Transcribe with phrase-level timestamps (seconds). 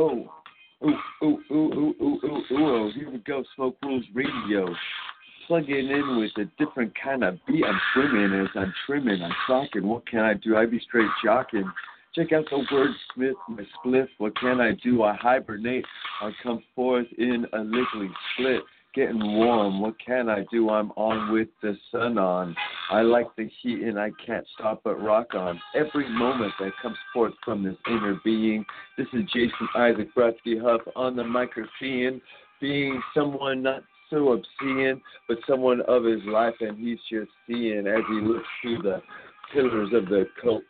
[0.00, 0.24] Ooh,
[0.82, 2.92] ooh, ooh, ooh, ooh, ooh, ooh, ooh.
[2.94, 4.74] Here we go, Smoke Rules Radio.
[5.46, 7.64] Plugging in with a different kind of beat.
[7.66, 9.22] I'm swimming as I'm trimming.
[9.22, 9.86] I'm talking.
[9.86, 10.56] What can I do?
[10.56, 11.70] I be straight jocking.
[12.14, 14.08] Check out the wordsmith, my spliff.
[14.16, 15.02] What can I do?
[15.02, 15.84] I hibernate.
[16.22, 18.62] I come forth in a liquid split
[18.94, 19.80] getting warm.
[19.80, 20.70] What can I do?
[20.70, 22.56] I'm on with the sun on.
[22.90, 25.60] I like the heat and I can't stop but rock on.
[25.74, 28.64] Every moment that comes forth from this inner being.
[28.98, 32.20] This is Jason Isaac Brodsky Huff on the microphone,
[32.60, 38.02] being someone not so obscene, but someone of his life, and he's just seeing as
[38.08, 39.00] he looks through the
[39.52, 40.62] pillars of the coat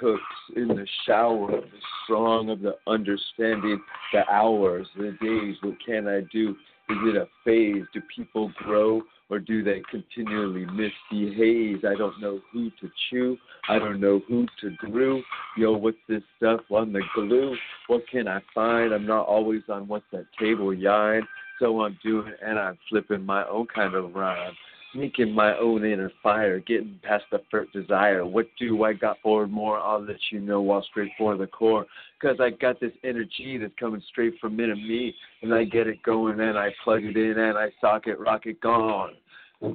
[0.00, 0.22] cooks
[0.56, 3.80] in the shower of the strong of the understanding,
[4.12, 5.56] the hours, the days.
[5.62, 6.56] What can I do?
[6.92, 7.84] Is it a phase?
[7.94, 11.86] Do people grow or do they continually misbehave?
[11.86, 13.38] I don't know who to chew.
[13.66, 15.22] I don't know who to glue.
[15.56, 17.56] Yo, what's this stuff on the glue?
[17.86, 18.92] What can I find?
[18.92, 21.26] I'm not always on what's that table yarn.
[21.60, 24.52] So I'm doing and I'm flipping my own kind of rhyme.
[24.94, 28.26] Making my own inner fire, getting past the first desire.
[28.26, 29.78] What do I got for more?
[29.78, 31.86] I'll let you know while straight for the core.
[32.20, 35.14] Cause I got this energy that's coming straight from in me.
[35.40, 38.46] And I get it going and I plug it in and I sock it, rock
[38.46, 39.14] it, gone.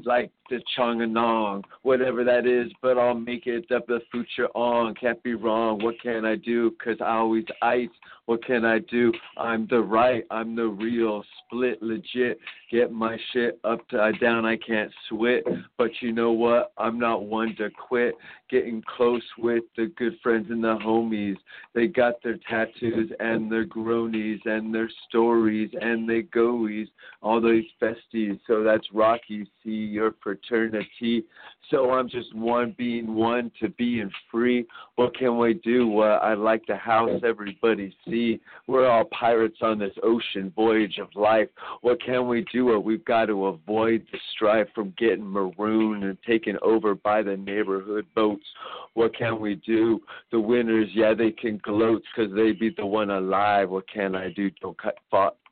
[0.06, 4.96] Like the Chonganong, whatever that is, but I'll make it up the future on.
[4.96, 5.84] Can't be wrong.
[5.84, 6.72] What can I do?
[6.84, 7.90] Cause I always ice.
[8.28, 9.14] What can I do?
[9.38, 10.26] I'm the right.
[10.30, 11.24] I'm the real.
[11.46, 12.38] Split legit.
[12.70, 14.46] Get my shit up to down.
[14.46, 15.44] I can't sweat.
[15.78, 16.74] But you know what?
[16.78, 18.16] I'm not one to quit.
[18.50, 21.38] Getting close with the good friends and the homies.
[21.74, 26.88] They got their tattoos and their groanies and their stories and they goies.
[27.22, 28.38] All those festies.
[28.46, 29.50] So that's Rocky.
[29.64, 30.12] See your
[31.70, 34.66] So I'm just one being one to being free.
[34.96, 35.88] What can we do?
[35.88, 38.40] Well, I like to house everybody see.
[38.68, 41.50] We're all pirates on this ocean voyage of life.
[41.82, 42.80] What can we do?
[42.80, 48.06] We've got to avoid the strife from getting marooned and taken over by the neighborhood
[48.16, 48.46] boats.
[48.94, 50.02] What can we do?
[50.32, 53.70] The winners, yeah, they can gloat because they be the one alive.
[53.70, 54.50] What can I do?
[54.62, 54.98] Don't cut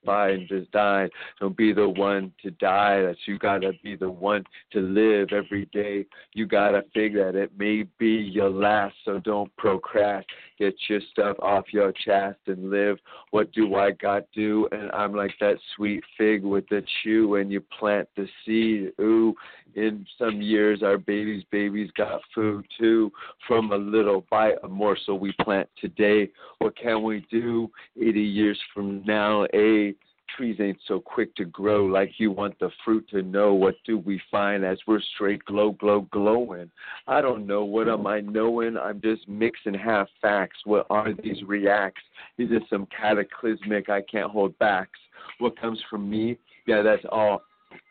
[0.08, 1.10] and just die.
[1.40, 3.02] Don't be the one to die.
[3.02, 6.06] That you gotta be the one to live every day.
[6.34, 10.26] You gotta figure that it may be your last, so don't procrast.
[10.58, 12.98] Get your stuff off your chest and live.
[13.32, 14.68] What do I got do?
[14.72, 18.92] And I'm like that sweet fig with the chew, and you plant the seed.
[19.02, 19.36] Ooh,
[19.76, 23.12] in some years our babies' babies got food too
[23.48, 26.30] from a little bite, a morsel we plant today.
[26.60, 27.70] What can we do
[28.02, 29.46] 80 years from now?
[29.54, 29.94] A
[30.36, 33.54] trees ain't so quick to grow like you want the fruit to know.
[33.54, 36.72] What do we find as we're straight glow glow glowing?
[37.08, 37.64] I don't know.
[37.64, 38.78] What am i knowing?
[38.78, 40.58] I'm just mixing half facts.
[40.66, 42.04] What are these reacts?
[42.38, 43.90] Is this some cataclysmic?
[43.90, 45.00] I can't hold backs.
[45.40, 46.38] What comes from me?
[46.68, 47.42] Yeah that's all.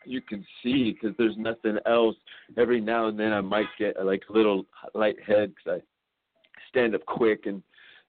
[0.05, 2.15] You can see because there's nothing else.
[2.57, 5.85] Every now and then i might get like a little light head because i
[6.69, 7.61] stand up quick and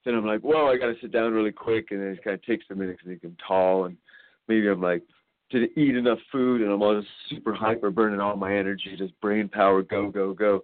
[0.05, 2.33] then i'm like whoa i got to sit down really quick and then it kind
[2.33, 3.97] of takes a minute because i'm tall and
[4.47, 5.03] maybe I'm like,
[5.49, 9.19] did eat enough food and I'm all just super hyper burning all my energy, just
[9.21, 10.63] brain power, go, go, go.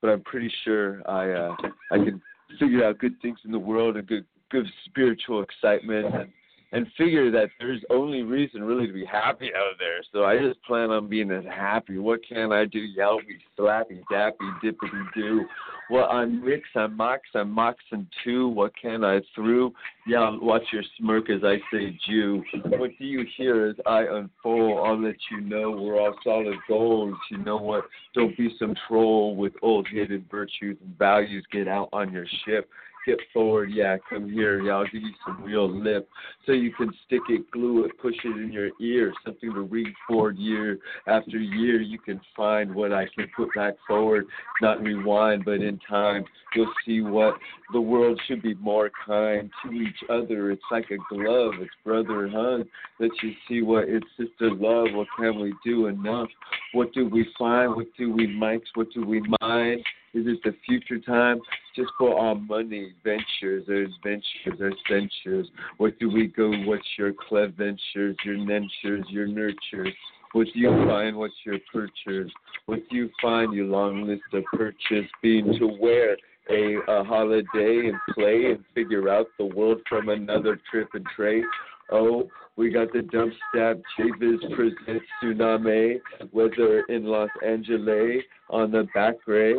[0.00, 1.56] But I'm pretty sure I uh
[1.90, 2.20] I can
[2.58, 6.32] figure out good things in the world and good good spiritual excitement and
[6.74, 10.02] and figure that there's only reason really to be happy out there.
[10.12, 11.98] So I just plan on being as happy.
[11.98, 12.80] What can I do?
[12.98, 15.46] Yelpy, slappy, dappy, dippity do.
[15.88, 18.48] Well, I'm mix, I'm mox, I'm moxing too.
[18.48, 19.72] What can I through?
[20.06, 22.42] Yeah, watch your smirk as I say Jew.
[22.64, 24.84] What do you hear as I unfold?
[24.84, 27.14] I'll let you know we're all solid gold.
[27.30, 27.84] You know what?
[28.14, 31.44] Don't be some troll with old hidden virtues and values.
[31.52, 32.68] Get out on your ship
[33.04, 33.70] skip forward.
[33.72, 34.60] Yeah, come here.
[34.62, 36.08] Yeah, I'll give you some real lip
[36.46, 39.92] so you can stick it, glue it, push it in your ear, something to read
[40.08, 41.80] forward year after year.
[41.80, 44.26] You can find what I can put back forward,
[44.60, 46.24] not rewind, but in time.
[46.54, 47.34] You'll see what
[47.72, 50.50] the world should be more kind to each other.
[50.50, 52.66] It's like a glove, it's brother hug.
[53.00, 54.88] Let you see what it's sister love.
[54.92, 56.28] What can we do enough?
[56.72, 57.74] What do we find?
[57.74, 58.62] What do we mics?
[58.74, 59.84] What do we mind?
[60.14, 61.40] Is it the future time?
[61.74, 65.48] Just for our money, ventures, there's ventures, there's ventures.
[65.78, 66.52] What do we go?
[66.64, 69.92] What's your clev ventures, your ventures, your nurtures?
[70.32, 71.16] What do you find?
[71.16, 72.32] What's your purchase?
[72.66, 73.52] What do you find?
[73.54, 76.16] Your long list of purchase being to wear
[76.48, 81.44] a, a holiday and play and figure out the world from another trip and trade.
[81.90, 86.00] Oh, we got the dump stab Chavis presents Tsunami,
[86.32, 89.54] weather in Los Angeles on the back ray.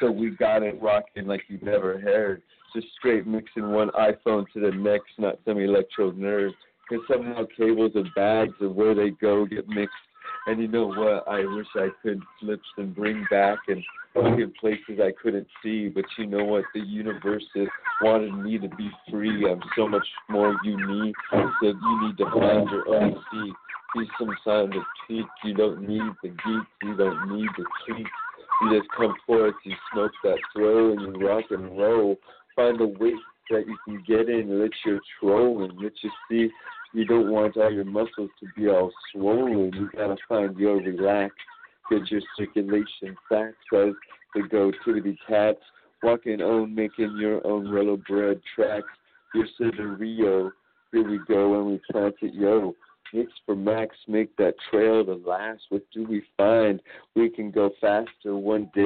[0.00, 2.42] So we got it rocking like you never heard.
[2.74, 6.52] Just straight mixing one iPhone to the next, not some electro nerd.
[6.88, 9.94] Because somehow cables and bags and where they go get mixed.
[10.46, 11.28] And you know what?
[11.28, 13.82] I wish I could flip and bring back and
[14.14, 15.88] look in places I couldn't see.
[15.88, 16.64] But you know what?
[16.74, 17.44] The universe
[18.02, 19.50] wanted me to be free.
[19.50, 23.54] I'm so much more unique that you need to find your own seat.
[23.94, 25.26] Be some sign of tweak.
[25.44, 26.66] You don't need the geek.
[26.82, 28.06] You don't need the tweak.
[28.62, 32.16] You just come forth, you smoke that throw, and you rock and roll.
[32.54, 33.14] Find a weight
[33.48, 36.50] that you can get in, let your troll and let you see.
[36.92, 39.72] You don't want all your muscles to be all swollen.
[39.74, 41.34] You gotta find your relax,
[41.90, 43.52] get your circulation back.
[43.70, 43.94] So
[44.34, 45.60] the go to the cats,
[46.02, 48.86] walking on, making your own yellow bread tracks.
[49.34, 49.46] Your
[49.96, 50.50] Rio,
[50.92, 52.74] here we go, and we plant it, yo.
[53.12, 55.62] Mix for max, make that trail to last.
[55.68, 56.80] What do we find?
[57.14, 58.80] We can go faster one day.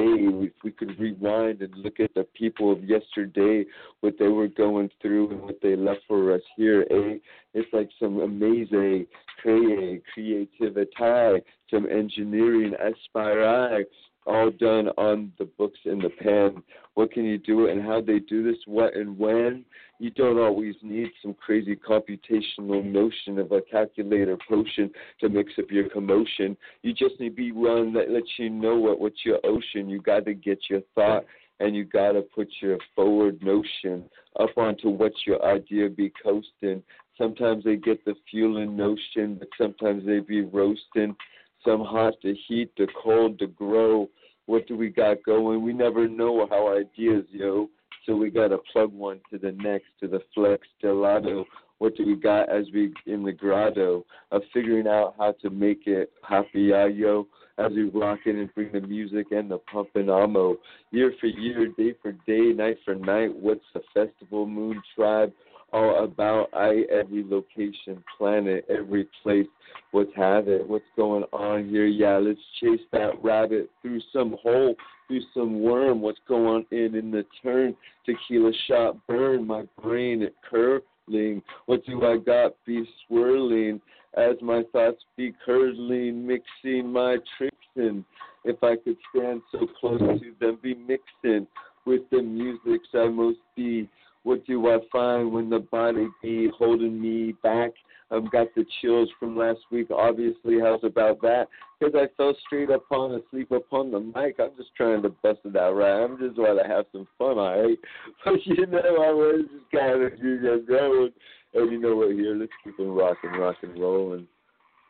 [0.47, 3.65] If we could rewind and look at the people of yesterday,
[4.01, 7.19] what they were going through and what they left for us here, eh?
[7.53, 9.07] It's like some amazing
[9.41, 13.85] create, creativity, some engineering aspire
[14.27, 16.63] all done on the books in the pen.
[16.95, 19.65] What can you do and how they do this, what and when?
[19.99, 24.91] You don't always need some crazy computational notion of a calculator potion
[25.21, 26.57] to mix up your commotion.
[26.83, 29.89] You just need to be one that lets you know what what's your ocean.
[29.89, 31.25] You got to get your thought
[31.61, 34.05] and you got to put your forward notion
[34.41, 36.83] up onto what's your idea be coasting.
[37.17, 41.15] Sometimes they get the fueling notion, but sometimes they be roasting.
[41.65, 44.09] Some hot to heat, the cold to grow.
[44.47, 45.63] What do we got going?
[45.63, 47.71] We never know how ideas, yo.
[48.05, 51.45] So we got to plug one to the next, to the flex gelato.
[51.79, 55.87] What do we got as we in the grotto of figuring out how to make
[55.87, 57.27] it happy, yo,
[57.59, 60.57] as we rock it and bring the music and the pumping ammo.
[60.91, 63.35] Year for year, day for day, night for night.
[63.35, 65.33] What's the festival moon tribe?
[65.75, 69.47] All about I every location, planet, every place.
[69.91, 70.69] What's it?
[70.69, 71.87] What's going on here?
[71.87, 74.77] Yeah, let's chase that rabbit through some hole,
[75.09, 76.01] through some worm.
[76.01, 77.75] What's going in in the turn?
[78.07, 81.43] Tequila shot burn my brain it curling.
[81.67, 82.55] What do I got?
[82.65, 83.81] Be swirling
[84.17, 88.05] as my thoughts be curdling, mixing my tricks in.
[88.45, 91.49] If I could stand so close to them, be mixing
[91.85, 93.89] with the music I must be.
[94.25, 97.73] What do I find when the body be holding me back?
[98.11, 99.91] I've got the chills from last week.
[99.91, 101.49] Obviously, how's about that?
[101.79, 104.37] Because I fell straight upon asleep upon the mic.
[104.39, 106.05] I'm just trying to bust it out right.
[106.05, 107.79] I'm just trying to have some fun, all right?
[108.25, 111.11] But you know, I was just kind of just going.
[111.55, 112.13] And you know what?
[112.13, 114.27] Here, let's keep it rocking, rock and rolling.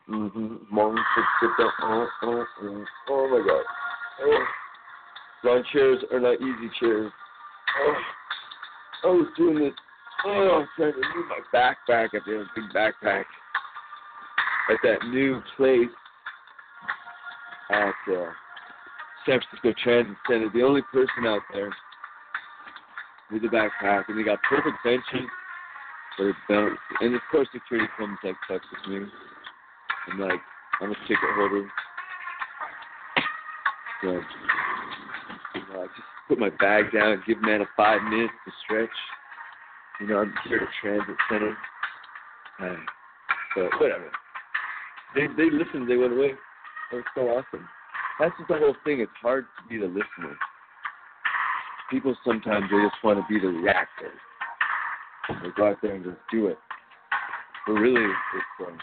[0.09, 0.75] Mm-hmm.
[3.09, 3.63] Oh, my God.
[4.21, 4.45] Oh.
[5.43, 7.11] Long chairs are not easy chairs.
[7.81, 7.93] Oh.
[9.05, 9.73] I was doing this.
[10.25, 12.07] Oh, I'm trying to move my backpack.
[12.13, 13.25] I have a big backpack
[14.71, 15.89] at that new place
[17.69, 18.31] at uh,
[19.25, 20.49] San Francisco Transit Center.
[20.51, 21.71] The only person out there
[23.31, 25.29] with a backpack, and they got perfect benches,
[26.49, 26.79] bounced.
[27.01, 29.07] And of course, security comes like fucks with me.
[30.11, 30.39] I'm like,
[30.81, 31.67] I'm a ticket holder.
[34.01, 34.21] So,
[35.55, 38.89] you know, I just put my bag down give man a five minutes to stretch.
[39.99, 41.57] You know, I'm here at Transit Center.
[42.61, 42.75] Uh,
[43.55, 44.11] but whatever.
[45.15, 46.31] They they listened, they went away.
[46.91, 47.67] That was so awesome.
[48.19, 48.99] That's just the whole thing.
[48.99, 50.37] It's hard to be the listener.
[51.89, 54.11] People sometimes they just want to be the reactor.
[55.29, 56.57] They go out there and just do it.
[57.65, 58.77] But really, it's um,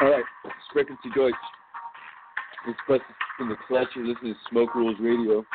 [0.00, 0.24] All right,
[0.74, 1.34] Sprechen Sie Deutsch.
[2.66, 3.04] Jetzt
[3.38, 3.86] in the clutch.
[3.94, 5.46] You're listening to Smoke Rules Radio.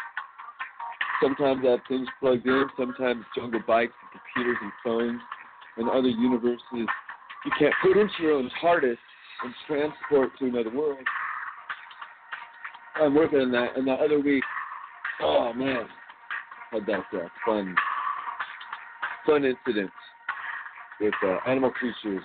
[1.21, 2.65] Sometimes I have things plugged in.
[2.77, 5.21] Sometimes jungle bikes, computers, and phones,
[5.75, 8.95] and other universes you can't put into your own TARDIS
[9.43, 10.99] and transport to another world.
[12.95, 13.75] I'm working on that.
[13.75, 14.43] And the other week,
[15.19, 15.85] oh man,
[16.71, 17.75] had that uh, fun,
[19.25, 19.91] fun incident
[21.01, 22.23] with uh, animal creatures.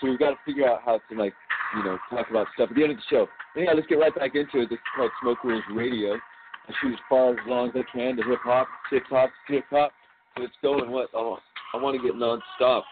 [0.00, 1.34] So we've got to figure out how to like,
[1.76, 3.26] you know, talk about stuff at the end of the show.
[3.56, 4.70] Anyhow, let's get right back into it.
[4.70, 6.14] This is called Smoke Rules Radio.
[6.14, 9.64] I shoot as far as long as I can to hip hop, hip hop, hip
[9.70, 9.92] hop.
[10.36, 11.08] So it's going what?
[11.14, 11.38] Oh,
[11.74, 12.84] I want to get non-stop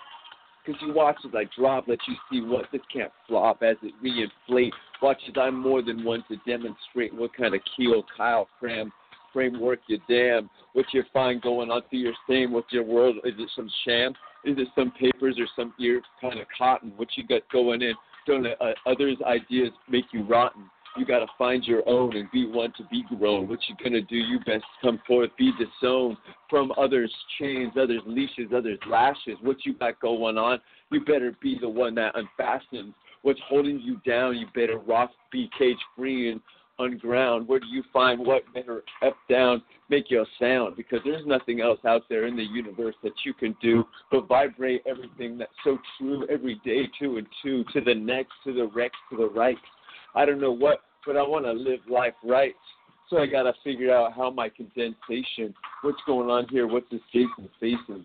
[0.65, 3.95] because you watch it like drop, let you see what this can't flop as it
[4.05, 4.73] reinflate.
[5.03, 8.93] Watch as I'm more than one to demonstrate what kind of keel Kyle cram
[9.33, 10.51] framework you damn.
[10.73, 13.17] What you find going on through your same What's your world?
[13.25, 14.13] Is it some sham?
[14.45, 16.93] Is it some papers or some ear kind of cotton?
[16.97, 17.95] What you got going in?
[18.27, 20.65] Don't let uh, others' ideas make you rotten.
[20.97, 23.49] You got to find your own and be one to be grown.
[23.49, 24.17] What you gonna do?
[24.17, 26.17] You best come forth, be disowned
[26.49, 29.37] from others' chains, others' leashes, others' lashes.
[29.41, 30.61] What you got going on?
[30.91, 34.37] You better be the one that unfastens what's holding you down.
[34.37, 36.41] You better rock, be cage free and
[36.81, 37.47] on ground.
[37.47, 40.77] Where do you find what better up down make you a sound?
[40.77, 44.83] Because there's nothing else out there in the universe that you can do but vibrate
[44.87, 48.95] everything that's so true every day, two and two, to the next, to the rex,
[49.11, 49.59] to the right.
[50.15, 52.55] I don't know what, but I want to live life right.
[53.09, 57.01] So I got to figure out how my condensation, what's going on here, what's this
[57.13, 58.05] Jason facing,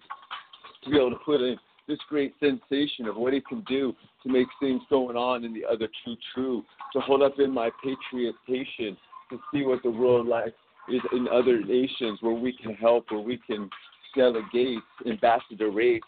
[0.84, 4.30] to be able to put in this great sensation of what it can do to
[4.30, 6.64] make things going on in the other true true,
[6.94, 8.98] to hold up in my patriotation,
[9.30, 10.54] to see what the world like
[10.90, 13.70] is in other nations where we can help, where we can
[14.16, 16.04] delegate, ambassador rate.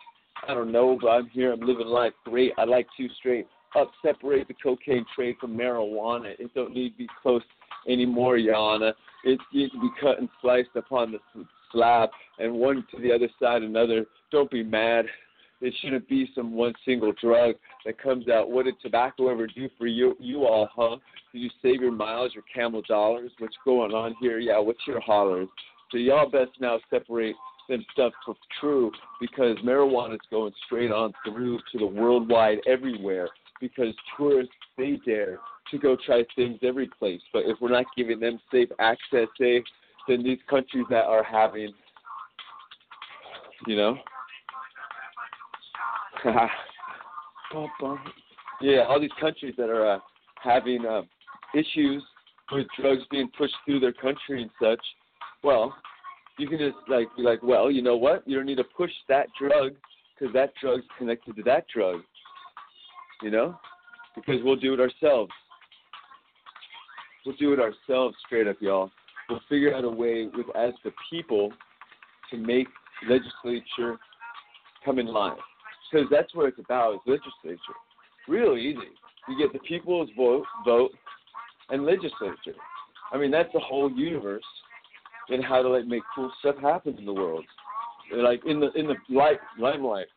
[0.48, 1.52] I don't know, but I'm here.
[1.52, 2.54] I'm living life great.
[2.58, 6.34] I like two straight up, separate the cocaine trade from marijuana.
[6.40, 7.42] It don't need to be close
[7.88, 8.94] anymore, Yana.
[9.24, 11.20] It needs to be cut and sliced upon the
[11.72, 14.06] slab, and one to the other side, another.
[14.32, 15.06] Don't be mad.
[15.60, 18.52] It shouldn't be some one single drug that comes out.
[18.52, 20.98] What did tobacco ever do for you, you all, huh?
[21.34, 23.32] Did you save your miles, your camel dollars?
[23.40, 24.40] What's going on here?
[24.40, 25.48] Yeah, what's your hollers?
[25.92, 27.36] So y'all best now separate
[27.70, 33.30] them stuff for true because marijuana is going straight on through to the worldwide everywhere
[33.60, 35.40] because tourists they dare
[35.72, 37.22] to go try things every place.
[37.34, 39.64] But if we're not giving them safe access, say,
[40.08, 41.74] then these countries that are having,
[43.66, 43.98] you know,
[48.62, 50.00] yeah, all these countries that are uh,
[50.44, 51.02] having uh,
[51.54, 52.04] issues
[52.52, 54.84] with drugs being pushed through their country and such.
[55.44, 55.76] Well,
[56.40, 58.28] you can just like be like, well, you know what?
[58.28, 59.74] You don't need to push that drug
[60.18, 62.02] because that drug's connected to that drug
[63.22, 63.58] you know,
[64.16, 65.32] because we'll do it ourselves.
[67.26, 68.90] We'll do it ourselves, straight up, y'all.
[69.30, 71.52] We'll figure out a way with as the people
[72.32, 72.68] to make
[73.10, 73.98] legislature
[74.86, 75.36] come in line,
[75.92, 77.78] because that's what it's about is legislature.
[78.28, 78.80] Real easy.
[79.30, 80.92] You get the people's vote, vote,
[81.70, 82.56] and legislature.
[83.12, 84.44] I mean, that's the whole universe
[85.30, 87.46] in how to like make cool stuff happen in the world.
[88.14, 90.08] Like in the in the light limelight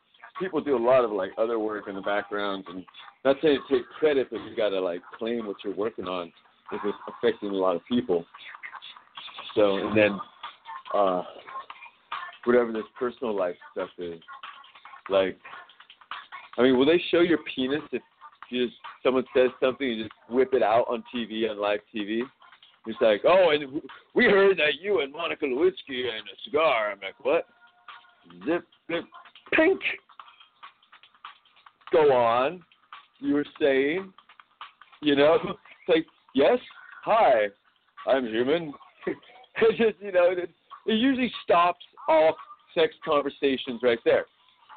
[0.40, 2.84] people do a lot of like other work in the background, and
[3.24, 6.32] not saying to take credit, but you got to like claim what you're working on
[6.72, 8.24] if it's affecting a lot of people.
[9.54, 10.18] So and then
[10.94, 11.22] uh,
[12.44, 14.20] whatever this personal life stuff is,
[15.08, 15.38] like,
[16.60, 18.02] I mean, will they show your penis if
[18.52, 22.20] just someone says something, you just whip it out on TV on live TV?
[22.86, 23.80] It's like, oh, and
[24.14, 26.90] we heard that you and Monica Lewinsky and a cigar.
[26.92, 27.46] I'm like, what?
[28.44, 29.04] Zip, zip,
[29.54, 29.80] pink
[31.92, 32.62] go on.
[33.20, 34.12] You were saying,
[35.00, 36.58] you know, it's like, yes,
[37.02, 37.46] hi,
[38.06, 38.74] I'm human.
[39.06, 39.16] it
[39.78, 40.50] just, you know, it,
[40.86, 42.36] it usually stops all
[42.74, 44.26] sex conversations right there.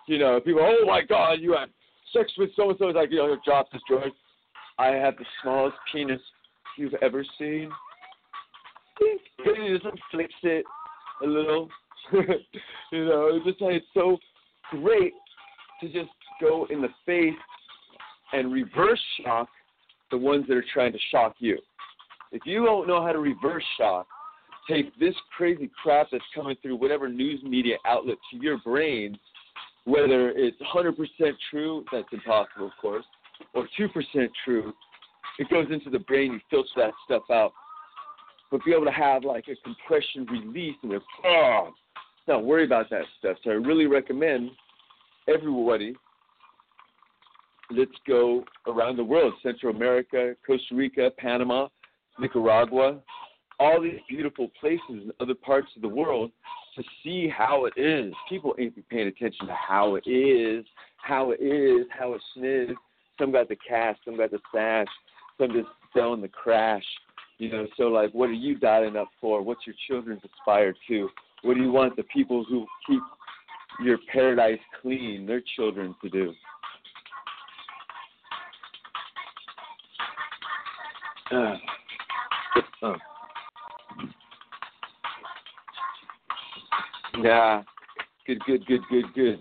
[0.07, 1.69] You know, people, oh my God, you had
[2.11, 2.89] sex with so and so.
[2.89, 4.13] It's like, you know, drop this joint.
[4.77, 6.19] I have the smallest penis
[6.77, 7.69] you've ever seen.
[8.99, 10.65] He just flicks it
[11.23, 11.69] a little.
[12.11, 14.17] you know, it's just like it's so
[14.71, 15.13] great
[15.81, 17.33] to just go in the face
[18.33, 19.47] and reverse shock
[20.11, 21.57] the ones that are trying to shock you.
[22.31, 24.07] If you don't know how to reverse shock,
[24.69, 29.17] take this crazy crap that's coming through whatever news media outlet to your brain,
[29.85, 30.95] whether it's 100%
[31.49, 33.05] true, that's impossible, of course,
[33.53, 34.73] or 2% true,
[35.39, 37.51] it goes into the brain, you filter that stuff out.
[38.51, 41.73] But be able to have like a compression release and a, oh,
[42.27, 43.37] not worry about that stuff.
[43.43, 44.51] So I really recommend
[45.27, 45.95] everybody
[47.71, 51.67] let's go around the world Central America, Costa Rica, Panama,
[52.19, 52.99] Nicaragua,
[53.59, 56.31] all these beautiful places in other parts of the world
[56.75, 58.13] to see how it is.
[58.29, 60.65] People ain't paying attention to how it is,
[60.97, 62.73] how it is, how it sniz.
[63.19, 64.87] Some got the cash, some got the sash,
[65.37, 66.83] some just selling the crash.
[67.37, 69.41] You know, so like, what are you dialing up for?
[69.41, 71.09] What's your children's aspired to?
[71.43, 73.01] What do you want the people who keep
[73.83, 76.33] your paradise clean, their children, to do?
[81.31, 81.55] Uh,
[82.81, 82.93] uh.
[87.23, 87.63] Yeah.
[88.27, 89.39] Good, good, good, good, good.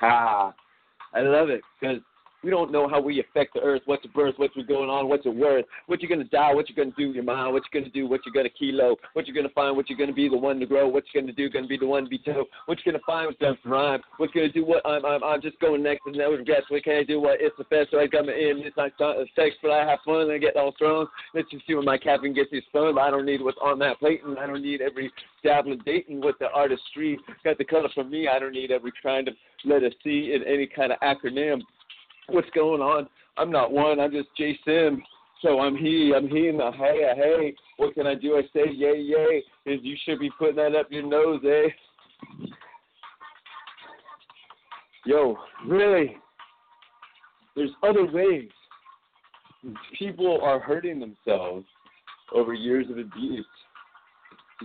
[0.00, 0.54] Ha.
[1.12, 1.98] I love it because
[2.42, 5.26] we don't know how we affect the earth, what's the birth, what's going on, what's
[5.26, 7.92] it worth, what you're gonna die, what you're gonna do your mind, what you're gonna
[7.92, 10.58] do, what you're gonna kilo, what you're gonna find, what you're gonna be the one
[10.60, 12.92] to grow, what you're gonna do, gonna be the one to be told, what you're
[12.92, 16.06] gonna find, what's gonna rhyme, what's gonna do what I'm I'm I'm just going next
[16.06, 17.90] and never guess what can I do what it's the best.
[17.90, 18.92] so I got my in, it's not
[19.36, 21.06] sex, but I have fun and I get all thrown.
[21.34, 23.98] Let's just see where my captain gets his fun, I don't need what's on that
[23.98, 27.18] plate and I don't need every dabble dating with the artistry.
[27.44, 30.66] Got the color from me, I don't need every kind of letter C in any
[30.66, 31.60] kind of acronym
[32.32, 33.08] what's going on.
[33.36, 34.00] I'm not one.
[34.00, 35.02] I'm just Jay Sim.
[35.42, 36.12] So I'm he.
[36.14, 36.48] I'm he.
[36.48, 37.54] And the hey, hey.
[37.76, 38.36] What can I do?
[38.36, 39.42] I say yay, yay.
[39.66, 41.68] Is you should be putting that up your nose, eh?
[45.06, 46.16] Yo, really?
[47.56, 48.48] There's other ways.
[49.98, 51.66] People are hurting themselves
[52.34, 53.46] over years of abuse.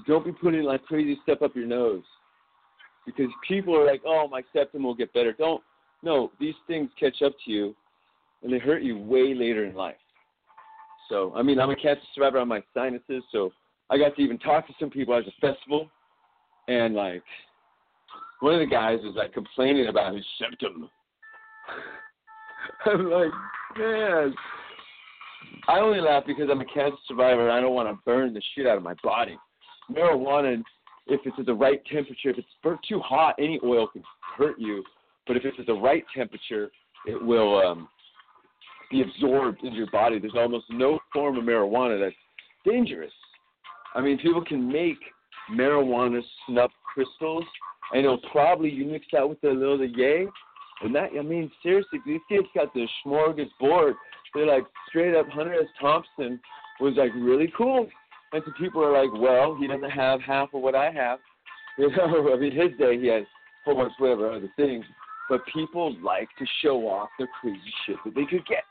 [0.08, 2.04] Don't be putting like crazy stuff up your nose.
[3.06, 5.32] Because people are like, oh, my septum will get better.
[5.32, 5.62] Don't
[6.06, 7.76] no, these things catch up to you
[8.44, 9.96] and they hurt you way later in life.
[11.10, 13.52] So, I mean, I'm a cancer survivor on my sinuses, so
[13.90, 15.90] I got to even talk to some people at the festival,
[16.68, 17.24] and like,
[18.40, 20.90] one of the guys was like complaining about his septum.
[22.86, 23.32] I'm like,
[23.78, 24.34] man,
[25.68, 28.42] I only laugh because I'm a cancer survivor and I don't want to burn the
[28.54, 29.38] shit out of my body.
[29.92, 30.62] Marijuana,
[31.08, 34.04] if it's at the right temperature, if it's too hot, any oil can
[34.38, 34.84] hurt you.
[35.28, 36.70] But if it's at the right temperature,
[37.06, 37.88] it will um,
[38.92, 40.20] be absorbed into your body.
[40.20, 42.16] There's almost no form of marijuana that's
[42.66, 43.12] dangerous.
[43.94, 44.98] I mean, people can make
[45.52, 47.46] marijuana snuff crystals,
[47.94, 50.28] and it'll probably you mix that with a little of yay,
[50.82, 53.94] and that I mean, seriously, these kids got the smorgasbord.
[54.34, 55.30] They're like straight up.
[55.30, 55.68] Hunter S.
[55.80, 56.40] Thompson
[56.80, 57.88] was like really cool,
[58.34, 61.20] and some people are like, well, he doesn't have half of what I have.
[61.78, 63.26] You know, I mean, his day he had a
[63.66, 64.86] whole bunch of whatever other things.
[65.30, 68.64] But people like to show off the crazy shit that they could get.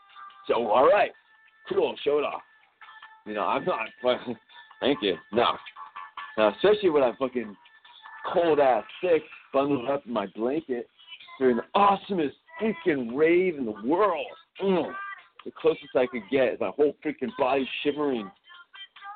[0.47, 1.11] So, all right,
[1.69, 2.43] cool, show it off.
[3.27, 3.89] You know, I'm not.
[4.81, 5.17] Thank you.
[5.33, 5.57] No.
[6.37, 7.57] Now, especially when I'm fucking
[8.33, 10.89] cold ass sick, bundled up in my blanket
[11.39, 14.27] during the awesomest freaking rave in the world.
[14.63, 14.93] Mm.
[15.45, 18.31] The closest I could get is my whole freaking body shivering.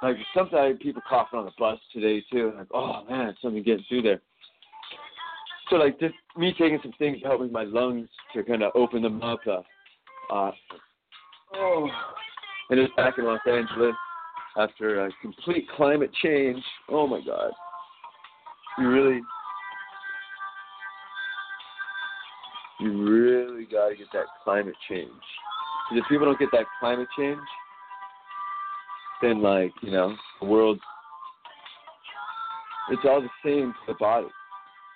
[0.03, 2.53] Like sometimes people coughing on the bus today too.
[2.57, 4.21] Like, oh man, something getting through there
[5.71, 8.73] so like just me taking some things to help with my lungs to kind of
[8.75, 9.41] open them up.
[9.47, 9.63] Uh,
[10.33, 10.51] uh,
[11.55, 11.89] oh,
[12.71, 13.95] and it's back in Los Angeles
[14.57, 16.63] after a complete climate change.
[16.89, 17.51] Oh my God,
[18.79, 19.21] you really,
[22.81, 25.09] you really got to get that climate change.
[25.91, 27.39] Because if people don't get that climate change,
[29.23, 30.79] then like you know the world,
[32.91, 34.29] it's all the same to the body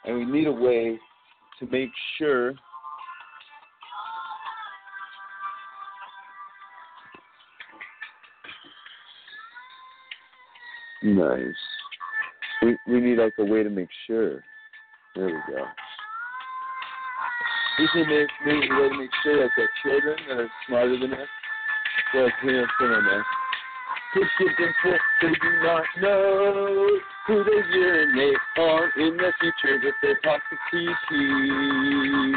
[0.04, 0.98] and we need a way
[1.58, 2.54] to make sure
[11.04, 11.42] Nice.
[12.62, 14.44] We we need like a way to make sure.
[15.16, 15.64] There we go.
[17.78, 21.12] We can make, a way to make sure that the children that are smarter than
[21.12, 21.28] us,
[22.14, 23.24] well, parents than us,
[24.14, 29.94] who give them they do not know who they urinate on in the future with
[30.02, 32.32] their toxic PP.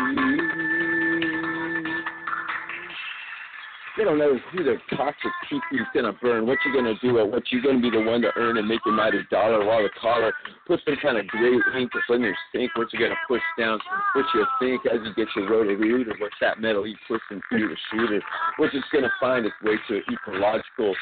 [3.97, 7.25] They don't know who their toxic PP is gonna burn, what you're gonna do, or
[7.25, 9.89] what you're gonna be the one to earn and make your mighty dollar while the
[10.01, 10.33] caller
[10.67, 13.79] put some kind of gray ink in your sink, what you're gonna push down,
[14.13, 17.41] what you think as you get your rotary root, or what's that metal you pushing
[17.49, 18.21] through the shooter,
[18.57, 20.93] what's just gonna find its way to an ecological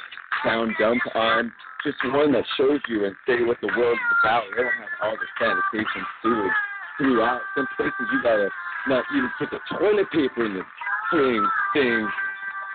[0.45, 1.51] sound dump on
[1.83, 4.43] just one that shows you and say what the world is about.
[4.55, 6.59] They don't have all the sanitation sewage
[6.97, 7.41] throughout.
[7.55, 8.49] Some places you gotta
[8.87, 10.65] not even put the toilet paper in the
[11.11, 12.07] thing thing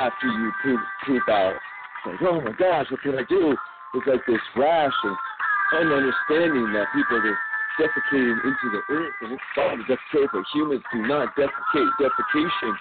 [0.00, 1.56] after you poop, poop out.
[1.56, 3.56] It's like, oh my gosh, what can I do?
[3.94, 7.38] It's like this rash and understanding that people are
[7.80, 11.90] defecating into the earth and it's fine to defecate, but humans do not defecate.
[12.00, 12.72] Defecation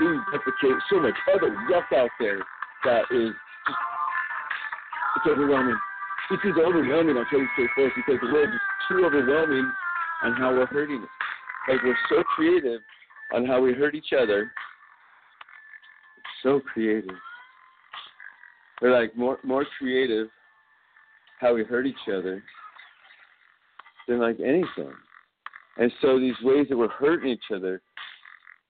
[0.00, 2.40] we deprecate so much other yuck out there
[2.84, 3.34] that is
[5.16, 5.76] it's overwhelming.
[6.30, 9.70] This is overwhelming, tell you straightforward, because the world is too overwhelming
[10.22, 11.04] on how we're hurting.
[11.68, 12.80] Like we're so creative
[13.34, 14.50] on how we hurt each other.
[16.42, 17.14] So creative.
[18.80, 20.28] We're like more more creative
[21.38, 22.42] how we hurt each other
[24.08, 24.92] than like anything.
[25.76, 27.80] And so these ways that we're hurting each other,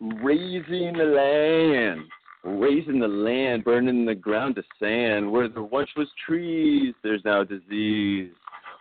[0.00, 2.02] raising the land,
[2.44, 5.30] raising the land, burning the ground to sand.
[5.30, 8.30] Where there once was trees, there's now disease.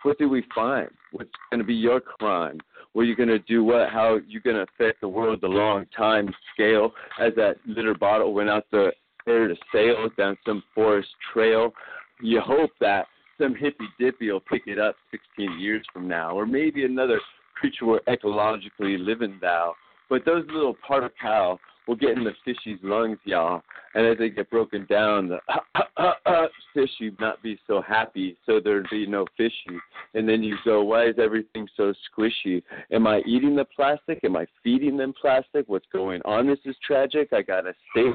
[0.02, 0.90] What do we find?
[1.12, 2.58] What's going to be your crime?
[2.92, 3.64] What are you going to do?
[3.64, 3.88] What?
[3.90, 6.92] How are you going to affect the world the long time scale?
[7.20, 8.92] As that litter bottle went out the
[9.26, 11.72] air to sail down some forest trail,
[12.20, 13.06] you hope that
[13.40, 17.20] some hippy dippy will pick it up 16 years from now, or maybe another
[17.54, 19.74] creature will ecologically living thou.
[20.10, 23.62] But those little particle will get in the fishy's lungs, y'all.
[23.94, 27.82] And as they get broken down, the uh, uh, uh, uh, fishy not be so
[27.82, 29.78] happy, so there'd be no fishy.
[30.14, 32.62] And then you go, why is everything so squishy?
[32.90, 34.20] Am I eating the plastic?
[34.24, 35.68] Am I feeding them plastic?
[35.68, 36.46] What's going on?
[36.46, 37.32] This is tragic.
[37.32, 38.06] I gotta stay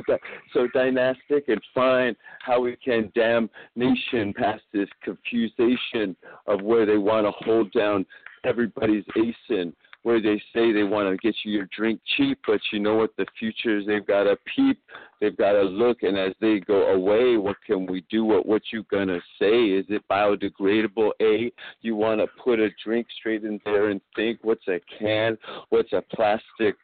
[0.54, 6.16] so dynastic and find how we can damn nation past this confusation
[6.48, 8.06] of where they want to hold down
[8.44, 12.80] everybody's ASIN where they say they want to get you your drink cheap, but you
[12.80, 13.86] know what the future is?
[13.86, 14.80] They've got to peep,
[15.20, 18.24] they've got to look, and as they go away, what can we do?
[18.24, 19.66] What what you gonna say?
[19.66, 21.12] Is it biodegradable?
[21.22, 25.38] A, you want to put a drink straight in there and think, what's a can?
[25.70, 26.76] What's a plastic,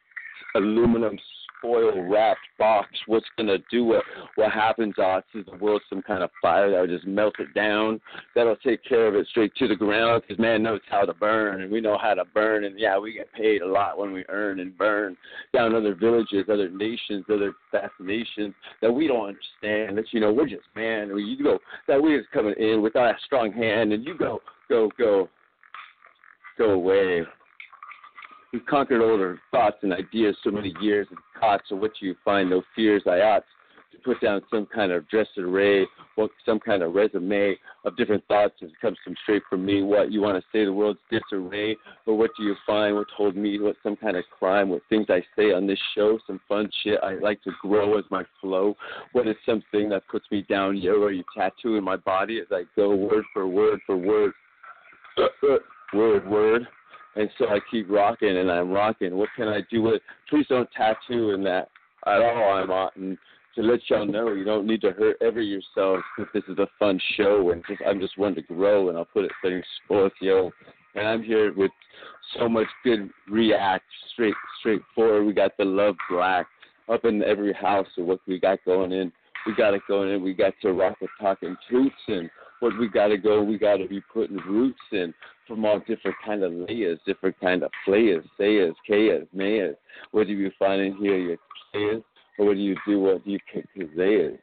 [0.56, 1.18] aluminum
[1.64, 2.90] foil wrapped box.
[3.08, 4.04] What's gonna do it?
[4.36, 4.94] What happens?
[5.00, 8.02] Uh, is the world some kind of fire that'll just melt it down?
[8.36, 11.62] That'll take care of it straight to the ground because man knows how to burn
[11.62, 14.26] and we know how to burn and yeah, we get paid a lot when we
[14.28, 15.16] earn and burn
[15.54, 19.98] down other villages, other nations, other fascinations that we don't understand.
[19.98, 21.10] That you know we're just man.
[21.18, 24.92] You go that we just coming in with our strong hand and you go go
[24.98, 25.30] go
[26.58, 27.24] go away.
[28.54, 32.16] We've conquered our thoughts and ideas so many years and caught, so what do you
[32.24, 33.44] find no fears I ought
[33.92, 35.88] to put down some kind of dress array,
[36.18, 39.82] or some kind of resume of different thoughts as it comes straight from me.
[39.82, 42.96] What you want to say the world's disarray, or what do you find?
[42.96, 44.70] What told me what some kind of crime?
[44.70, 46.20] What things I say on this show?
[46.28, 48.76] Some fun shit I like to grow as my flow.
[49.14, 50.78] What is something that puts me down?
[50.78, 54.32] Yo, are you tattooing my body as I go word for word for word,
[55.94, 56.68] word word?
[57.16, 59.16] And so I keep rocking and I'm rocking.
[59.16, 60.02] What can I do with it?
[60.30, 61.70] Please don't tattoo in that
[62.08, 62.54] at all.
[62.54, 63.18] I'm on
[63.56, 66.68] to let y'all know you don't need to hurt ever yourselves because this is a
[66.80, 70.14] fun show and just I'm just one to grow and I'll put it things forth,
[70.22, 70.52] yo.
[70.96, 71.72] And I'm here with
[72.38, 75.26] so much good react, straight straightforward.
[75.26, 76.48] We got the love black
[76.90, 79.12] up in every house of what we got going in.
[79.46, 80.24] We got it going in.
[80.24, 82.30] We got to rock the talking truths and
[82.64, 83.44] what we got to go.
[83.44, 85.14] We got to be putting roots in
[85.46, 89.76] from all different kind of layers, different kind of players, sayers, kayers, mayors.
[90.12, 91.18] What do you find in here?
[91.18, 91.38] Your
[91.74, 92.04] players,
[92.40, 93.02] or what do you do?
[93.02, 94.40] What do you pick kazayers?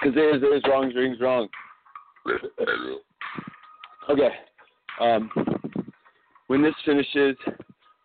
[0.00, 1.48] Because there's there's wrong, rings wrong.
[4.10, 4.30] okay.
[5.00, 5.28] Um,
[6.46, 7.36] when this finishes,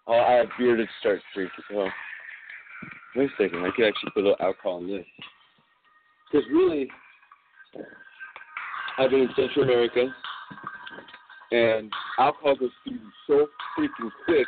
[0.07, 1.63] I'll add beer to start drinking.
[1.71, 1.91] Well,
[3.17, 3.65] wait a second.
[3.65, 5.05] I could actually put a little alcohol in this.
[6.31, 6.87] Because really,
[8.97, 10.07] I've been in Central America,
[11.51, 14.47] and alcohol goes through so freaking quick.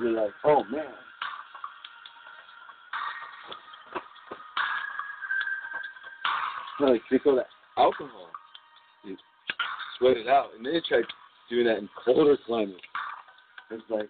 [0.00, 0.84] You're like, oh man.
[6.80, 8.28] Like they call that alcohol.
[9.04, 9.16] You
[9.98, 11.02] sweat it out, and then you try
[11.50, 12.80] doing that in colder climates.
[13.70, 14.08] It's like,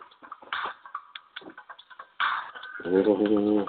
[2.87, 3.67] oh,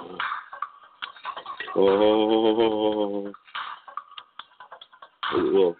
[5.34, 5.76] oh.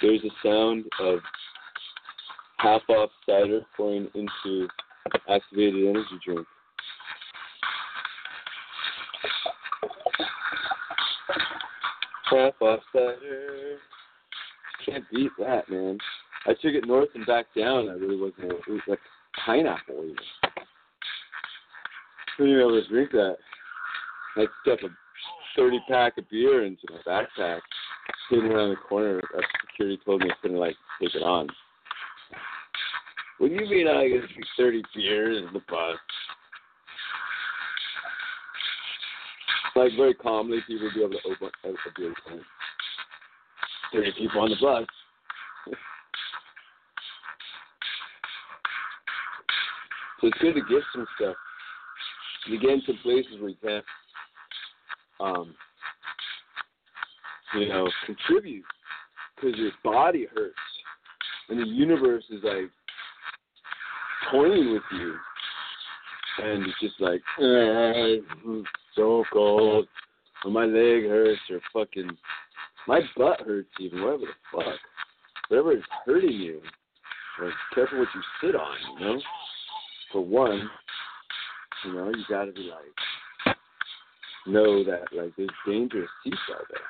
[0.00, 1.18] There's a sound of
[2.58, 4.68] half off cider pouring into
[5.28, 6.46] activated energy drink.
[12.30, 13.78] Half off cider.
[14.86, 15.98] Can't beat that, man.
[16.46, 17.88] I took it north and back down.
[17.88, 18.52] I really wasn't.
[18.52, 19.00] It was like
[19.44, 20.04] pineapple.
[20.04, 20.16] Even.
[22.38, 23.36] Even able to drink that.
[24.36, 24.88] I stuff a
[25.56, 27.60] 30 pack of beer into my backpack.
[28.28, 31.48] Sitting around the corner, a security told me I couldn't like take it on.
[33.38, 34.20] What do you mean I get
[34.56, 35.96] 30 beers in the bus?
[39.76, 42.40] Like very calmly, people would be able to open a beer can.
[43.92, 44.86] 30 people on the bus.
[50.20, 51.34] So it's good to get some stuff.
[52.46, 53.84] You get into places where you can't,
[55.20, 55.54] um,
[57.54, 58.64] you know, contribute
[59.36, 60.54] because your body hurts,
[61.48, 62.70] and the universe is like
[64.30, 65.14] toying with you,
[66.42, 68.62] and it's just like, uh,
[68.96, 69.86] so cold,
[70.44, 72.10] or my leg hurts, or fucking
[72.86, 74.78] my butt hurts, even whatever the fuck,
[75.48, 76.60] whatever is hurting you.
[77.42, 79.20] Like, careful what you sit on, you know.
[80.12, 80.68] For one,
[81.84, 83.56] you know, you gotta be like,
[84.46, 86.80] know that like there's dangerous seats out there.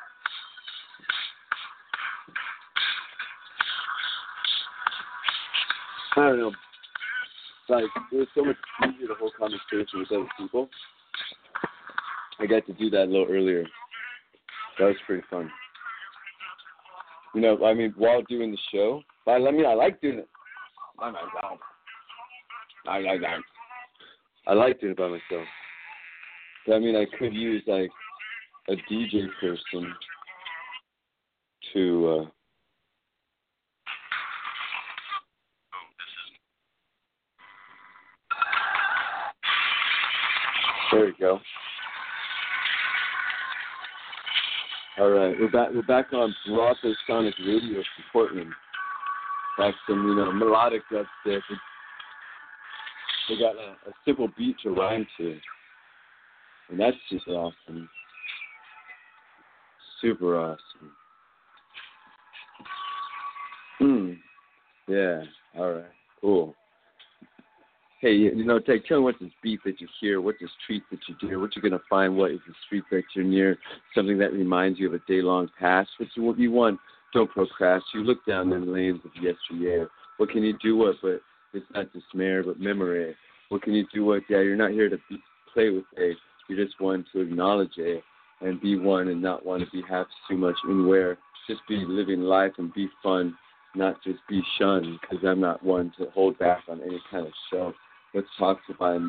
[6.16, 6.52] I don't know.
[7.68, 10.68] Like it was so much easier to hold conversation with other people.
[12.40, 13.64] I got to do that a little earlier.
[14.78, 15.50] That was pretty fun.
[17.34, 20.28] You know, I mean, while doing the show, I, I mean, I like doing it.
[20.98, 22.90] I like that.
[22.90, 23.40] I like that.
[24.46, 25.46] I like doing it by myself.
[26.66, 27.90] But, I mean, I could use like
[28.68, 29.94] a DJ person
[31.72, 32.08] to.
[32.08, 32.30] uh
[40.92, 41.38] There you go.
[44.98, 45.68] All right, we're back.
[45.72, 48.52] We're back on Brothos Sonic Radio from Portland.
[49.56, 51.40] Back some, you know, melodic dubstep.
[53.30, 55.38] They got a, a simple beat to rhyme to,
[56.68, 57.88] and that's just awesome.
[60.00, 60.90] Super awesome.
[63.78, 64.12] Hmm.
[64.92, 65.22] Yeah.
[65.56, 65.84] All right.
[66.20, 66.56] Cool.
[68.00, 70.82] Hey, you know, take, tell me what's this beat that you hear, what's this treat
[70.90, 73.58] that you hear, what you're gonna find, what is the street that you're near,
[73.94, 75.90] something that reminds you of a day long past.
[75.98, 76.80] What you, what you want,
[77.14, 77.84] don't procrastinate.
[77.94, 79.88] You look down in the lanes of yesteryear.
[80.16, 81.22] What can you do with it?
[81.52, 83.14] It's not dismay, but memory.
[83.48, 84.24] What can you do with?
[84.28, 85.18] Yeah, you're not here to be,
[85.52, 86.16] play with it.
[86.48, 88.02] You're just one to acknowledge it
[88.40, 91.18] and be one and not want to be half too much in where.
[91.48, 93.36] Just be living life and be fun,
[93.74, 94.98] not just be shunned.
[95.00, 97.74] Because I'm not one to hold back on any kind of show
[98.14, 99.00] let's talk about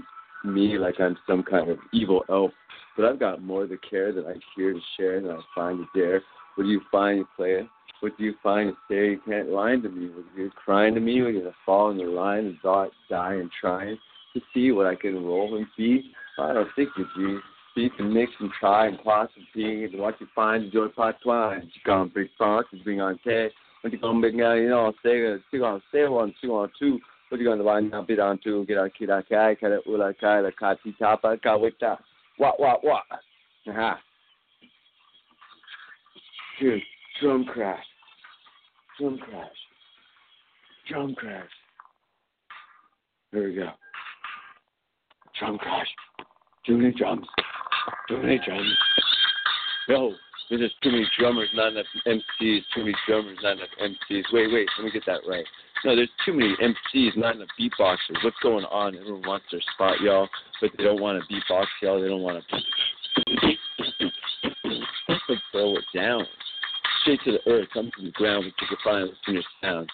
[0.43, 2.51] me like I'm some kind of evil elf.
[2.95, 5.99] But I've got more to care that I care to share than I find to
[5.99, 6.21] dare.
[6.56, 7.67] What do you find, you play
[8.02, 9.12] What do you find to say?
[9.12, 10.10] You can't lie to me.
[10.10, 13.98] When you're crying to me, you're gonna fall in the line and die and trying
[14.34, 16.12] to see what I can roll and be.
[16.40, 17.40] I don't think you do.
[17.72, 21.62] Speak and mix and try and possibly and uh, what you find, enjoy part twine.
[21.74, 23.52] You gonna bring funk and bring on tag.
[23.82, 27.00] When you gonna out, you know, say, two on say one, two on two.
[27.30, 28.02] What you to find now?
[28.02, 31.98] Bid on to get our kira kai, kada ula kai, the kati tapa, kawita.
[32.38, 33.04] What, what, what?
[33.10, 33.72] Uh-huh.
[33.72, 34.00] Aha.
[36.60, 36.82] Dude,
[37.22, 37.84] drum crash.
[38.99, 39.49] Drum crash.
[40.88, 41.49] Drum crash.
[43.32, 43.69] There we go.
[45.39, 45.88] Drum crash.
[46.65, 47.25] Too many drums.
[48.08, 48.77] Too many drums.
[49.88, 50.12] Yo,
[50.49, 52.62] there's just too many drummers, not enough MCs.
[52.75, 54.23] Too many drummers, not enough MCs.
[54.34, 55.45] Wait, wait, let me get that right.
[55.84, 58.23] No, there's too many MCs, not enough beatboxers.
[58.23, 58.95] What's going on?
[58.95, 62.01] Everyone wants their spot, y'all, but they don't want to beatbox, y'all.
[62.01, 62.58] They don't want to.
[65.51, 66.25] Throw it down.
[67.02, 69.90] Straight to the earth, come to the ground, we take a listen your sound.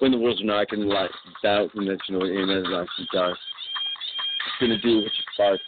[0.00, 1.10] When the world's knocking like
[1.42, 3.38] doubt, and that you know amen like you dark.
[4.60, 5.60] Gonna do what you fart.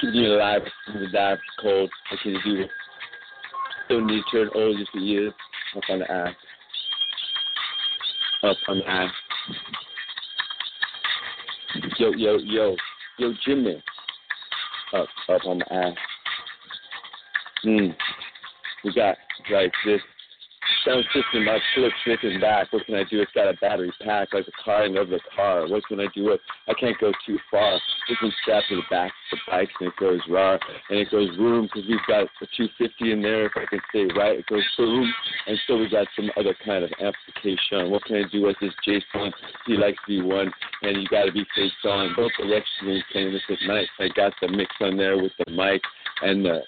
[0.00, 1.90] Can you alive from the die cold?
[2.10, 2.64] What can you do?
[3.88, 5.32] Don't need to turn old just for years.
[5.76, 6.34] Up on the ass.
[8.42, 9.12] Up on the ass.
[11.98, 12.76] Yo, yo, yo.
[13.18, 13.82] Yo, Jimmy.
[14.94, 15.94] Up, up on the ass.
[17.62, 17.88] Hmm.
[18.84, 19.16] We got
[19.50, 20.00] like this
[20.84, 22.72] sound system, my flip flipping back.
[22.72, 23.20] What can I do?
[23.20, 25.68] It's got a battery pack like the car of the car.
[25.68, 26.24] What can I do?
[26.24, 26.40] With?
[26.68, 27.80] I can't go too far.
[28.08, 30.58] We can strap to the back of the bike and it goes raw
[30.90, 33.46] and it goes boom because we've got a 250 in there.
[33.46, 35.12] If I can say right, it goes boom.
[35.46, 37.90] And so we got some other kind of amplification.
[37.90, 39.32] What can I do with this Jason?
[39.66, 40.50] He likes to be one
[40.82, 42.14] and you got to be face on.
[42.16, 43.88] Both directions playing this at night.
[43.98, 45.82] I got the mix on there with the mic
[46.22, 46.62] and the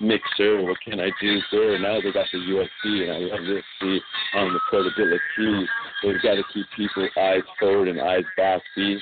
[0.00, 0.62] mixer.
[0.62, 1.78] What can I do, sir?
[1.78, 3.62] Now they got the USB, and I love.
[3.80, 4.00] See,
[4.34, 5.66] on the portability,
[6.02, 8.62] they've got to keep people eyes forward and eyes back.
[8.74, 8.98] See,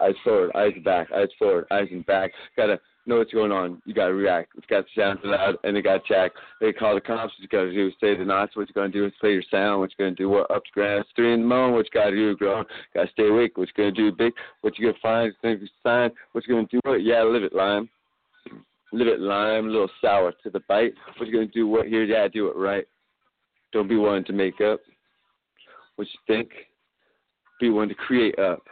[0.00, 2.30] eyes forward, eyes back, eyes forward, eyes and back.
[2.56, 3.82] Gotta know what's going on.
[3.84, 4.52] You gotta react.
[4.56, 6.32] It's got to sound loud, and they got to check.
[6.60, 7.32] They call the cops.
[7.34, 8.56] What you gotta do is say the knots.
[8.56, 9.80] What you gonna do is play your sound.
[9.80, 10.28] What you gonna do?
[10.28, 11.04] What up to grass?
[11.14, 11.74] Three in the morning.
[11.74, 12.36] What you gotta do?
[12.36, 12.64] Grow.
[12.94, 13.56] Gotta stay awake.
[13.56, 14.12] What you gonna do?
[14.12, 14.32] Big.
[14.62, 15.32] What you gonna find?
[15.42, 16.10] Think you sign.
[16.32, 16.80] What you gonna do?
[16.84, 17.02] What?
[17.02, 17.88] Yeah, live it, lime.
[18.92, 20.94] A little bit lime, a little sour to the bite.
[21.16, 21.66] What you gonna do?
[21.66, 22.04] What here?
[22.04, 22.84] Yeah, do it right.
[23.72, 24.80] Don't be one to make up
[25.96, 26.50] what you think.
[27.60, 28.62] Be one to create up.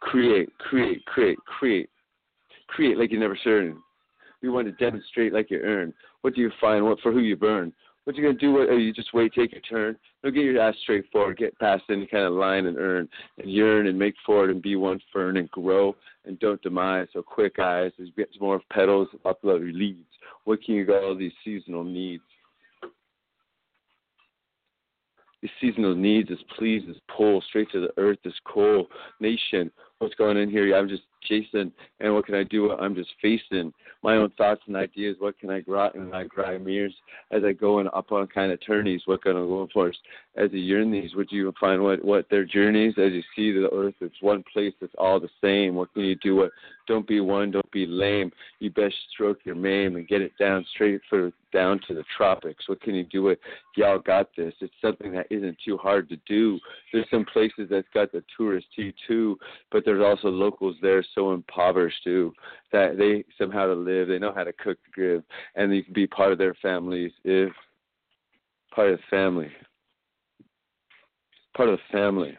[0.00, 1.88] Create, create, create, create.
[2.72, 3.82] Create like you never certain.
[4.42, 5.92] We want to demonstrate like you earn.
[6.22, 6.84] What do you find?
[6.84, 7.72] What for who you burn?
[8.04, 8.52] What you gonna do?
[8.52, 9.96] What, oh, you just wait, take your turn.
[10.22, 11.36] Don't get your ass straight forward.
[11.36, 13.08] Get past any kind of line and earn
[13.38, 17.08] and yearn and make forward and be one fern and grow and don't demise.
[17.12, 17.92] So quick eyes.
[17.96, 20.08] There's more petals, upload your leads.
[20.44, 22.24] What can you got all these seasonal needs?
[25.42, 28.86] These seasonal needs is please, is pull straight to the earth, this coal
[29.20, 29.70] nation.
[29.98, 30.76] What's going on here?
[30.76, 32.72] I'm just Jason, and what can I do?
[32.72, 35.16] I'm just facing my own thoughts and ideas.
[35.18, 36.94] What can I grow in my grime ears
[37.30, 39.02] as I go and up on kind of turnies?
[39.06, 39.92] What can I go for?
[40.36, 43.70] As you yearn these, would you find what what their journeys as you see the
[43.72, 43.94] earth?
[44.00, 45.74] It's one place that's all the same.
[45.74, 46.36] What can you do?
[46.36, 46.50] What
[46.88, 48.32] don't be one, don't be lame.
[48.58, 52.68] You best stroke your mane and get it down straight for down to the tropics.
[52.68, 53.28] What can you do?
[53.28, 53.40] It
[53.76, 54.54] y'all got this.
[54.60, 56.58] It's something that isn't too hard to do.
[56.92, 59.38] There's some places that's got the touristy too,
[59.70, 62.32] but there's also locals there so impoverished too
[62.72, 64.08] that they somehow to live.
[64.08, 65.22] They know how to cook give,
[65.54, 67.52] and you can be part of their families if
[68.74, 69.50] part of the family.
[71.54, 72.38] Part of the family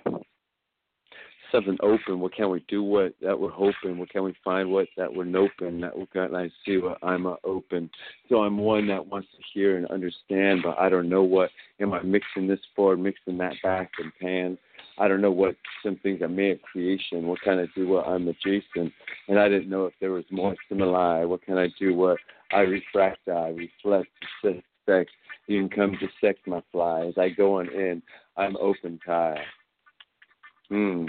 [1.54, 2.20] something open.
[2.20, 2.84] What can we do?
[2.84, 3.98] What that we're hoping?
[3.98, 4.70] What can we find?
[4.70, 5.80] What that we're open?
[5.82, 7.90] That we're going I see what I'm uh, open.
[8.28, 11.50] So I'm one that wants to hear and understand, but I don't know what.
[11.80, 14.58] Am I mixing this forward, mixing that back and pan?
[14.98, 17.28] I don't know what some things I made creation.
[17.28, 17.88] What can I do?
[17.88, 18.94] What I'm adjacent,
[19.28, 21.24] and I didn't know if there was more stimuli.
[21.24, 21.96] What can I do?
[21.96, 22.18] What
[22.52, 24.10] I refract, I reflect,
[24.42, 25.12] suspect.
[25.48, 28.02] You can come dissect my fly as I go on in.
[28.38, 29.42] I'm open tie.
[30.70, 31.06] Hmm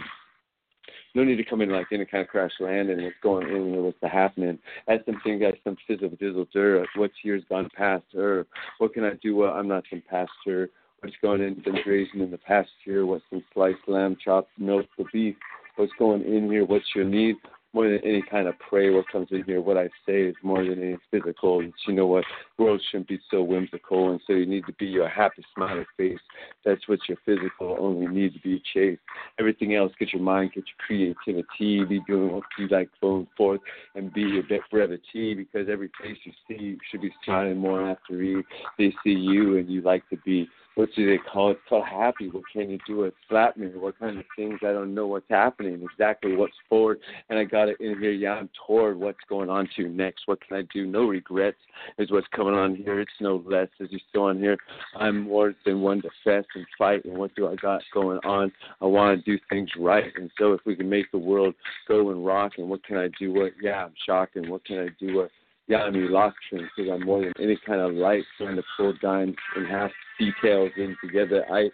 [1.15, 3.03] no need to come in like any kind of crash landing.
[3.03, 3.83] What's going in?
[3.83, 4.59] What's happening?
[4.87, 6.89] That's something guys, some fizzle dizzle dirt.
[6.97, 8.47] What's years gone past her?
[8.79, 9.37] What can I do?
[9.37, 10.71] Well, I'm not some pastor.
[11.05, 11.61] What's going in?
[11.63, 13.05] Been grazing in the past year.
[13.05, 15.37] What's some sliced lamb, chopped milk, the beef?
[15.77, 16.65] What's going in here?
[16.65, 17.37] What's your need?
[17.75, 20.65] more than any kind of prayer what comes in here, what I say is more
[20.65, 21.61] than any physical.
[21.61, 22.25] It's, you know what,
[22.57, 26.21] world shouldn't be so whimsical, and so you need to be your happy, smiling face.
[26.65, 29.01] That's what your physical only need to be chased.
[29.41, 33.61] Everything else, get your mind, get your creativity, be doing what you like going forth,
[33.97, 38.45] and be your brevity, because every face you see should be smiling more after you,
[38.79, 41.59] they see you, and you like to be what do they call it?
[41.69, 42.29] So happy.
[42.29, 43.05] What can you do?
[43.05, 43.69] It slap me.
[43.69, 44.59] What kind of things?
[44.63, 45.81] I don't know what's happening.
[45.83, 46.99] Exactly what's forward.
[47.29, 48.11] And I got it in here.
[48.11, 50.27] Yeah, I'm toward what's going on to next.
[50.27, 50.87] What can I do?
[50.87, 51.59] No regrets
[51.99, 53.01] is what's coming on here.
[53.01, 54.59] It's no less as you still on here.
[54.97, 57.05] I'm more than one to fest and fight.
[57.05, 58.53] And what do I got going on?
[58.81, 60.13] I want to do things right.
[60.17, 61.55] And so if we can make the world
[61.87, 63.33] go and rock, and what can I do?
[63.33, 63.53] What?
[63.63, 64.37] Yeah, I'm shocked.
[64.37, 65.17] And What can I do?
[65.17, 65.31] What?
[65.67, 69.35] Yeah, I'm relaxing because I'm more than any kind of light trying to pull down
[69.57, 71.45] and have details in together.
[71.51, 71.71] I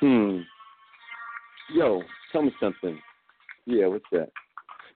[0.00, 0.40] hmm.
[1.74, 2.98] Yo, tell me something.
[3.64, 4.30] Yeah, what's that?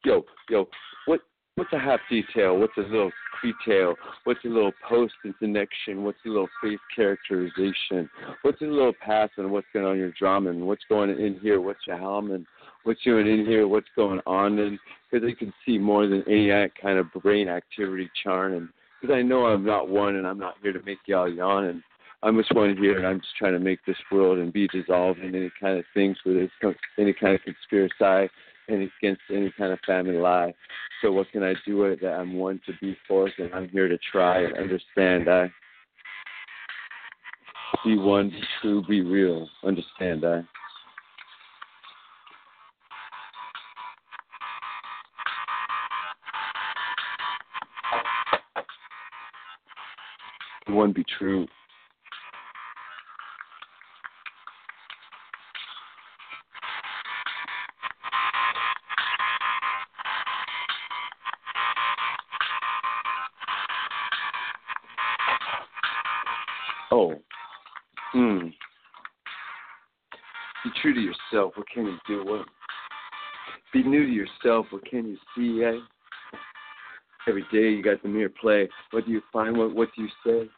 [0.04, 0.66] Yo, yo,
[1.06, 1.20] what
[1.54, 2.58] what's a half detail?
[2.58, 3.94] What's a little detail?
[4.24, 6.04] What's a little post and connection?
[6.04, 8.08] What's a little face characterization?
[8.42, 11.60] What's a little pass and what's going on your drama and what's going in here?
[11.60, 12.42] What's your helmet?
[12.84, 13.68] What's going in here?
[13.68, 14.58] What's going on?
[14.58, 14.78] And
[15.10, 18.68] because they can see more than any kind of brain activity charting.
[19.00, 21.82] Because I know I'm not one and I'm not here to make y'all yawn and
[22.22, 25.20] I'm just one here and I'm just trying to make this world and be dissolved
[25.20, 28.30] in any kind of things where there's any kind of conspiracy
[28.68, 30.54] and against any kind of family lie.
[31.00, 33.68] So what can I do with it that I'm one to be forth and I'm
[33.70, 35.50] here to try and understand I
[37.84, 39.48] be one, be true, be real.
[39.64, 40.42] Understand I.
[50.72, 51.46] One be true.
[66.92, 67.14] Oh.
[68.12, 68.38] Hmm.
[70.64, 71.52] Be true to yourself.
[71.56, 72.24] What can you do?
[72.24, 72.46] What?
[73.72, 74.66] Be new to yourself.
[74.70, 75.64] What can you see?
[75.64, 75.78] Eh?
[77.28, 78.68] Every day you got the mirror play.
[78.92, 79.56] What do you find?
[79.56, 80.50] What What do you say?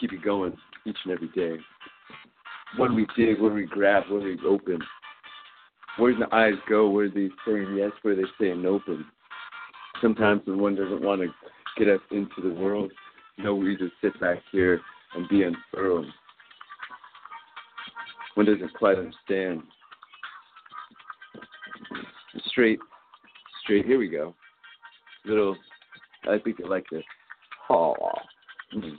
[0.00, 1.62] Keep it going each and every day.
[2.76, 3.40] What do we dig?
[3.40, 4.04] What do we grab?
[4.08, 4.78] What do we open?
[5.98, 6.88] Where do the eyes go?
[6.88, 7.90] Where do they say yes?
[8.02, 9.04] Where they say open?
[10.00, 11.28] Sometimes when one doesn't want to
[11.76, 12.90] get up into the world,
[13.36, 14.80] you know, we just sit back here
[15.14, 16.06] and be unfurled.
[18.34, 19.62] One doesn't quite understand.
[22.46, 22.78] Straight,
[23.62, 23.84] straight.
[23.84, 24.34] Here we go.
[25.26, 25.56] Little,
[26.28, 27.02] I think you like this.
[27.68, 27.94] Oh,
[28.74, 28.96] mm.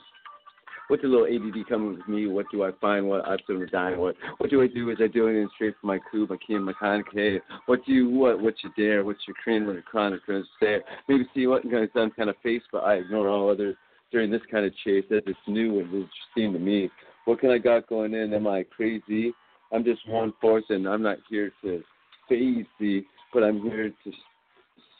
[0.91, 2.27] What's a little ADD coming with me?
[2.27, 3.07] What do I find?
[3.07, 3.97] What I'm still dying.
[3.97, 4.89] What what do I do?
[4.89, 7.01] Is I doing it straight from my coup, my king, my con?
[7.13, 8.41] Hey, what do you what?
[8.41, 9.05] What's your dare?
[9.05, 9.65] What's your crin?
[9.65, 10.19] What your chronic?
[10.57, 10.83] Stare.
[11.07, 13.77] Maybe see what kind of some kind of face, but I ignore all others
[14.11, 16.89] during this kind of chase as it's new and interesting to me.
[17.23, 18.33] What can I got going in?
[18.33, 19.31] Am I crazy?
[19.71, 21.81] I'm just one force, and I'm not here to
[22.27, 24.11] phase the, but I'm here to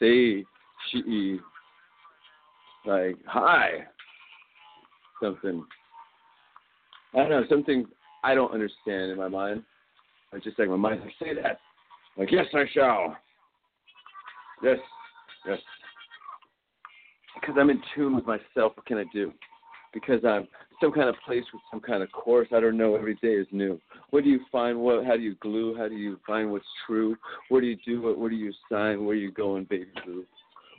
[0.00, 0.46] say
[0.90, 1.38] she
[2.86, 3.84] like hi
[5.22, 5.64] something.
[7.14, 7.86] I don't know something
[8.24, 9.62] I don't understand in my mind.
[10.32, 11.58] I just like my mind say that.
[12.16, 13.16] Like yes, I shall.
[14.62, 14.78] Yes,
[15.46, 15.58] yes.
[17.40, 18.76] Because I'm in tune with myself.
[18.76, 19.32] What can I do?
[19.92, 20.46] Because I'm
[20.80, 22.48] some kind of place with some kind of course.
[22.54, 22.94] I don't know.
[22.94, 23.80] Every day is new.
[24.10, 24.78] What do you find?
[24.78, 25.04] What?
[25.04, 25.76] How do you glue?
[25.76, 27.16] How do you find what's true?
[27.48, 28.02] What do you do?
[28.02, 28.18] What?
[28.18, 29.04] What do you sign?
[29.04, 30.24] Where are you going, baby blue?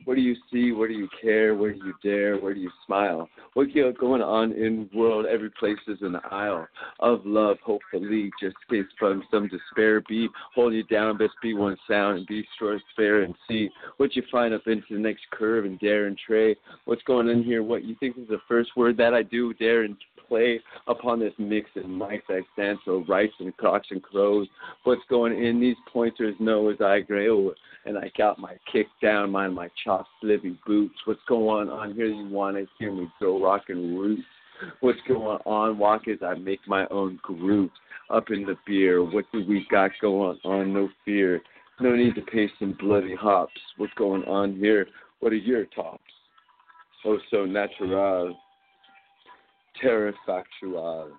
[0.06, 0.72] What do you see?
[0.72, 1.56] What do you care?
[1.56, 2.38] Where do you dare?
[2.38, 3.30] Where do you smile?
[3.54, 5.26] What's going on in world?
[5.26, 6.68] Every place is an aisle
[7.00, 10.02] of love, hopefully, just in case from some despair.
[10.08, 13.70] Be holding you down, best be one sound and be sure it's fair and see
[13.98, 16.56] what you find up into the next curve and dare and tray.
[16.86, 17.64] What's going on here?
[17.64, 19.96] What you think is the first word that I do, dare and
[20.28, 24.48] play upon this mix and mics I stand so rice and cocks and crows.
[24.84, 27.54] What's going in these pointers know as I grow
[27.86, 29.70] and I got my kick down, mind my
[30.20, 30.96] slivy boots.
[31.06, 32.08] What's going on here?
[32.08, 34.24] You want to hear me throw rock and roots?
[34.80, 35.78] What's going on?
[35.78, 37.72] Walk as I make my own groove
[38.10, 39.04] up in the beer.
[39.04, 40.74] What do we got going on?
[40.74, 41.42] No fear.
[41.80, 43.60] No need to pay some bloody hops.
[43.78, 44.88] What's going on here?
[45.20, 46.02] What are your tops?
[47.06, 48.38] Oh, so natural.
[49.82, 51.12] Terra factual.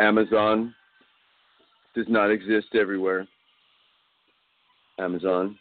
[0.00, 0.74] Amazon
[1.94, 3.26] does not exist everywhere.
[4.98, 5.58] Amazon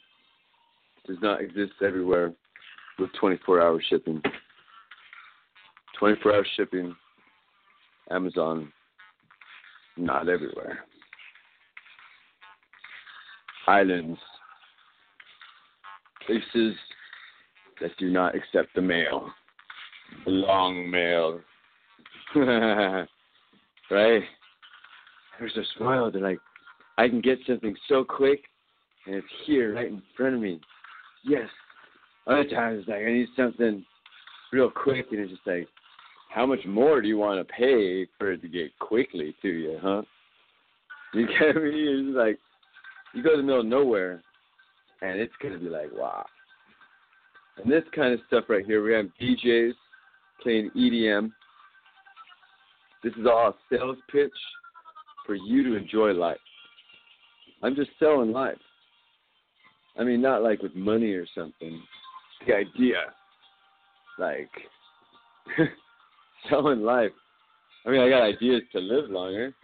[1.08, 2.34] does not exist everywhere
[3.00, 4.22] with 24 hour shipping.
[6.00, 6.96] 24 hour shipping,
[8.12, 8.72] Amazon,
[9.98, 10.80] not everywhere.
[13.68, 14.20] Islands,
[16.26, 16.76] places
[17.80, 19.30] that do not accept the mail,
[20.26, 21.40] long mail.
[23.92, 24.22] right?
[25.40, 26.14] They're so spoiled.
[26.14, 26.40] They're like,
[26.98, 28.44] I can get something so quick,
[29.06, 30.60] and it's here right in front of me.
[31.24, 31.50] Yes.
[32.28, 33.86] Other times, it's like I need something
[34.52, 35.68] real quick, and it's just like,
[36.30, 39.78] how much more do you want to pay for it to get quickly to you,
[39.82, 40.02] huh?
[41.14, 41.72] You get me?
[41.74, 42.40] It's like
[43.14, 44.22] you go to the middle of nowhere,
[45.02, 46.26] and it's gonna be like, wow.
[47.58, 49.74] And this kind of stuff right here, we have DJs
[50.42, 51.32] playing EDM
[53.04, 54.32] this is all a sales pitch
[55.26, 56.38] for you to enjoy life.
[57.62, 58.58] I'm just selling life.
[59.98, 61.82] I mean, not like with money or something.
[62.48, 62.96] The idea,
[64.18, 64.50] like
[66.50, 67.12] selling life.
[67.86, 69.54] I mean, I got ideas to live longer.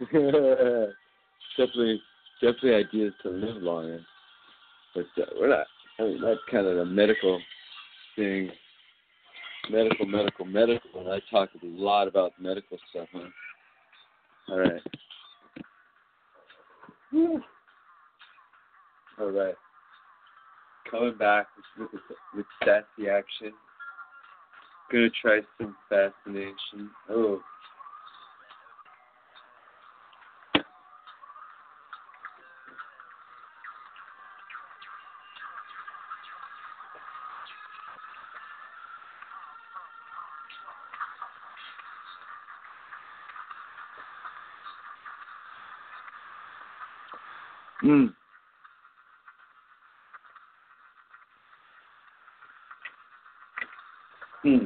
[1.56, 2.00] definitely,
[2.40, 4.00] definitely ideas to live longer.
[4.94, 5.66] But uh, we're not.
[5.98, 7.40] I mean, that's kind of the medical
[8.16, 8.50] thing
[9.68, 13.28] medical, medical, medical, and I talk a lot about medical stuff, huh?
[14.48, 14.82] All right.
[19.20, 19.54] All right.
[20.90, 21.46] Coming back
[21.78, 22.00] with, with,
[22.34, 23.52] with sassy action.
[24.90, 26.90] Gonna try some fascination.
[27.08, 27.40] Oh.
[47.90, 48.14] Mm.
[54.42, 54.64] Hmm.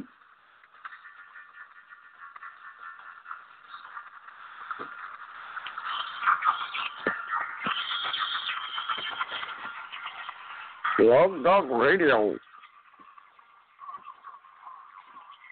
[10.99, 12.35] Love Duck Radio.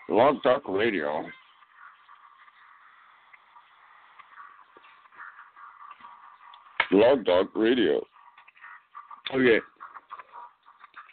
[0.10, 1.24] Love Duck Radio.
[7.04, 8.02] Blog Dog Radio.
[9.34, 9.60] Okay.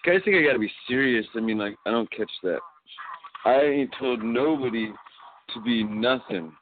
[0.07, 1.26] Guys think I gotta be serious.
[1.34, 2.61] I mean, like, I don't catch that.
[3.45, 4.93] I ain't told nobody
[5.53, 6.53] to be nothing.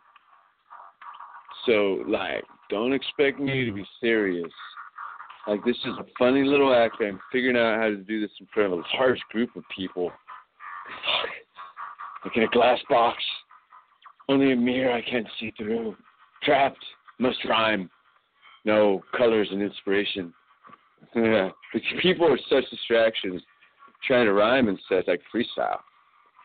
[1.66, 4.51] So, like, don't expect me to be serious.
[5.47, 6.97] Like, this is a funny little act.
[7.01, 10.11] I'm figuring out how to do this in front of a large group of people.
[11.05, 11.31] Fuck.
[12.24, 13.22] like in a glass box.
[14.31, 15.97] Only a mirror I can't see through.
[16.43, 16.83] Trapped,
[17.18, 17.91] must rhyme.
[18.69, 20.35] No colors and inspiration.
[21.16, 23.41] Yeah, but people are such distractions
[24.07, 25.79] trying to rhyme and stuff like freestyle.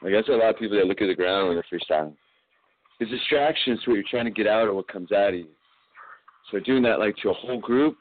[0.01, 2.15] Like that's a lot of people that look at the ground when they're freestyling.
[3.01, 5.47] The distractions what you're trying to get out of what comes out of you.
[6.49, 7.97] So doing that like to a whole group,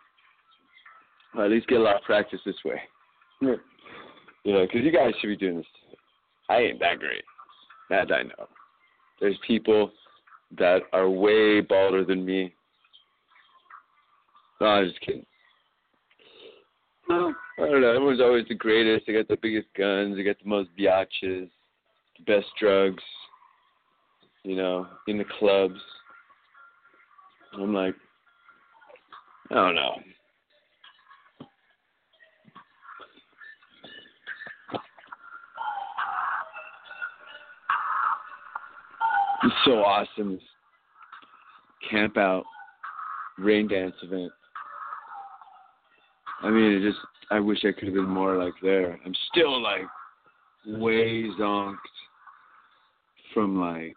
[1.35, 2.81] or at least get a lot of practice this way.
[3.41, 5.66] you know, because you guys should be doing this.
[6.49, 7.25] I ain't that great.
[7.91, 8.47] That I know.
[9.20, 9.91] There's people
[10.59, 12.55] that are way balder than me.
[14.63, 15.27] No, I'm just kidding.
[17.09, 17.89] No, I don't know.
[17.89, 19.09] Everyone's always the greatest.
[19.09, 20.17] They got the biggest guns.
[20.17, 21.51] They got the most biatches,
[22.17, 23.03] the best drugs.
[24.45, 25.81] You know, in the clubs.
[27.55, 27.97] I'm like,
[29.51, 29.95] I don't know.
[39.43, 40.35] It's so awesome.
[40.35, 40.43] This
[41.91, 42.45] camp out
[43.39, 44.31] rain dance event.
[46.43, 46.99] I mean, it just,
[47.30, 48.99] I wish I could have been more like there.
[49.05, 49.86] I'm still like
[50.66, 51.76] way zonked
[53.32, 53.97] from like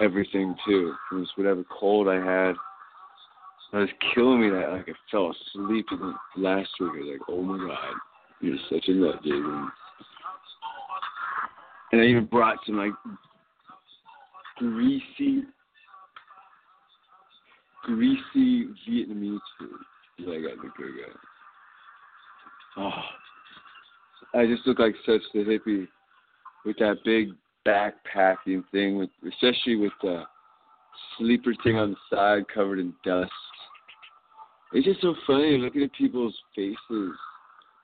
[0.00, 0.94] everything too.
[1.08, 2.54] From this whatever cold I had.
[3.72, 5.86] It was killing me that like I fell asleep
[6.36, 6.90] last week.
[6.92, 7.94] I was like, oh my god,
[8.40, 9.70] you're such a nut, Jason.
[11.92, 12.92] And I even brought some like
[14.58, 15.44] greasy,
[17.84, 19.70] greasy Vietnamese food.
[20.26, 21.12] That I got the good guy.
[22.76, 25.88] Oh, I just look like such the hippie
[26.64, 27.28] with that big
[27.66, 30.24] backpacking thing, with especially with the
[31.18, 33.30] sleeper thing on the side covered in dust.
[34.72, 37.12] It's just so funny looking at people's faces.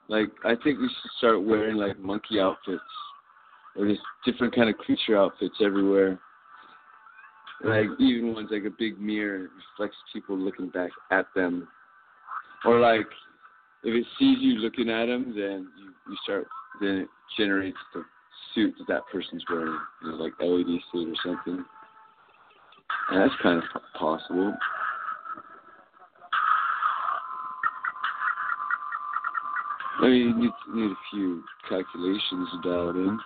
[0.08, 2.80] Like I think we should start wearing like monkey outfits
[3.76, 6.20] or just different kind of creature outfits everywhere.
[7.64, 11.66] Like even ones like a big mirror reflects people looking back at them,
[12.64, 13.06] or like
[13.84, 16.46] if it sees you looking at them, then you, you start
[16.80, 18.02] then it generates the
[18.54, 21.64] suit that that person's wearing, you know, like LED suit or something.
[23.10, 24.54] And that's kind of possible.
[29.98, 33.18] I mean, you need, need a few calculations dialed in.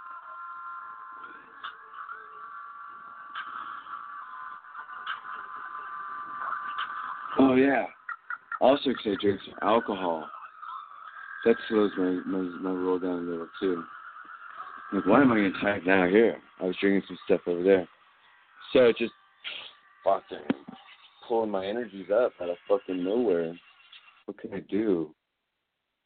[7.39, 7.87] Oh yeah.
[8.61, 10.29] Also, because I drink some alcohol,
[11.45, 13.83] that slows my my, my roll down a little too.
[14.93, 16.37] Like, why am I getting tired now here?
[16.61, 17.89] I was drinking some stuff over there,
[18.73, 19.13] so it just
[20.05, 20.45] fucking
[21.27, 23.55] pulling my energies up out of fucking nowhere.
[24.27, 25.15] What can I do?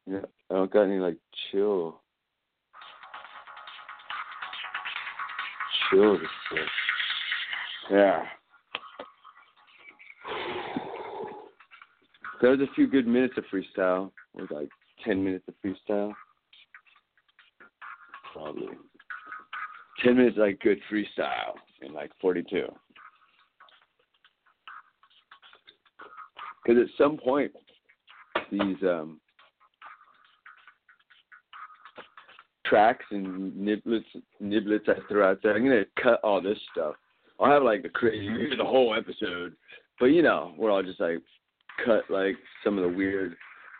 [0.07, 1.17] Yeah, I don't got any like
[1.51, 1.99] chill,
[5.89, 6.59] chill shit.
[7.91, 8.23] Yeah.
[12.41, 14.11] There was a few good minutes of freestyle.
[14.37, 14.69] It was like
[15.03, 16.13] ten minutes of freestyle.
[18.33, 18.67] Probably.
[20.03, 22.67] Ten minutes like good freestyle in like forty two.
[26.63, 27.51] Because at some point
[28.51, 29.19] these um
[32.65, 34.03] tracks and niblets
[34.41, 36.95] niblets I throw out there, I'm gonna cut all this stuff.
[37.39, 39.55] I'll have like the crazy the whole episode.
[39.99, 41.19] But you know, we're all just like
[41.83, 43.35] cut like some of the weird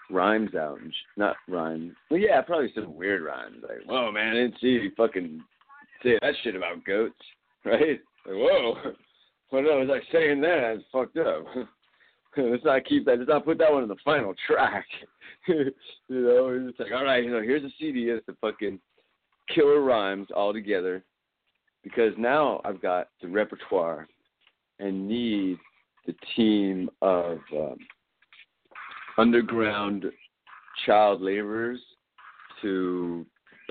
[0.10, 1.94] rhymes out and sh- not rhymes.
[2.10, 3.58] Well, yeah, probably some weird rhymes.
[3.62, 5.42] Like, whoa, man, I didn't see you fucking
[6.04, 7.14] say that shit about goats,
[7.66, 8.00] right?
[8.26, 8.76] Like, whoa,
[9.50, 10.76] what was I saying that?
[10.76, 11.46] That's fucked up.
[12.38, 13.20] let's not keep that.
[13.20, 14.86] Let's not put that one in the final track.
[15.48, 15.72] you
[16.10, 18.10] know, it's like, all right, you know, here's a CD.
[18.10, 18.80] It's the fucking
[19.54, 21.04] killer rhymes all together.
[21.84, 24.08] Because now I've got the repertoire
[24.80, 25.58] and need
[26.06, 27.78] the team of um,
[29.18, 30.06] underground
[30.86, 31.80] child laborers
[32.62, 33.26] to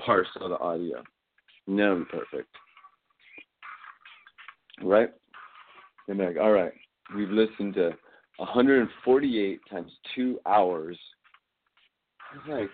[0.05, 0.99] parse all the audio.
[0.99, 2.49] Of perfect.
[4.83, 5.09] Right?
[6.07, 6.73] And like, all right,
[7.15, 7.91] we've listened to
[8.37, 10.97] 148 times two hours.
[12.35, 12.69] It's like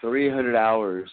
[0.00, 1.10] 300 hours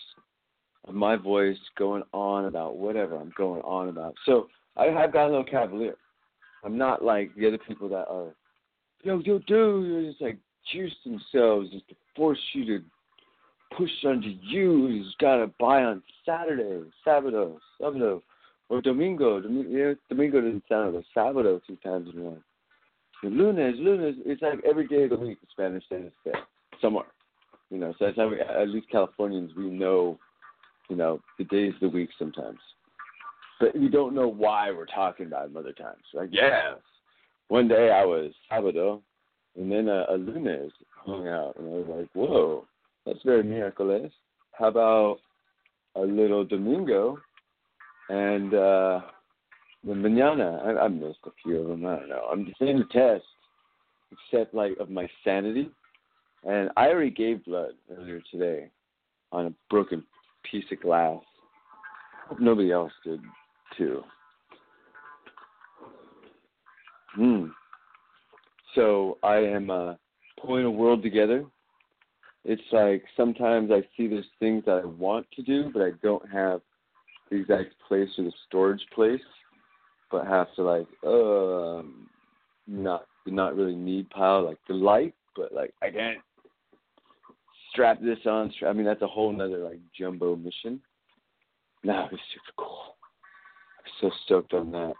[0.87, 4.15] of my voice going on about whatever I'm going on about.
[4.25, 4.47] So
[4.77, 5.95] I have got a little cavalier.
[6.63, 8.33] I'm not like the other people that are,
[9.03, 10.37] yo, yo, dude, just like
[10.71, 12.83] juice themselves just to force you to
[13.75, 18.21] push onto you who's got to buy on Saturday, Sabado, Sabado,
[18.69, 19.39] or Domingo.
[19.39, 22.43] Domingo, yeah, Domingo doesn't sound like a Sabado two times in one.
[23.23, 26.33] The lunes, lunes, it's like every day of the week in Spanish, it's there,
[26.81, 27.07] somewhere.
[27.69, 30.19] You know, so that's how we, at least Californians, we know
[30.89, 32.59] you know, the days, of the week sometimes.
[33.59, 36.03] But you don't know why we're talking about them other times.
[36.13, 36.75] Like, yes,
[37.47, 39.01] one day I was sábado,
[39.55, 40.71] and then a, a lunes
[41.05, 42.65] hung out, and I was like, whoa,
[43.05, 44.11] that's very miraculous.
[44.51, 45.17] How about
[45.95, 47.17] a little domingo
[48.09, 49.01] and uh
[49.83, 50.65] the mañana?
[50.65, 51.85] I, I missed a few of them.
[51.85, 52.27] I don't know.
[52.31, 53.25] I'm just in the test,
[54.11, 55.69] except like of my sanity.
[56.43, 58.69] And I already gave blood earlier today
[59.31, 60.03] on a broken
[60.49, 61.21] piece of glass.
[62.27, 63.19] Hope nobody else did
[67.15, 67.47] Hmm.
[68.75, 69.95] So I am uh,
[70.39, 71.45] pulling a world together.
[72.45, 76.29] It's like sometimes I see there's things that I want to do, but I don't
[76.29, 76.61] have
[77.29, 79.21] the exact place or the storage place,
[80.11, 82.07] but have to like, um,
[82.67, 86.19] not not really need pile like the light, but like I can't
[87.71, 88.51] strap this on.
[88.55, 90.79] Strap, I mean that's a whole nother like jumbo mission.
[91.83, 92.96] No, it's super cool.
[94.01, 94.93] So stoked on that.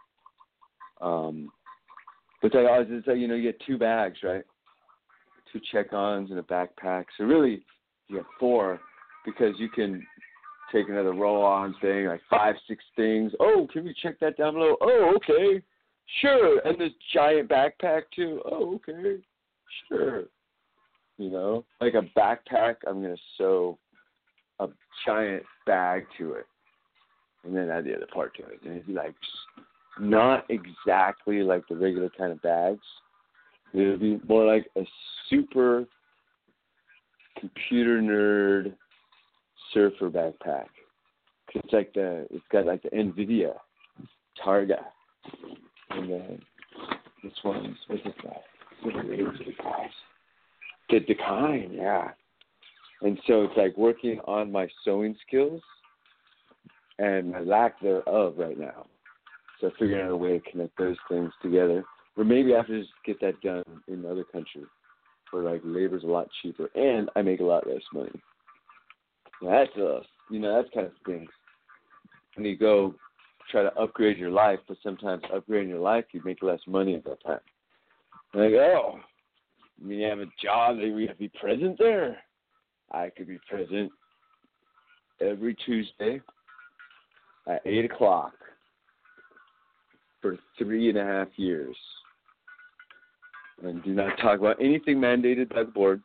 [1.05, 1.51] Um,
[2.41, 4.43] but I always like you know you get two bags right,
[5.51, 7.05] two check-ons and a backpack.
[7.17, 7.63] So really
[8.07, 8.79] you have four
[9.25, 10.05] because you can
[10.71, 13.31] take another roll-on thing like five six things.
[13.39, 14.75] Oh, can we check that down below?
[14.81, 15.61] Oh, okay,
[16.21, 16.59] sure.
[16.65, 18.41] And this giant backpack too.
[18.45, 19.21] Oh, okay,
[19.87, 20.23] sure.
[21.17, 23.77] You know, like a backpack, I'm gonna sew
[24.59, 24.67] a
[25.05, 26.45] giant bag to it,
[27.43, 29.15] and then add the other part to it, and it'd be like
[29.99, 32.83] not exactly like the regular kind of bags.
[33.73, 34.83] It would be more like a
[35.29, 35.85] super
[37.39, 38.73] computer nerd
[39.73, 40.67] surfer backpack.
[41.53, 43.53] It's like the it's got like the Nvidia
[44.45, 44.79] Targa,
[45.91, 46.39] and then
[47.23, 48.37] this one's what's this guy?
[48.83, 49.89] What are these guys?
[50.89, 52.09] The Dakine, yeah.
[53.01, 55.61] And so it's like working on my sewing skills
[56.99, 58.87] and my lack thereof right now.
[59.59, 61.83] So figuring out a way to connect those things together.
[62.15, 64.63] Or maybe I have to just get that done in another country
[65.31, 68.21] where like labor's a lot cheaper and I make a lot less money.
[69.41, 71.29] That's uh you know, that's kind of things.
[72.35, 72.95] When you go
[73.51, 77.05] try to upgrade your life, but sometimes upgrading your life you make less money at
[77.05, 77.39] that time.
[78.33, 78.99] And I go, Oh,
[79.79, 82.17] you mean you have a job that we have to be present there?
[82.91, 83.91] I could be present
[85.19, 86.21] every Tuesday
[87.47, 88.33] at eight o'clock
[90.21, 91.75] for three and a half years.
[93.63, 96.01] And do not talk about anything mandated by the board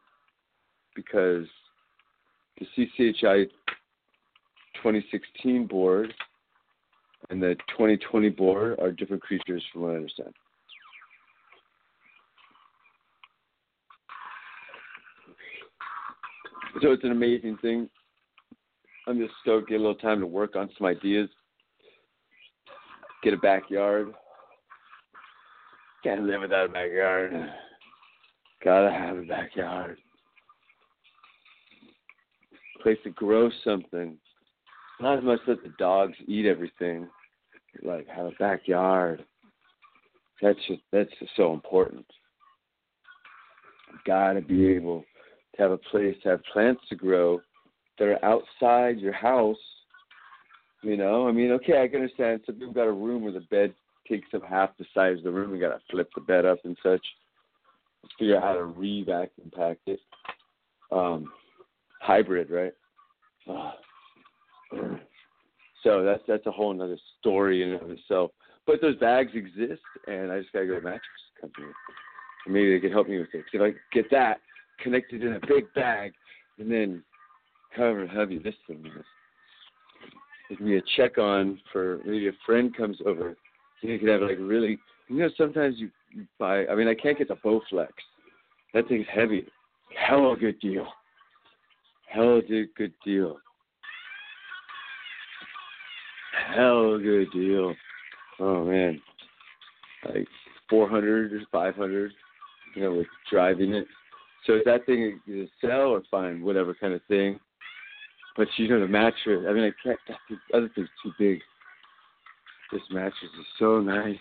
[0.95, 1.47] because
[2.59, 3.47] the CCHI
[4.77, 6.15] 2016 board
[7.31, 10.33] and the 2020 board are different creatures from what I understand.
[16.81, 17.89] So it's an amazing thing.
[19.07, 21.29] I'm just stoked to get a little time to work on some ideas
[23.23, 24.13] get a backyard.
[26.03, 27.33] Can't live without a backyard.
[28.65, 29.99] Gotta have a backyard.
[32.83, 34.19] Place to grow something.
[35.01, 37.09] Not as much let the dogs eat everything.
[37.83, 39.25] Like have a backyard.
[40.41, 42.07] That's just that's just so important.
[44.05, 45.05] Gotta be able
[45.55, 47.41] to have a place to have plants to grow
[48.03, 49.57] that are outside your house
[50.83, 52.41] you know, I mean, okay, I can understand.
[52.45, 53.73] So people got a room where the bed
[54.09, 55.53] takes up half the size of the room.
[55.53, 57.01] We got to flip the bed up and such.
[58.19, 60.01] Figure out how to re-vacuum pack it.
[60.91, 61.33] Um,
[62.01, 62.73] hybrid, right?
[65.83, 68.31] So that's that's a whole other story in and of itself.
[68.69, 71.03] But those bags exist, and I just gotta go to mattress
[71.41, 71.67] company.
[72.47, 73.45] Maybe they could help me with it.
[73.53, 74.39] If I get that
[74.81, 76.13] connected in a big bag,
[76.61, 77.03] and then
[77.77, 79.05] however heavy this thing is,
[80.49, 83.37] give me a check on for maybe a friend comes over.
[83.81, 85.91] You could have like really, you know, sometimes you,
[86.39, 86.67] buy.
[86.67, 87.89] I mean, I can't get the Bowflex.
[88.75, 89.47] That thing's heavy.
[89.97, 90.87] Hell a good deal.
[92.09, 92.43] Hell a
[92.77, 93.39] good deal.
[96.55, 97.75] Hell a good deal.
[98.39, 99.01] Oh man,
[100.09, 100.29] like
[100.69, 102.13] 400 or 500.
[102.75, 103.87] You know, with driving it.
[104.47, 107.39] So is that thing is sell or find whatever kind of thing.
[108.37, 109.45] But you know the mattress.
[109.49, 109.99] I mean, I can't.
[110.31, 111.41] The other thing's too big.
[112.73, 114.17] This mattress is so nice.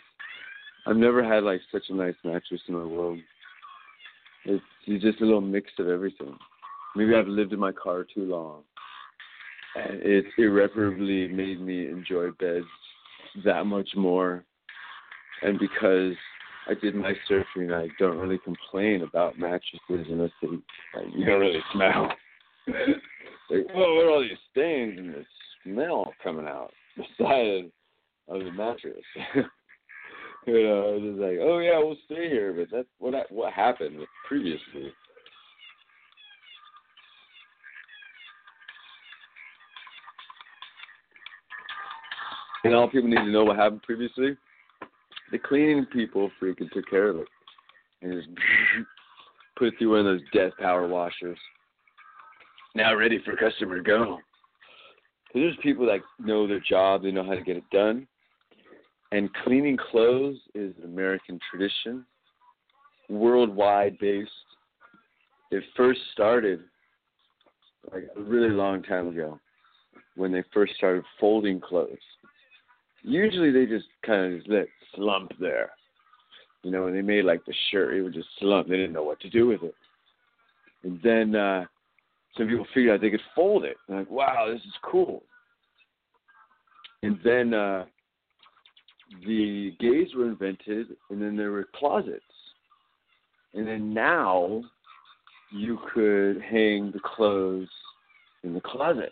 [0.86, 3.20] I've never had like such a nice mattress in the world.
[4.46, 6.36] It's, it's just a little mix of everything.
[6.96, 8.64] Maybe I've lived in my car too long,
[9.76, 12.66] and it irreparably made me enjoy beds
[13.46, 14.44] that much more.
[15.44, 16.14] And because
[16.68, 21.40] I did my surfing, I don't really complain about mattresses unless they like, you don't
[21.40, 22.12] really smell.
[23.50, 25.26] Like, oh, what are all these stains and this
[25.64, 27.72] smell coming out the side
[28.28, 29.04] of the mattress.
[30.48, 33.54] you know, it's just like, oh yeah, we'll stay here, but that's what I, what
[33.54, 34.92] happened previously.
[42.64, 44.38] And all people need to know what happened previously.
[45.32, 47.28] The cleaning people freaking took care of it
[48.02, 48.30] and just
[49.58, 51.38] put it through one of those death power washers.
[52.74, 54.20] Now ready for customer to go.
[55.34, 58.08] There's people that know their job, they know how to get it done.
[59.12, 62.06] And cleaning clothes is an American tradition,
[63.10, 64.32] worldwide based.
[65.52, 66.62] It first started
[67.92, 69.38] like a really long time ago
[70.16, 71.98] when they first started folding clothes.
[73.04, 75.72] Usually they just kind of just let slump there.
[76.64, 78.68] You know, when they made like the shirt, it would just slump.
[78.70, 79.76] They didn't know what to do with it.
[80.84, 81.66] And then uh
[82.38, 83.78] some people figured out they could fold it.
[83.88, 85.24] They're like, wow, this is cool.
[87.04, 87.86] And then uh
[89.28, 92.24] the gays were invented, and then there were closets.
[93.54, 94.64] And then now
[95.52, 97.68] you could hang the clothes
[98.44, 99.12] in the closet.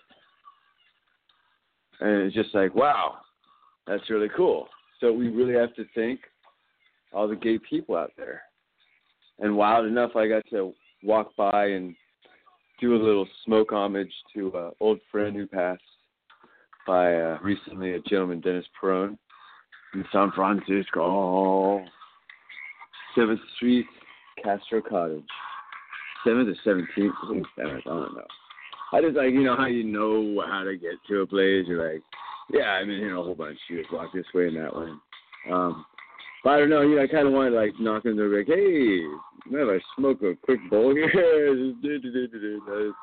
[1.99, 3.17] And it's just like, wow,
[3.85, 4.69] that's really cool.
[5.01, 6.21] So we really have to thank
[7.11, 8.41] all the gay people out there.
[9.39, 11.95] And wild enough, I got to walk by and
[12.79, 15.81] do a little smoke homage to an old friend who passed
[16.87, 19.17] by uh, recently, a gentleman, Dennis Peron
[19.93, 21.83] in San Francisco.
[23.15, 23.85] Seventh Street,
[24.43, 25.23] Castro Cottage.
[26.25, 27.13] Seventh or seventeenth?
[27.23, 27.83] I think seventh.
[27.85, 28.25] I don't know.
[28.91, 31.65] I just like you know how you know how to get to a place.
[31.67, 32.01] You're like,
[32.51, 33.57] yeah, I've been here a whole bunch.
[33.69, 34.87] You just walk this way and that way.
[35.51, 35.85] Um,
[36.43, 36.81] but I don't know.
[36.81, 39.01] You know, I kind of want to like knock on the door, like, hey,
[39.49, 41.09] man, I smoke a quick bowl here.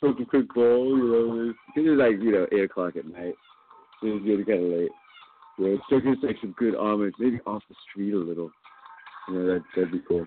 [0.00, 0.96] smoke a quick bowl.
[0.98, 3.34] You know, because it's like you know eight o'clock at night.
[4.02, 4.90] It's getting kind of late.
[5.58, 8.50] Yeah, so just like some good homage, maybe off the street a little.
[9.28, 10.26] You know, that that'd be cool.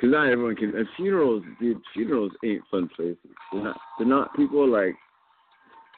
[0.00, 0.76] Cause not everyone can.
[0.76, 3.16] And funerals, dude, funerals ain't fun places.
[3.52, 3.76] They're not.
[3.98, 4.36] They're not.
[4.36, 4.94] People like,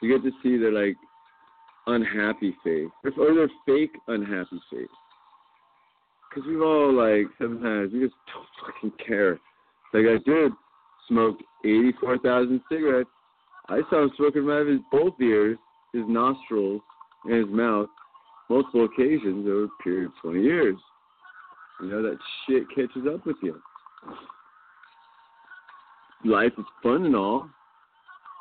[0.01, 0.95] you get to see their like
[1.93, 4.87] unhappy face, or their fake unhappy face.
[6.33, 9.39] Cause we've all like sometimes we just don't fucking care.
[9.93, 10.51] Like I did
[11.07, 13.09] smoked eighty-four thousand cigarettes.
[13.67, 15.57] I saw him smoking out of his both ears,
[15.93, 16.81] his nostrils,
[17.25, 17.89] and his mouth
[18.49, 20.75] multiple occasions over a period of 20 years.
[21.81, 22.17] You know, that
[22.47, 23.61] shit catches up with you.
[26.25, 27.49] Life is fun and all,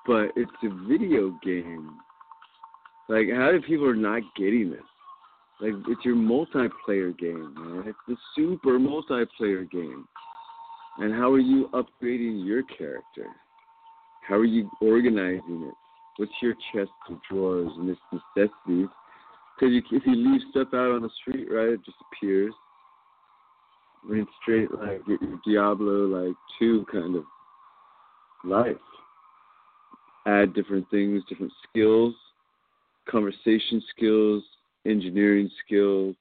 [0.06, 1.90] but it's a video game.
[3.08, 4.80] Like, how do people are not getting this?
[5.60, 7.84] Like, it's your multiplayer game, man.
[7.86, 10.06] It's the super multiplayer game.
[10.98, 13.26] And how are you upgrading your character?
[14.26, 15.74] How are you organizing it?
[16.18, 18.88] what's your chest of drawers and its necessities?
[19.58, 22.52] Because if you leave stuff out on the street, right, it just appears.
[24.04, 25.02] I mean, straight like
[25.46, 27.24] Diablo like two kind of
[28.44, 28.76] life.
[30.26, 32.14] Add different things, different skills,
[33.10, 34.42] conversation skills,
[34.86, 36.14] engineering skills,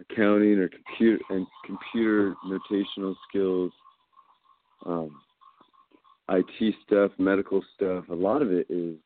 [0.00, 3.72] accounting or computer and computer notational skills,
[4.86, 5.20] um,
[6.30, 8.04] IT stuff, medical stuff.
[8.10, 8.96] A lot of it is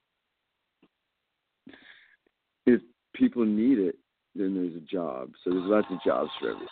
[2.66, 2.80] if
[3.14, 3.96] people need it,
[4.34, 5.30] then there's a job.
[5.42, 6.68] So there's lots of jobs for everything.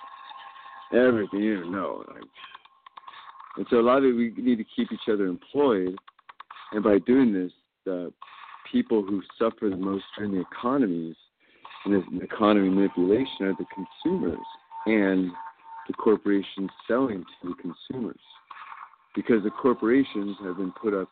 [0.92, 2.04] Everything you know.
[2.08, 2.22] Like,
[3.56, 5.96] and so a lot of it, we need to keep each other employed.
[6.72, 7.52] And by doing this,
[7.84, 8.12] the
[8.70, 11.16] people who suffer the most during the economies
[11.84, 14.44] and this economy manipulation are the consumers
[14.86, 15.30] and
[15.86, 18.20] the corporations selling to the consumers.
[19.14, 21.08] Because the corporations have been put up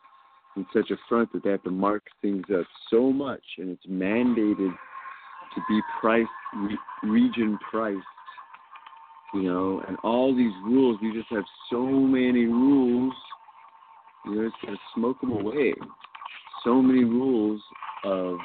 [0.55, 3.85] in such a front that they have to mark things up so much, and it's
[3.87, 4.73] mandated
[5.53, 7.99] to be priced re- region priced.
[9.33, 13.13] You know, and all these rules, you just have so many rules.
[14.25, 15.73] You know, it's gonna smoke them away.
[16.65, 17.61] So many rules
[18.03, 18.37] of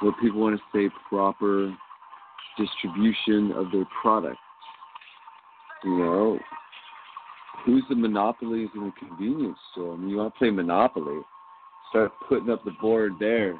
[0.00, 1.76] what people want to say proper
[2.56, 4.38] distribution of their product.
[5.84, 6.38] You know,
[7.64, 9.94] who's the monopolies in the convenience store?
[9.94, 11.20] I mean, you want to play Monopoly,
[11.90, 13.54] start putting up the board there,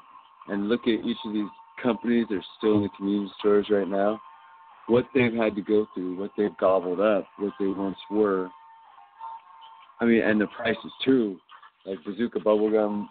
[0.48, 1.48] and look at each of these
[1.82, 4.20] companies that are still in the convenience stores right now,
[4.86, 8.48] what they've had to go through, what they've gobbled up, what they once were.
[10.00, 11.38] I mean, and the prices too.
[11.86, 13.06] Like Bazooka bubblegum,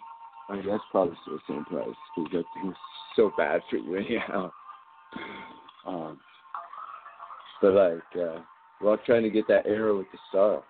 [0.48, 2.76] I mean, that's probably still the same price because that thing's
[3.16, 4.50] so bad for you anyhow.
[5.86, 6.20] Um,
[7.60, 8.40] but like, uh,
[8.80, 10.62] we're all trying to get that arrow with the star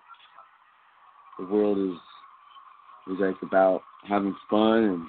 [1.39, 1.97] the world is
[3.13, 5.05] is like about having fun and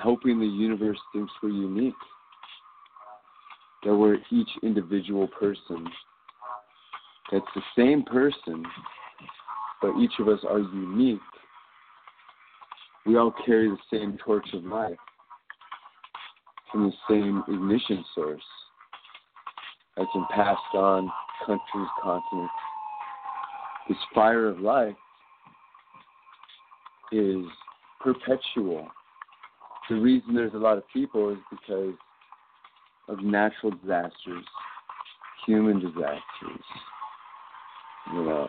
[0.00, 1.94] hoping the universe thinks we're unique,
[3.84, 5.88] that we're each individual person.
[7.32, 8.64] That's the same person,
[9.80, 11.20] but each of us are unique.
[13.06, 14.96] We all carry the same torch of life
[16.70, 18.42] from the same ignition source
[19.96, 21.10] that's been passed on
[21.46, 22.52] countries, continents.
[23.88, 24.94] This fire of life
[27.10, 27.44] is
[28.00, 28.86] perpetual.
[29.88, 31.94] The reason there's a lot of people is because
[33.08, 34.44] of natural disasters,
[35.46, 36.64] human disasters.
[38.12, 38.48] You know,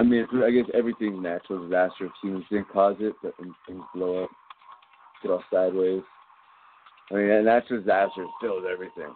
[0.00, 3.82] I mean, I guess everything's natural disaster if humans didn't cause it, but when things
[3.94, 4.30] blow up,
[5.22, 6.02] get all sideways.
[7.10, 9.12] I mean, a natural disaster fills everything.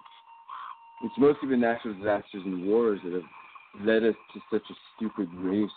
[1.05, 5.29] It's mostly been natural disasters and wars that have led us to such a stupid
[5.35, 5.71] race.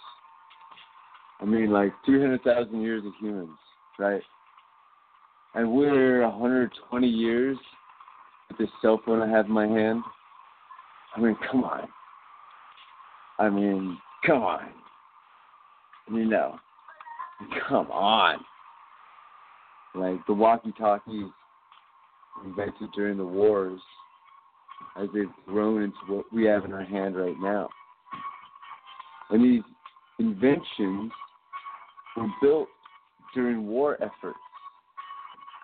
[1.40, 3.58] I mean, like 300,000 years of humans,
[4.00, 4.22] right?
[5.54, 7.58] And we're 120 years
[8.50, 10.02] with this cell phone I have in my hand.
[11.16, 11.88] I mean, come on.
[13.38, 14.62] I mean, come on.
[16.12, 16.60] You know,
[17.68, 18.40] come on.
[19.96, 21.26] Like the walkie-talkies
[22.44, 23.80] invented during the wars,
[24.98, 27.70] as they've grown into what we have in our hand right now.
[29.30, 29.64] And these
[30.20, 31.12] inventions
[32.16, 32.68] were built
[33.34, 34.38] during war efforts.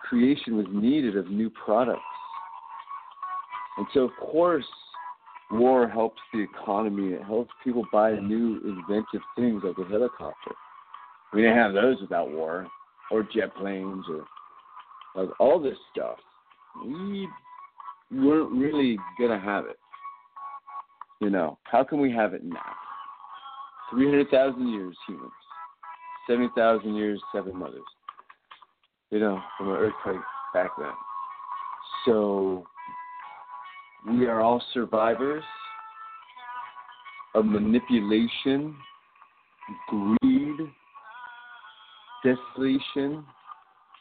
[0.08, 2.00] Creation was needed of new products.
[3.78, 4.66] And so, of course,
[5.52, 7.12] war helps the economy.
[7.12, 10.52] It helps people buy new inventive things like a helicopter.
[11.32, 12.66] We didn't have those without war,
[13.10, 14.24] or jet planes, or
[15.14, 16.16] like all this stuff.
[16.84, 17.28] We
[18.10, 19.78] weren't really gonna have it.
[21.20, 22.58] You know, how can we have it now?
[23.90, 25.30] Three hundred thousand years humans,
[26.26, 27.80] seventy thousand years seven mothers.
[29.10, 30.20] You know, from an earthquake
[30.54, 30.92] back then.
[32.06, 32.66] So
[34.08, 35.44] we are all survivors
[37.34, 38.74] of manipulation,
[39.88, 40.56] greed,
[42.24, 43.24] desolation,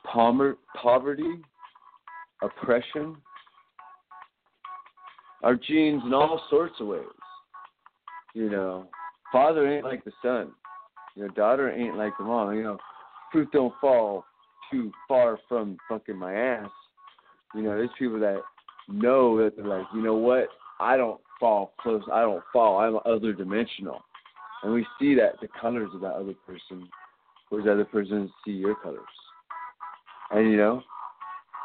[0.04, 1.39] poverty,
[2.41, 3.16] oppression.
[5.43, 7.06] Our genes in all sorts of ways.
[8.34, 8.88] You know,
[9.32, 10.52] father ain't like the son.
[11.16, 12.56] You know, daughter ain't like the mom.
[12.56, 12.78] You know,
[13.32, 14.24] fruit don't fall
[14.72, 16.70] too far from fucking my ass.
[17.54, 18.39] You know, there's people that
[18.93, 20.47] know that they're like, you know what?
[20.79, 22.03] I don't fall close.
[22.11, 22.79] I don't fall.
[22.79, 24.01] I'm other dimensional.
[24.63, 26.87] And we see that the colors of that other person,
[27.49, 28.99] whereas the other person see your colors.
[30.31, 30.81] And you know,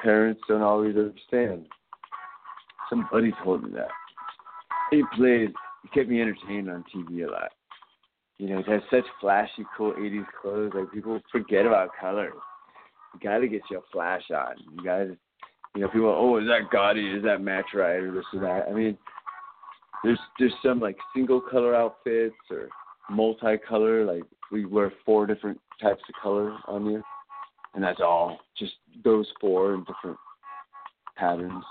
[0.02, 1.66] parents don't always understand.
[2.88, 3.88] Somebody told me that.
[4.90, 5.52] He played,
[5.82, 7.52] he kept me entertained on TV a lot.
[8.38, 10.72] You know, he has such flashy, cool 80s clothes.
[10.74, 12.32] Like, people forget about color.
[13.14, 14.56] You gotta get your flash on.
[14.72, 15.16] You gotta
[15.76, 17.06] you know, people, oh, is that gaudy?
[17.06, 17.96] Is that match right?
[17.96, 18.66] Or this or that.
[18.68, 18.96] I mean,
[20.02, 22.68] there's there's some like single color outfits or
[23.10, 24.06] multicolor.
[24.06, 27.02] Like we wear four different types of color on you,
[27.74, 28.40] and that's all.
[28.58, 28.72] Just
[29.04, 30.16] those four in different
[31.16, 31.64] patterns.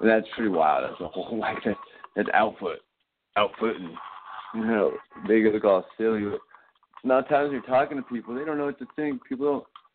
[0.00, 0.90] And that's pretty wild.
[0.90, 1.76] That's a whole like that.
[2.16, 2.80] That's outfit,
[3.36, 3.96] outfitting.
[4.56, 4.92] You know,
[5.28, 6.24] they look all silly.
[6.24, 6.40] But
[7.04, 9.24] a lot of times you're talking to people, they don't know what to think.
[9.24, 9.46] People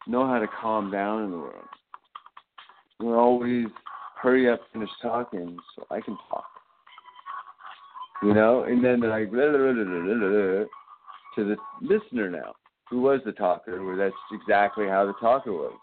[0.06, 1.66] don't know how to calm down in the world
[3.00, 3.68] we're always
[4.22, 6.46] hurry up, finish talking so I can talk.
[8.24, 10.66] You know, and then they're like blah, blah, blah,
[11.36, 12.56] to the listener now,
[12.90, 15.78] who was the talker, where that's exactly how the talker was.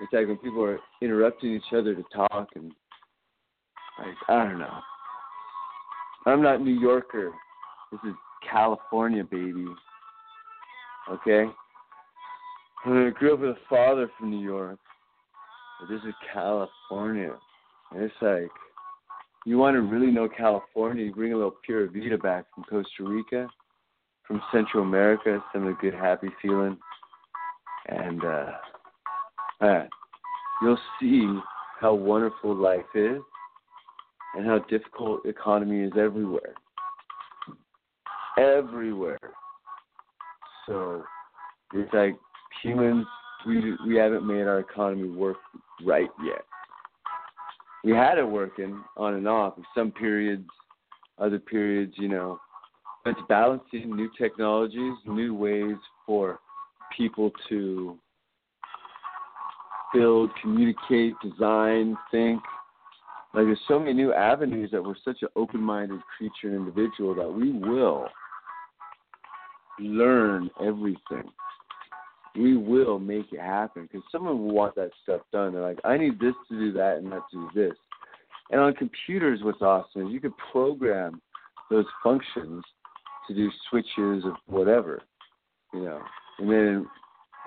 [0.00, 2.72] It's like when people are interrupting each other to talk and
[3.98, 4.78] like I don't know.
[6.26, 7.32] I'm not New Yorker.
[7.92, 8.14] This is
[8.50, 9.66] California, baby.
[11.10, 11.44] Okay?
[12.86, 14.78] I grew up with a father from New York.
[15.80, 17.34] But this is California.
[17.92, 18.50] And it's like,
[19.46, 23.02] you want to really know California, you bring a little Pura Vida back from Costa
[23.02, 23.48] Rica,
[24.26, 26.78] from Central America, some of the good, happy feeling.
[27.88, 29.84] And, uh,
[30.62, 31.28] you'll see
[31.80, 33.20] how wonderful life is
[34.36, 36.54] and how difficult economy is everywhere.
[38.38, 39.18] Everywhere.
[40.66, 41.04] So
[41.74, 42.16] it's like
[42.62, 43.06] humans
[43.46, 45.36] we we haven't made our economy work
[45.84, 46.42] right yet.
[47.82, 49.54] We had it working on and off.
[49.74, 50.48] Some periods,
[51.18, 52.38] other periods, you know.
[53.06, 55.76] It's balancing new technologies, new ways
[56.06, 56.38] for
[56.96, 57.98] people to
[59.92, 62.40] build, communicate, design, think.
[63.34, 67.28] Like there's so many new avenues that we're such an open-minded creature and individual that
[67.28, 68.08] we will
[69.78, 71.28] learn everything
[72.36, 75.52] we will make it happen because someone will want that stuff done.
[75.52, 77.76] They're like, I need this to do that and that to do this.
[78.50, 81.20] And on computers, what's awesome is you could program
[81.70, 82.62] those functions
[83.28, 85.02] to do switches of whatever,
[85.72, 86.00] you know.
[86.38, 86.86] And then in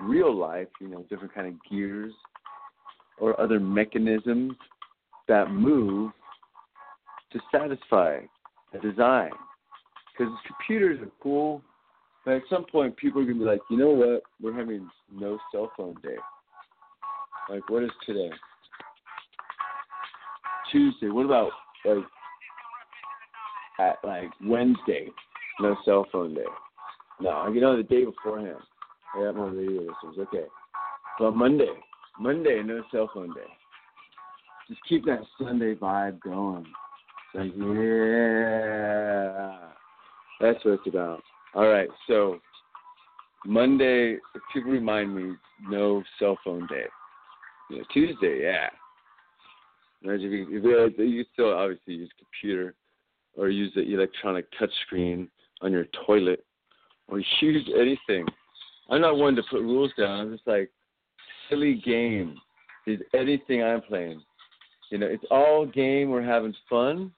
[0.06, 2.12] real life, you know, different kind of gears
[3.18, 4.54] or other mechanisms
[5.28, 6.12] that move
[7.32, 8.20] to satisfy
[8.72, 9.30] a design.
[10.16, 11.62] Because computers are cool,
[12.28, 14.22] but at some point people are gonna be like, you know what?
[14.38, 16.18] We're having no cell phone day.
[17.48, 18.28] Like, what is today?
[20.70, 21.08] Tuesday.
[21.08, 21.52] What about
[21.86, 22.04] like
[23.80, 25.08] at like Wednesday?
[25.58, 26.44] No cell phone day.
[27.18, 28.60] No, I you know the day beforehand.
[29.16, 30.26] I got my radio listeners.
[30.28, 30.44] Okay,
[31.18, 31.72] but Monday,
[32.20, 33.40] Monday, no cell phone day.
[34.68, 36.66] Just keep that Sunday vibe going.
[37.34, 39.56] It's like, yeah,
[40.42, 41.22] that's what it's about.
[41.58, 42.38] All right, so
[43.44, 44.18] Monday,
[44.52, 45.34] people remind me,
[45.68, 46.84] no cell phone day.
[47.68, 48.68] Yeah, Tuesday, yeah.
[50.04, 52.76] Imagine you, if you, you still obviously use computer
[53.36, 55.26] or use the electronic touchscreen
[55.60, 56.44] on your toilet
[57.08, 58.24] or use anything.
[58.88, 60.20] I'm not one to put rules down.
[60.20, 60.70] I'm just like
[61.50, 62.36] silly game
[62.86, 64.22] is anything I'm playing.
[64.92, 66.10] You know, it's all game.
[66.10, 67.10] We're having fun.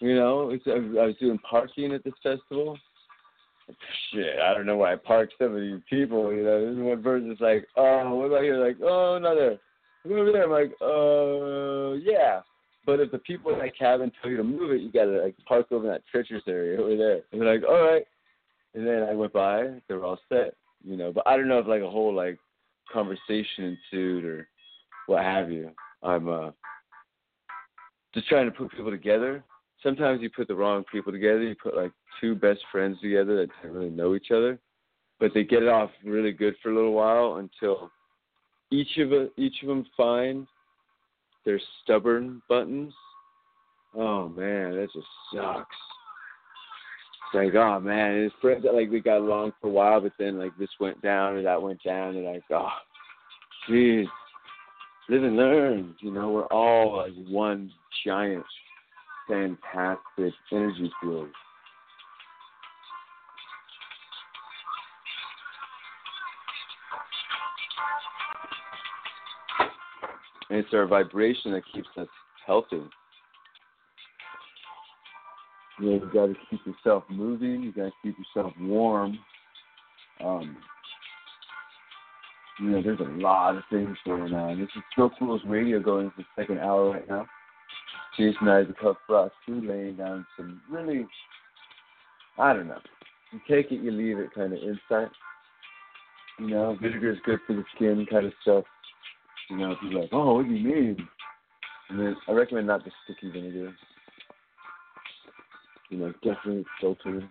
[0.00, 2.78] You know, it's, I was doing parking at this festival.
[4.12, 6.32] Shit, I don't know why I parked of these people.
[6.32, 9.58] You know, this one person's like, "Oh, what about here?" Like, "Oh, another."
[10.04, 10.44] Over there.
[10.44, 12.42] I'm like, "Uh, yeah."
[12.84, 15.34] But if the people in that cabin tell you to move it, you gotta like
[15.46, 17.22] park over in that treacherous area over there.
[17.32, 18.06] And they're like, "All right."
[18.74, 19.80] And then I went by.
[19.88, 20.54] They were all set.
[20.84, 22.38] You know, but I don't know if like a whole like
[22.92, 24.48] conversation ensued or
[25.06, 25.72] what have you.
[26.04, 26.50] I'm uh
[28.14, 29.42] just trying to put people together.
[29.82, 31.42] Sometimes you put the wrong people together.
[31.42, 34.58] You put like two best friends together that don't really know each other,
[35.20, 37.90] but they get it off really good for a little while until
[38.70, 40.46] each of each of them find
[41.44, 42.92] their stubborn buttons.
[43.94, 45.76] Oh man, that just sucks.
[47.26, 50.12] It's like, oh man, his friends that like we got along for a while, but
[50.18, 52.68] then like this went down or that went down, and like, oh,
[53.68, 54.06] jeez,
[55.08, 55.94] live and learn.
[56.00, 57.72] You know, we're all like one
[58.04, 58.44] giant,
[59.28, 61.28] fantastic energy field.
[70.48, 72.06] And it's our vibration that keeps us
[72.46, 72.82] healthy.
[75.78, 77.62] You know, you got to keep yourself moving.
[77.62, 79.18] You got to keep yourself warm.
[80.24, 80.56] Um,
[82.60, 84.58] you know, there's a lot of things going on.
[84.58, 87.26] This is Smoke Rules Radio going into the second hour right now.
[88.16, 91.06] Jason Isaac Huff Frost too, laying down some really,
[92.38, 92.78] I don't know.
[93.32, 95.10] You take it, you leave it kind of insight.
[96.38, 98.64] You know, vinegar is good for the skin kind of stuff.
[99.50, 101.08] You know, people like, oh, what do you mean?
[101.88, 103.74] And then I recommend not the sticky vinegar.
[105.90, 107.28] You know, definitely filter.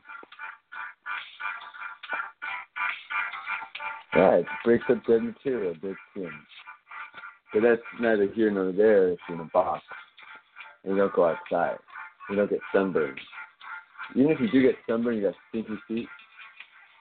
[4.15, 6.31] Yeah, it breaks up dead material, dead skin.
[7.53, 9.83] But that's neither here nor there if you're in a box.
[10.85, 11.77] And you don't go outside.
[12.29, 13.19] You don't get sunburned.
[14.15, 16.07] Even if you do get sunburned, you got stinky feet,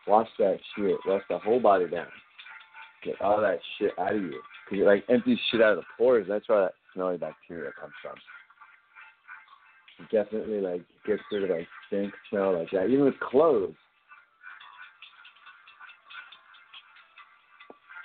[0.06, 0.96] wash that shit.
[1.06, 2.06] Wash the whole body down.
[3.04, 4.40] Get all that shit out of you.
[4.70, 6.26] Because it like empties shit out of the pores.
[6.28, 8.16] That's where that smelly bacteria comes from.
[10.00, 12.86] It definitely like gets rid of like stink smell like that.
[12.86, 13.74] Even with clothes.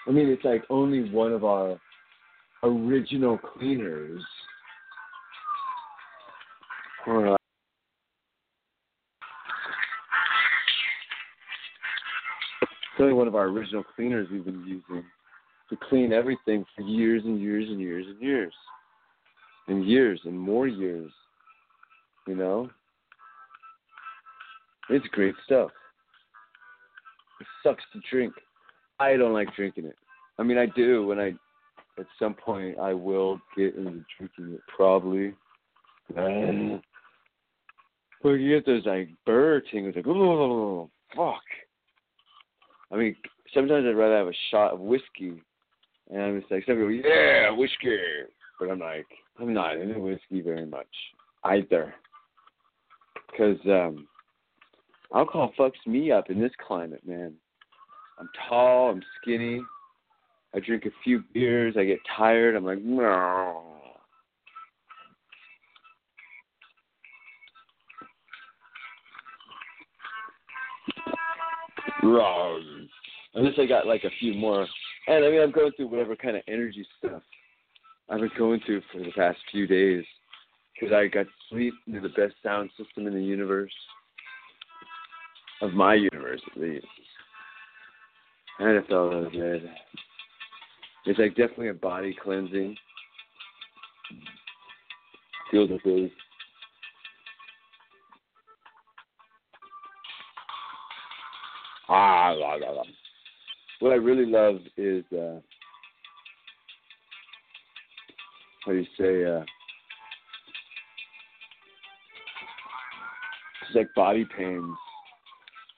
[0.08, 1.80] I mean, it's like only one of our
[2.64, 4.22] original cleaners.
[7.10, 7.38] It's
[13.00, 15.04] only one of our original cleaners we've been using
[15.70, 18.54] to clean everything for years and years and years and years.
[19.68, 21.12] And years and more years.
[22.28, 22.70] You know?
[24.90, 25.72] It's great stuff.
[27.42, 28.34] It sucks to drink.
[29.00, 29.96] I don't like drinking it.
[30.38, 31.30] I mean, I do when I,
[32.00, 35.34] at some point, I will get into drinking it probably.
[38.22, 41.42] But you get those like bird tingles, like oh fuck.
[42.92, 43.16] I mean,
[43.54, 45.42] sometimes I'd rather have a shot of whiskey,
[46.10, 47.98] and I'm just like, some people, yeah, whiskey,
[48.60, 49.06] but I'm like,
[49.40, 50.88] I'm not into whiskey very much
[51.44, 51.94] either,
[53.30, 54.08] because um,
[55.16, 57.34] alcohol fucks me up in this climate, man.
[58.20, 59.62] I'm tall, I'm skinny.
[60.54, 62.56] I drink a few beers, I get tired.
[62.56, 63.79] I'm like, no.
[72.04, 72.88] Wrong.
[73.36, 74.68] Unless I got like a few more.
[75.08, 77.22] And I mean, I'm going through whatever kind of energy stuff
[78.10, 80.04] I've been going through for the past few days.
[80.74, 83.74] Because I got sleep through the best sound system in the universe,
[85.62, 86.86] of my universe at least.
[88.60, 89.70] And it felt really good.
[91.06, 92.78] It's like definitely a body cleansing.
[95.52, 96.14] Feels like really
[101.90, 102.36] Ah.
[103.80, 105.40] What I really love is uh,
[108.64, 109.26] how do you say?
[109.26, 109.44] Uh,
[113.66, 114.76] it's like body pains.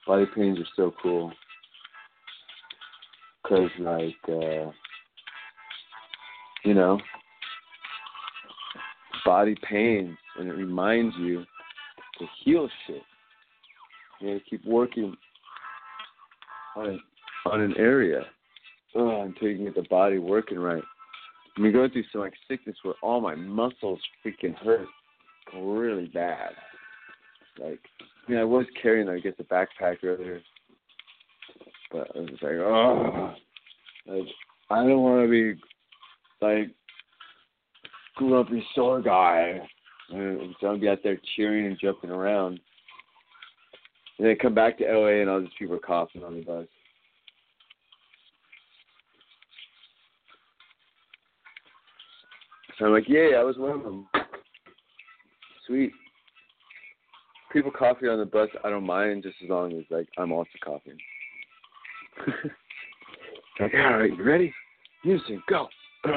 [0.06, 1.32] Body pains are so cool
[3.42, 4.70] because, like, uh,
[6.64, 6.98] you know,
[9.24, 11.44] body pains, and it reminds you
[12.18, 13.02] to heal shit.
[14.20, 15.16] You know, keep working
[16.76, 17.00] on
[17.46, 18.24] on an area
[18.94, 20.82] oh, until you can get the body working right.
[21.56, 24.86] I mean, going through some like sickness where all my muscles freaking hurt
[25.54, 26.50] really bad.
[27.58, 27.80] Like,
[28.26, 30.40] I mean, I was carrying, I guess, a backpack earlier,
[31.90, 33.34] but I was like, oh,
[34.06, 34.28] like,
[34.70, 35.60] I don't want to be
[36.40, 36.70] like
[38.16, 39.60] grumpy sore guy.
[40.10, 42.60] And so I'll be out there cheering and jumping around.
[44.22, 46.66] And then come back to LA and all these people are coughing on the bus.
[52.78, 54.06] So I'm like, yeah, I was one of them.
[55.66, 55.90] Sweet.
[57.52, 60.50] People coughing on the bus, I don't mind just as long as like I'm also
[60.64, 60.98] coughing.
[63.58, 64.54] like, all right, you ready?
[65.04, 65.66] Music, go.
[66.04, 66.10] uh,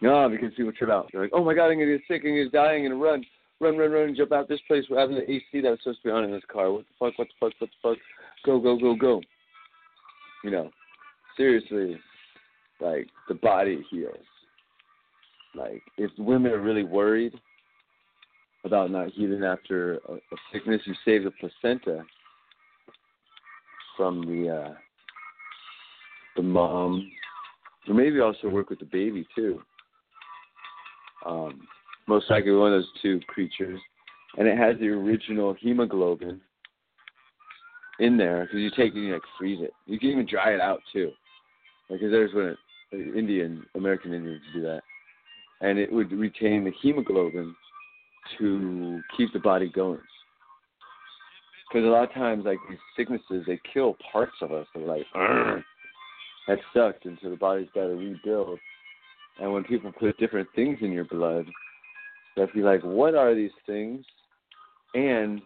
[0.00, 1.10] no, because people trip out.
[1.12, 3.22] They're like, oh my god, I'm gonna get sick, I'm gonna die, I'm gonna run
[3.60, 4.84] run, run, run, jump out this place.
[4.88, 6.70] We're having the AC that was supposed to be on in this car.
[6.70, 7.98] What the fuck, what the fuck, what the fuck?
[8.44, 9.20] Go, go, go, go.
[10.44, 10.70] You know,
[11.36, 11.98] seriously,
[12.80, 14.16] like, the body heals.
[15.54, 17.34] Like, if women are really worried
[18.64, 22.04] about not healing after a, a sickness, you save the placenta
[23.96, 24.74] from the, uh,
[26.36, 27.10] the mom,
[27.88, 29.60] or maybe also work with the baby too.
[31.26, 31.66] Um,
[32.08, 33.78] most likely one of those two creatures,
[34.36, 36.40] and it has the original hemoglobin
[38.00, 39.72] in there because you take it and you like freeze it.
[39.86, 41.12] You can even dry it out too,
[41.88, 44.80] because there's when it, Indian American Indians do that,
[45.60, 47.54] and it would retain the hemoglobin
[48.38, 50.00] to keep the body going.
[51.68, 54.66] Because a lot of times, like these sicknesses, they kill parts of us.
[54.74, 55.04] They're like,
[56.46, 58.58] that sucked, and so the body's got to rebuild.
[59.38, 61.44] And when people put different things in your blood,
[62.38, 64.04] that be like, what are these things?
[64.94, 65.40] And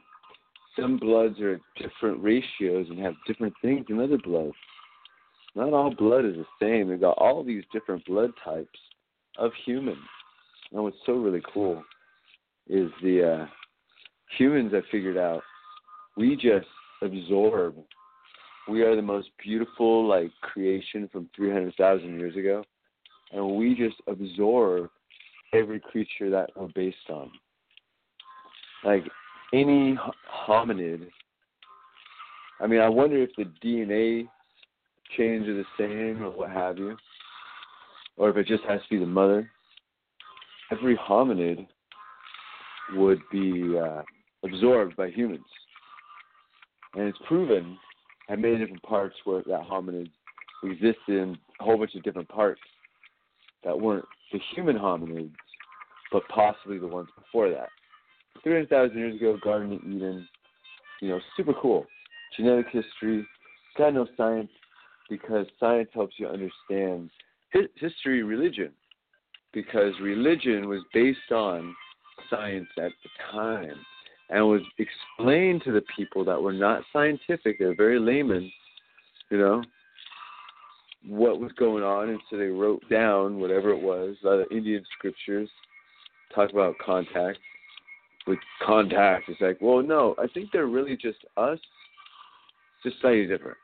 [0.78, 4.54] some bloods are at different ratios and have different things in other bloods.
[5.54, 6.88] Not all blood is the same.
[6.88, 8.78] They've got all these different blood types
[9.38, 9.98] of humans.
[10.72, 11.82] And what's so really cool
[12.68, 13.46] is the uh,
[14.38, 15.42] humans have figured out
[16.16, 16.66] we just
[17.02, 17.74] absorb.
[18.68, 22.64] We are the most beautiful like creation from 300,000 years ago,
[23.32, 24.90] and we just absorb
[25.52, 27.30] every creature that we're based on.
[28.84, 29.04] Like
[29.52, 29.98] any
[30.48, 31.08] hominid.
[32.60, 34.28] I mean, I wonder if the DNA
[35.16, 36.96] chains are the same or what have you,
[38.16, 39.50] or if it just has to be the mother.
[40.70, 41.66] Every hominid
[42.94, 44.02] would be uh,
[44.42, 45.44] absorbed by humans,
[46.94, 47.76] and it's proven
[48.30, 50.10] at many different parts where that hominid
[50.64, 52.60] existed in a whole bunch of different parts
[53.64, 55.32] that weren't the human hominids,
[56.12, 57.68] but possibly the ones before that.
[58.44, 60.28] 300,000 years ago, Garden of Eden,
[61.00, 61.86] you know, super cool.
[62.36, 63.26] Genetic history,
[63.76, 64.50] got no science
[65.08, 67.10] because science helps you understand
[67.78, 68.70] history, religion,
[69.52, 71.74] because religion was based on
[72.30, 73.74] science at the time
[74.30, 78.50] and was explained to the people that were not scientific, they're very layman,
[79.30, 79.62] you know,
[81.06, 84.16] what was going on, and so they wrote down whatever it was.
[84.24, 85.50] Of Indian scriptures
[86.34, 87.38] talk about contact.
[88.26, 91.58] With contact, it's like, well, no, I think they're really just us,
[92.84, 93.56] just slightly different.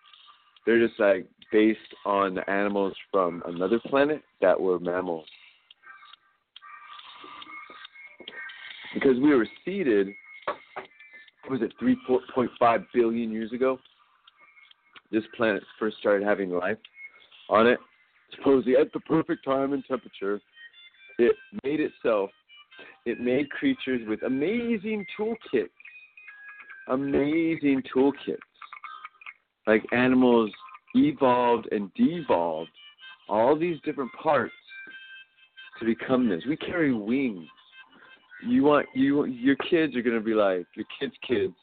[0.66, 5.26] They're just like based on animals from another planet that were mammals.
[8.94, 10.08] Because we were seeded,
[11.48, 13.78] was it 3.5 billion years ago?
[15.12, 16.78] This planet first started having life
[17.48, 17.78] on it,
[18.36, 20.40] supposedly at the perfect time and temperature.
[21.18, 21.34] It
[21.64, 22.30] made itself,
[23.06, 25.68] it made creatures with amazing toolkits.
[26.88, 28.38] Amazing toolkits.
[29.66, 30.50] like animals
[30.94, 32.70] evolved and devolved
[33.28, 34.54] all these different parts
[35.78, 36.42] to become this.
[36.48, 37.46] We carry wings.
[38.46, 41.54] You want you your kids are gonna be like your kids' kids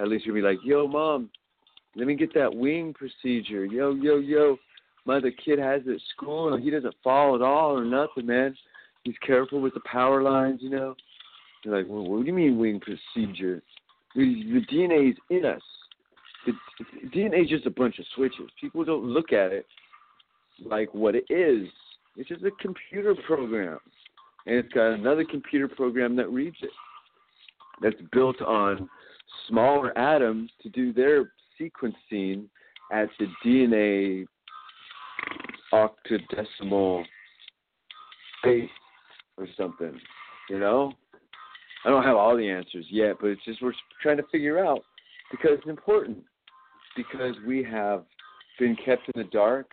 [0.00, 1.30] at least you'll be like, Yo mom,
[1.94, 3.64] let me get that wing procedure.
[3.64, 4.56] Yo, yo, yo.
[5.06, 8.26] My the kid has it at school and he doesn't fall at all or nothing,
[8.26, 8.54] man.
[9.04, 10.94] He's careful with the power lines, you know.
[11.64, 13.62] You're like, well, what do you mean wing procedure?
[14.14, 15.62] The, the DNA is in us.
[16.46, 18.50] The, the DNA is just a bunch of switches.
[18.60, 19.66] People don't look at it
[20.64, 21.68] like what it is.
[22.16, 23.78] It's just a computer program.
[24.46, 26.70] And it's got another computer program that reads it.
[27.82, 28.88] That's built on
[29.48, 32.46] smaller atoms to do their sequencing
[32.92, 34.26] at the DNA
[35.72, 37.04] octodecimal
[38.42, 38.68] base
[39.40, 39.98] or something.
[40.48, 40.92] You know?
[41.84, 43.72] I don't have all the answers yet, but it's just we're
[44.02, 44.82] trying to figure out
[45.30, 46.18] because it's important.
[46.96, 48.04] Because we have
[48.58, 49.70] been kept in the dark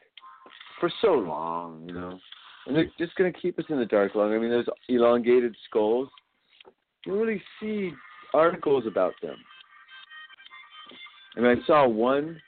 [0.80, 2.18] for so long, you know.
[2.66, 4.34] And they're just going to keep us in the dark long.
[4.34, 6.10] I mean, there's elongated skulls.
[7.06, 7.92] You really see
[8.34, 9.36] articles about them.
[11.36, 12.40] I mean, I saw one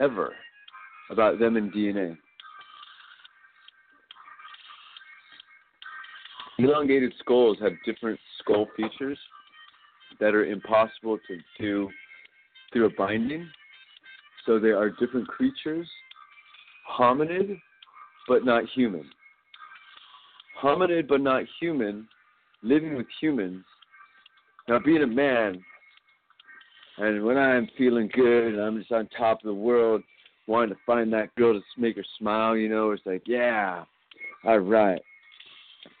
[0.00, 0.32] ever
[1.10, 2.16] about them in DNA.
[6.58, 9.18] Elongated skulls have different skull features
[10.20, 11.90] that are impossible to do
[12.72, 13.46] through a binding.
[14.46, 15.88] So they are different creatures,
[16.98, 17.58] hominid,
[18.28, 19.04] but not human.
[20.62, 22.08] Hominid, but not human,
[22.62, 23.64] living with humans.
[24.68, 25.62] Now, being a man,
[26.98, 30.02] and when I'm feeling good and I'm just on top of the world,
[30.46, 33.84] wanting to find that girl to make her smile, you know, it's like, yeah,
[34.44, 35.02] all right.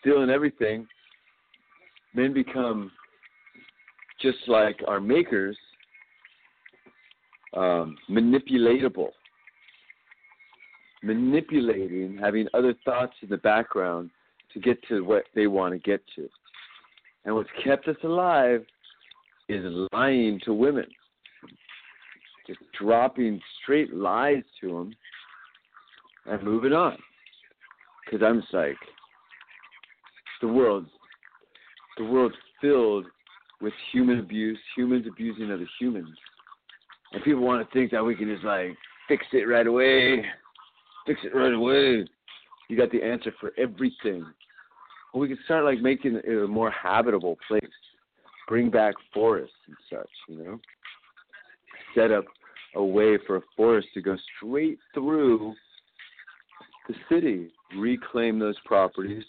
[0.02, 0.86] Feeling everything.
[2.14, 2.90] Men become
[4.20, 5.56] just like our makers,
[7.54, 9.10] um, manipulatable.
[11.02, 14.10] Manipulating, having other thoughts in the background
[14.52, 16.28] to get to what they want to get to.
[17.24, 18.64] And what's kept us alive
[19.48, 20.86] is lying to women,
[22.46, 24.96] just dropping straight lies to them
[26.26, 26.96] and moving on.
[28.04, 28.76] Because I'm like,
[30.40, 30.86] the world,
[31.98, 33.06] the world's filled
[33.60, 36.16] with human abuse, humans abusing other humans,
[37.12, 38.76] and people want to think that we can just like
[39.08, 40.24] fix it right away,
[41.06, 42.06] fix it right away.
[42.68, 44.26] You got the answer for everything.
[45.12, 47.62] Well, we can start like making it a more habitable place
[48.46, 50.60] bring back forests and such, you know.
[51.94, 52.24] Set up
[52.74, 55.54] a way for a forest to go straight through
[56.88, 59.24] the city, reclaim those properties.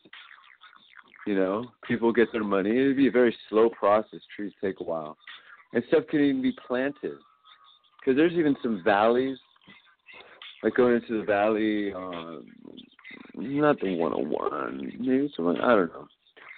[1.28, 2.72] You know, people get their money.
[2.72, 4.22] It'd be a very slow process.
[4.36, 5.18] Trees take a while,
[5.74, 7.18] and stuff can even be planted.
[8.00, 9.38] Because there's even some valleys,
[10.64, 11.94] like going into the valley.
[11.94, 12.46] Um,
[13.36, 16.08] not the 101, maybe someone I don't know.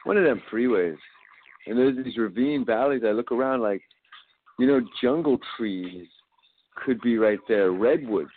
[0.05, 0.95] One of them freeways
[1.69, 3.03] and there's these ravine valleys.
[3.05, 3.81] I look around like,
[4.57, 6.07] you know, jungle trees
[6.75, 7.71] could be right there.
[7.71, 8.31] Redwoods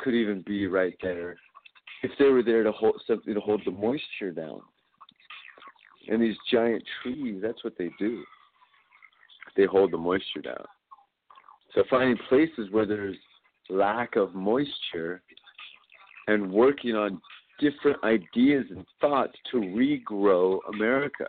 [0.00, 1.36] could even be right there
[2.02, 4.60] if they were there to hold something to hold the moisture down.
[6.08, 8.22] And these giant trees, that's what they do.
[9.56, 10.64] They hold the moisture down.
[11.74, 13.16] So finding places where there's
[13.68, 15.22] lack of moisture
[16.26, 17.20] and working on
[17.60, 21.24] different ideas and thoughts to regrow America.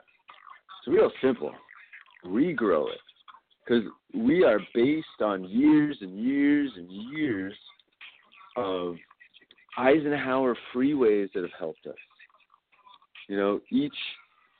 [0.79, 1.51] It's real simple.
[2.25, 2.99] Regrow it.
[3.65, 3.83] Because
[4.13, 7.53] we are based on years and years and years
[8.55, 8.95] of
[9.77, 11.95] Eisenhower freeways that have helped us.
[13.27, 13.93] You know, each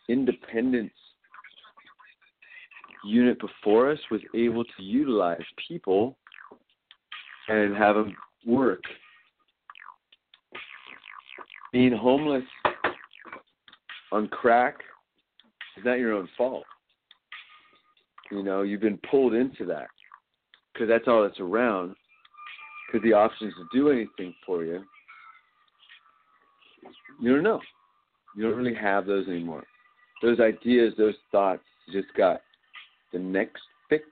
[0.09, 0.91] independence
[3.05, 6.17] unit before us was able to utilize people
[7.47, 8.13] and have them
[8.45, 8.81] work.
[11.71, 12.43] Being homeless
[14.11, 14.75] on crack
[15.77, 16.65] is not your own fault.
[18.31, 19.87] You know, you've been pulled into that
[20.73, 21.95] because that's all that's around.
[22.87, 24.83] Because the options to do anything for you,
[27.21, 27.61] you don't know.
[28.35, 29.63] You don't really have those anymore.
[30.21, 32.41] Those ideas, those thoughts, just got
[33.13, 34.03] the next fix,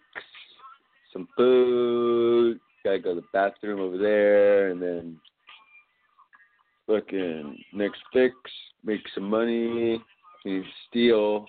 [1.13, 5.19] some food, gotta go to the bathroom over there, and then
[6.87, 8.35] looking next fix,
[8.83, 10.01] make some money,
[10.45, 11.45] you steal,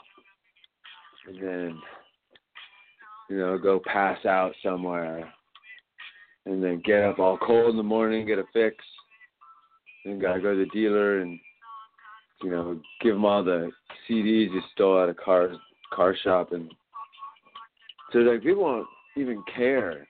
[1.28, 1.80] and then
[3.30, 5.32] you know go pass out somewhere,
[6.46, 8.76] and then get up all cold in the morning, get a fix,
[10.04, 11.38] then gotta go to the dealer and
[12.42, 13.70] you know give them all the
[14.08, 15.50] CDs you stole at a car
[15.92, 16.70] car shop, and
[18.12, 18.86] so like people won't
[19.16, 20.06] even care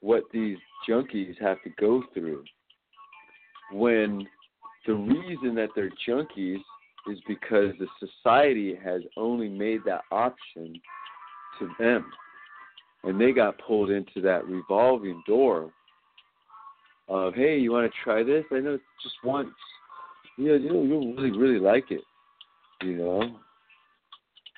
[0.00, 0.58] what these
[0.88, 2.42] junkies have to go through
[3.72, 4.26] when
[4.86, 6.60] the reason that they're junkies
[7.08, 10.80] is because the society has only made that option
[11.58, 12.06] to them.
[13.04, 15.70] And they got pulled into that revolving door
[17.08, 18.44] of, hey, you want to try this?
[18.52, 19.48] I know just once.
[20.38, 22.02] Yeah, you know, you'll really, really like it.
[22.82, 23.22] You know?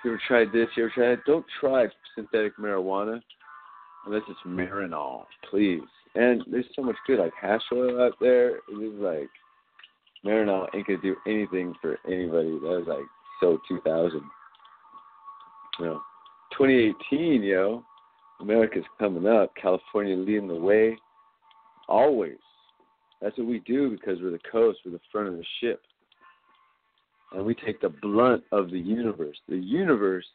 [0.05, 0.69] You ever tried this?
[0.77, 1.25] You ever tried that?
[1.27, 3.21] Don't try synthetic marijuana
[4.07, 5.81] unless it's Marinol, please.
[6.15, 8.57] And there's so much good, like hash oil out there.
[8.57, 9.29] It is like
[10.25, 12.51] Marinol ain't gonna do anything for anybody.
[12.51, 13.07] That was like
[13.41, 14.23] so 2000.
[15.81, 16.01] You know,
[16.57, 17.83] 2018, yo,
[18.41, 19.53] America's coming up.
[19.61, 20.97] California leading the way,
[21.89, 22.37] always.
[23.25, 25.81] That's what we do because we're the coast, we're the front of the ship,
[27.33, 29.39] and we take the blunt of the universe.
[29.49, 30.27] The universe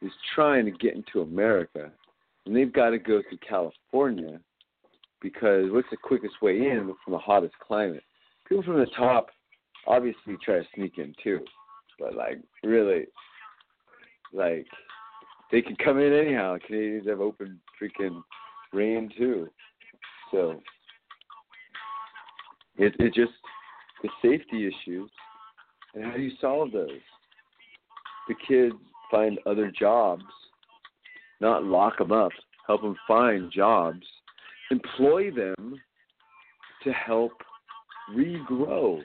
[0.00, 1.90] is trying to get into America,
[2.46, 4.38] and they've got to go through California
[5.20, 8.04] because what's the quickest way in from the hottest climate?
[8.48, 9.30] People from the top
[9.88, 11.40] obviously try to sneak in too,
[11.98, 13.06] but like really,
[14.32, 14.68] like
[15.50, 16.58] they can come in anyhow.
[16.64, 18.22] Canadians have open freaking
[18.72, 19.48] rain too,
[20.30, 20.62] so
[22.80, 23.32] it it just
[24.02, 25.10] the safety issues
[25.94, 26.90] and how do you solve those?
[28.28, 28.74] The kids
[29.10, 30.24] find other jobs,
[31.40, 32.32] not lock them up.
[32.66, 34.06] Help them find jobs
[34.70, 35.76] employ them
[36.84, 37.32] to help
[38.14, 39.02] regrow.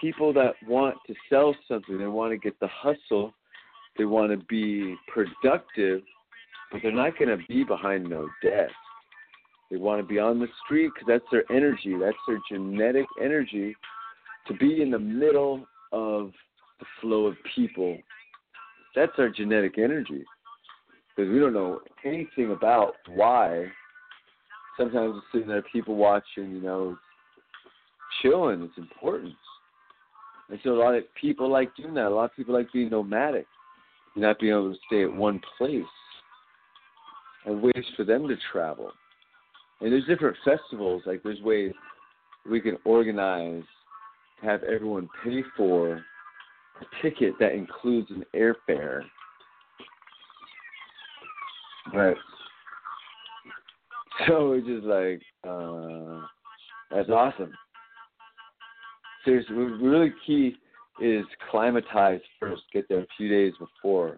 [0.00, 3.32] People that want to sell something, they want to get the hustle,
[3.96, 6.02] they want to be productive,
[6.70, 8.72] but they're not going to be behind no desk.
[9.70, 13.74] They want to be on the street because that's their energy, that's their genetic energy
[14.46, 16.30] to be in the middle of
[16.78, 17.98] the flow of people.
[18.94, 20.24] That's our genetic energy
[21.16, 23.66] because we don't know anything about why
[24.76, 26.96] sometimes it's sitting there, people watching, you know,
[28.22, 28.62] chilling.
[28.62, 29.34] It's important.
[30.48, 32.06] And so a lot of people like doing that.
[32.06, 33.46] A lot of people like being nomadic,
[34.14, 35.82] not being able to stay at one place,
[37.46, 38.92] and ways for them to travel.
[39.80, 41.02] And there's different festivals.
[41.06, 41.72] Like there's ways
[42.48, 43.64] we can organize,
[44.42, 49.02] have everyone pay for a ticket that includes an airfare.
[51.92, 52.16] But
[54.26, 56.26] So it's just like, uh,
[56.90, 57.52] that's awesome.
[59.24, 60.56] Seriously, really key
[61.02, 62.62] is climatize first.
[62.72, 64.16] Get there a few days before,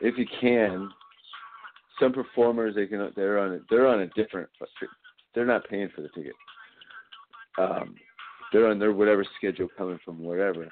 [0.00, 0.90] if you can.
[2.02, 4.48] Some performers they can they're on a, they're on a different
[5.36, 6.32] they're not paying for the ticket.
[7.58, 7.94] Um,
[8.52, 10.66] they're on their whatever schedule coming from wherever.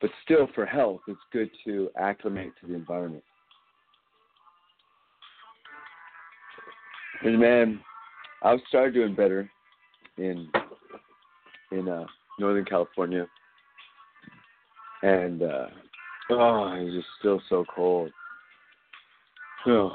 [0.00, 3.24] But still, for health, it's good to acclimate to the environment.
[7.22, 7.80] And man,
[8.42, 9.50] I've started doing better
[10.16, 10.50] in
[11.72, 12.06] in uh
[12.38, 13.26] Northern California.
[15.02, 15.66] And uh
[16.30, 18.10] oh, it's just still so cold.
[19.68, 19.92] Oh.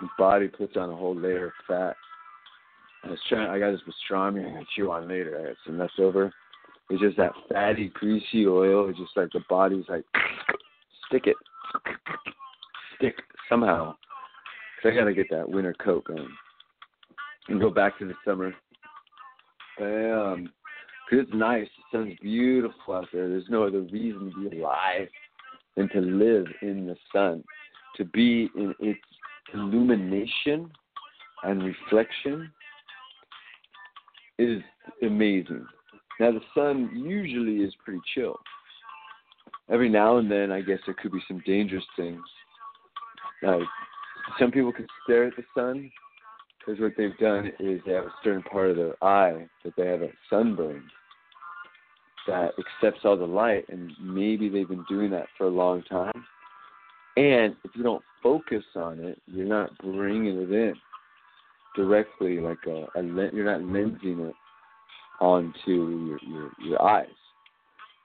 [0.00, 1.96] My body puts on a whole layer of fat.
[3.04, 5.38] I was trying I got this pastrami gonna chew on later.
[5.38, 6.32] I got some leftover.
[6.88, 8.88] It's just that fatty, greasy oil.
[8.88, 10.04] It's just like the body's like
[11.08, 11.36] stick it.
[12.96, 13.16] Stick
[13.48, 13.94] somehow.
[14.84, 16.28] I got to get that winter coat going
[17.48, 18.54] and go back to the summer.
[19.80, 20.50] Um,
[21.10, 21.66] cause it's nice.
[21.92, 23.28] The sun's beautiful out there.
[23.28, 25.08] There's no other reason to be alive
[25.76, 27.42] than to live in the sun,
[27.96, 29.00] to be in its
[29.54, 30.70] illumination
[31.42, 32.50] and reflection
[34.38, 34.60] is
[35.02, 35.66] amazing.
[36.20, 38.38] Now the sun usually is pretty chill.
[39.70, 42.22] Every now and then, I guess there could be some dangerous things,
[43.42, 43.62] like
[44.38, 45.90] some people can stare at the sun
[46.58, 49.86] because what they've done is they have a certain part of their eye that they
[49.86, 50.82] have a sunburn
[52.26, 56.24] that accepts all the light, and maybe they've been doing that for a long time.
[57.16, 60.74] And if you don't focus on it, you're not bringing it in
[61.74, 64.34] directly, like a, a you're not lensing it
[65.20, 67.06] onto your, your your eyes.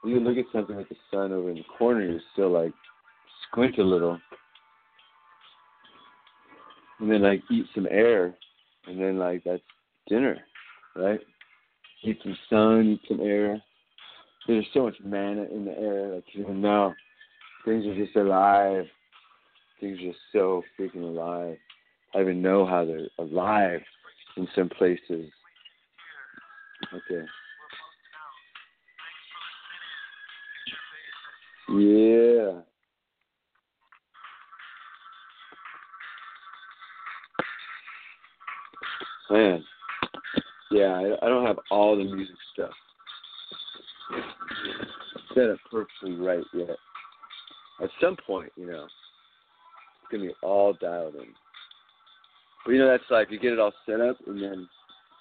[0.02, 2.74] When you look at something with the sun over in the corner, you're still like
[3.48, 4.20] squint a little,
[7.00, 8.36] and then like eat some air,
[8.88, 9.62] and then like that's
[10.08, 10.38] dinner,
[10.96, 11.20] right?
[12.04, 13.62] Eat some sun, eat some air.
[14.48, 16.94] There's so much mana in the air, like you know.
[17.64, 18.86] Things are just alive.
[19.82, 21.58] Things are so freaking alive.
[22.14, 23.82] I even know how they're alive
[24.38, 25.30] in some places.
[26.94, 27.26] Okay.
[31.70, 32.62] Yeah.
[39.32, 39.64] Man,
[40.72, 42.72] yeah, I, I don't have all the music stuff
[45.34, 46.76] set up perfectly right yet.
[47.82, 48.88] At some point, you know,
[50.12, 51.34] gonna be all dialed in.
[52.66, 54.68] But you know, that's like you get it all set up, and then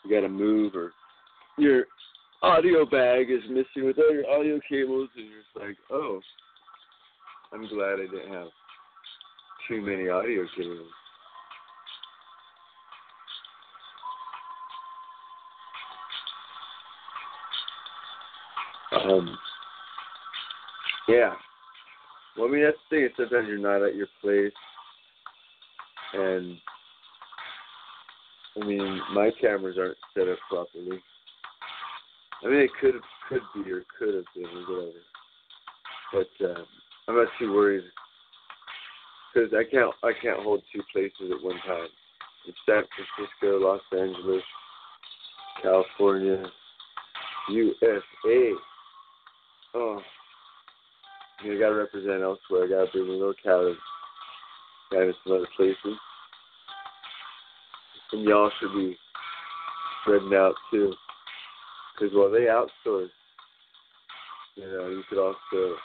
[0.05, 0.93] you got to move, or
[1.59, 1.85] your
[2.43, 6.21] audio bag is missing with all your audio cables, and you're just like, oh,
[7.53, 8.49] I'm glad I didn't have
[9.69, 10.89] too many audio cables.
[18.93, 19.39] Um,
[21.09, 21.33] yeah.
[22.37, 23.09] Well, I mean, that's the thing.
[23.17, 24.53] Sometimes you're not at your place,
[26.15, 26.57] and
[28.61, 31.01] I mean, my cameras aren't set up properly.
[32.43, 32.95] I mean, it could
[33.29, 34.99] could be or could have been or whatever,
[36.13, 36.67] but um,
[37.07, 37.85] I'm not too worried
[39.33, 41.89] because I can't I can't hold two places at one time.
[42.49, 44.43] It's San Francisco, Los Angeles,
[45.63, 46.45] California,
[47.51, 48.53] USA.
[49.75, 50.01] Oh,
[51.45, 52.65] you gotta represent elsewhere.
[52.65, 53.79] I gotta bring a little talent
[54.93, 55.99] other places.
[58.13, 58.97] And y'all should be
[60.03, 60.93] spreading out too.
[61.95, 63.09] Because while they outsource,
[64.57, 65.77] you know, you could also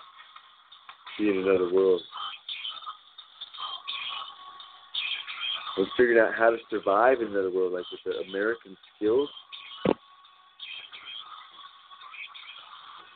[1.20, 2.02] be in another world.
[5.78, 9.30] And figuring out how to survive in another world, like with the American skills.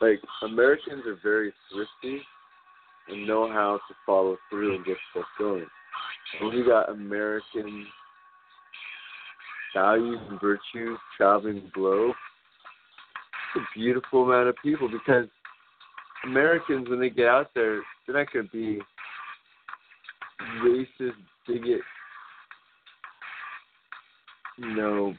[0.00, 2.22] Like Americans are very thrifty
[3.08, 5.66] and know how to follow through and get stuff going.
[6.42, 7.86] We got American
[9.74, 12.14] values and virtues traveling globe.
[13.54, 15.26] It's a beautiful amount of people because
[16.24, 18.80] Americans, when they get out there, they're not going to be
[20.62, 21.12] racist,
[21.46, 21.80] bigot,
[24.58, 25.14] you know,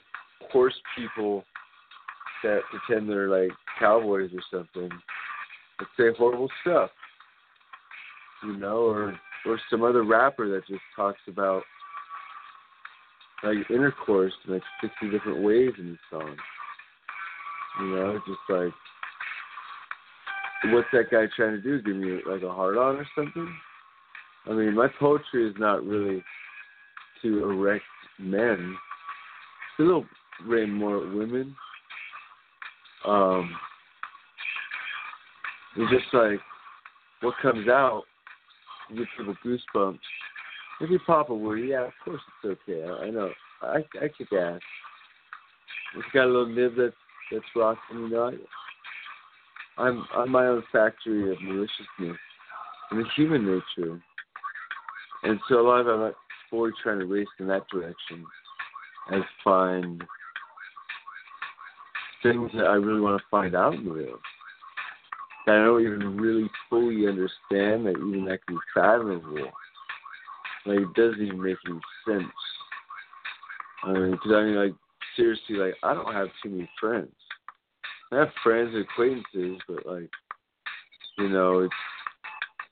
[0.51, 1.43] horse people
[2.43, 4.89] that pretend they're like cowboys or something
[5.79, 6.89] that say horrible stuff,
[8.43, 11.63] you know, or or some other rapper that just talks about
[13.43, 16.35] like intercourse in like sixty different ways in his song.
[17.79, 18.73] You know, just like
[20.65, 21.81] what's that guy trying to do?
[21.81, 23.55] Give me like a hard on or something?
[24.47, 26.23] I mean, my poetry is not really
[27.21, 27.83] to erect
[28.19, 28.75] men.
[29.71, 30.05] It's a little
[30.47, 31.55] rain more women.
[33.05, 33.51] Um,
[35.77, 36.39] it's just like
[37.21, 38.03] what comes out,
[38.95, 39.99] give people goosebumps.
[40.79, 42.83] If you pop a word, yeah, of course it's okay.
[42.83, 43.29] I, know.
[43.61, 44.59] I I kick ass.
[45.95, 46.93] It's got a little nib that's
[47.31, 48.31] that's rocking, you know.
[49.77, 52.17] I, I'm I'm my own factory of maliciousness
[52.91, 54.01] and the human nature.
[55.23, 56.13] And so a lot of I'm
[56.49, 58.25] forward trying to race in that direction.
[59.09, 60.03] I find
[62.23, 64.19] things that I really want to find out in the real.
[65.45, 69.51] That I don't even really fully understand that even that can fathomable.
[70.65, 72.31] Like it doesn't even make any sense.
[73.83, 74.73] I mean, because I mean, like
[75.15, 77.11] seriously, like I don't have too many friends.
[78.11, 80.09] I have friends and acquaintances, but like,
[81.17, 81.73] you know, it's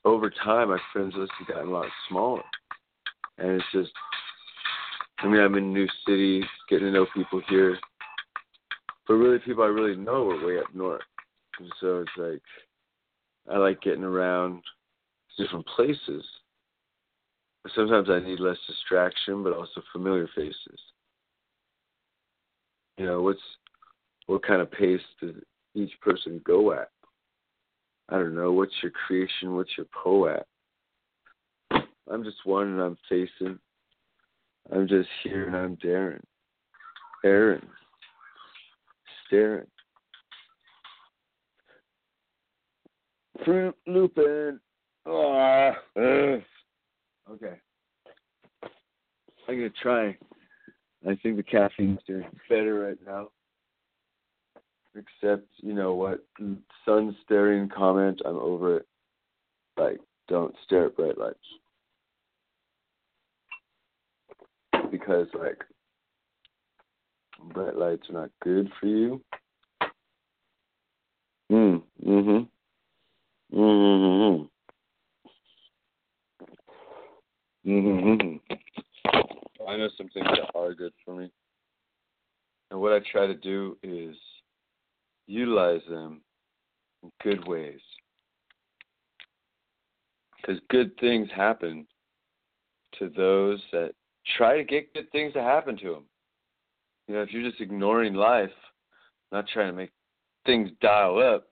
[0.04, 2.42] over time my friends list has gotten a lot smaller,
[3.38, 3.90] and it's just.
[5.22, 7.76] I mean, I'm in a new city, getting to know people here,
[9.06, 11.02] but really, people I really know are way up north.
[11.80, 12.42] So it's like
[13.50, 14.62] I like getting around
[15.38, 16.24] different places.
[17.74, 20.80] Sometimes I need less distraction, but also familiar faces.
[22.96, 23.40] You know, what's
[24.26, 25.34] what kind of pace does
[25.74, 26.90] each person go at?
[28.08, 28.52] I don't know.
[28.52, 29.54] What's your creation?
[29.54, 30.46] What's your poet?
[32.10, 33.58] I'm just one and I'm facing.
[34.72, 36.22] I'm just here and I'm daring.
[37.24, 37.66] Aaron.
[39.26, 39.66] Staring.
[43.44, 44.60] Fruit Lupin.
[45.06, 46.40] Oh, uh.
[47.32, 47.56] Okay.
[49.48, 50.16] I'm gonna try.
[51.08, 53.28] I think the caffeine's doing better right now.
[54.94, 56.24] Except, you know what?
[56.84, 58.86] Sun staring comment, I'm over it.
[59.76, 61.38] Like, don't stare at bright lights.
[64.90, 65.64] Because, like,
[67.54, 69.22] bright lights are not good for you.
[71.50, 72.44] Mm, mm-hmm.
[73.52, 74.44] Mm-hmm.
[77.70, 78.36] Mm-hmm.
[79.68, 81.30] I know some things that are good for me.
[82.70, 84.16] And what I try to do is
[85.26, 86.22] utilize them
[87.02, 87.80] in good ways.
[90.36, 91.86] Because good things happen
[92.98, 93.92] to those that
[94.36, 96.04] try to get good things to happen to them.
[97.08, 98.50] You know, if you're just ignoring life,
[99.32, 99.90] not trying to make
[100.46, 101.46] things dial up,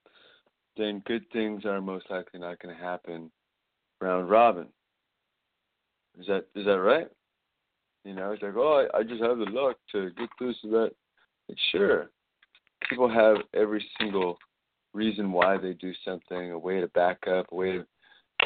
[0.79, 3.31] then good things are most likely not going to happen
[4.01, 4.69] round robin.
[6.19, 7.09] Is that is that right?
[8.05, 10.71] You know, it's like, oh, I, I just have the luck to get this or
[10.71, 10.91] that.
[11.49, 12.11] Like, sure,
[12.89, 14.39] people have every single
[14.95, 17.87] reason why they do something, a way to back up, a way to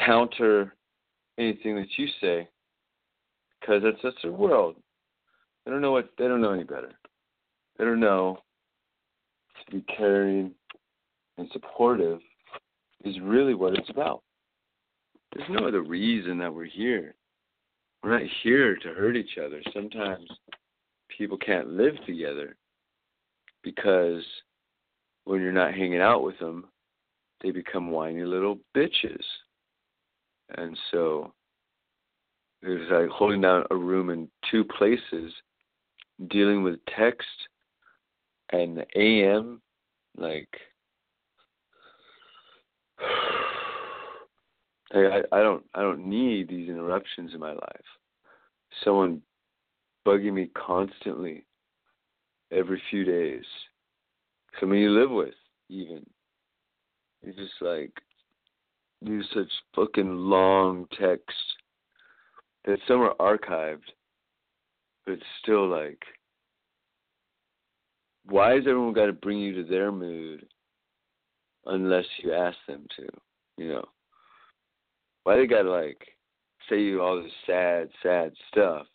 [0.05, 0.75] counter
[1.37, 2.47] anything that you say,
[3.59, 4.75] because that's that's their world.
[5.65, 6.91] They don't know what they don't know any better.
[7.77, 8.39] They don't know
[9.65, 10.51] to be caring
[11.37, 12.19] and supportive
[13.03, 14.21] is really what it's about.
[15.33, 17.15] There's no other reason that we're here.
[18.03, 19.61] We're not here to hurt each other.
[19.73, 20.29] Sometimes
[21.17, 22.55] people can't live together
[23.63, 24.23] because
[25.25, 26.65] when you're not hanging out with them,
[27.41, 29.23] they become whiny little bitches.
[30.57, 31.33] And so
[32.61, 35.33] it's like holding down a room in two places,
[36.29, 37.27] dealing with text
[38.51, 39.61] and AM,
[40.17, 40.49] like
[44.93, 47.85] I, I don't I don't need these interruptions in my life.
[48.83, 49.21] Someone
[50.05, 51.45] bugging me constantly
[52.51, 53.45] every few days.
[54.59, 55.33] Someone you live with
[55.69, 56.05] even.
[57.23, 57.91] It's just like
[59.01, 61.39] use such fucking long texts
[62.65, 63.89] that some are archived,
[65.05, 65.99] but it's still like
[68.25, 70.45] why has everyone got to bring you to their mood
[71.65, 73.07] unless you ask them to,
[73.57, 73.85] you know?
[75.23, 76.05] Why they gotta like
[76.69, 78.87] say you all this sad, sad stuff,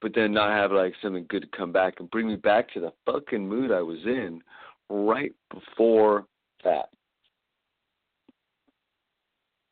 [0.00, 2.80] but then not have like something good to come back and bring me back to
[2.80, 4.40] the fucking mood I was in
[4.88, 6.26] right before
[6.64, 6.88] that.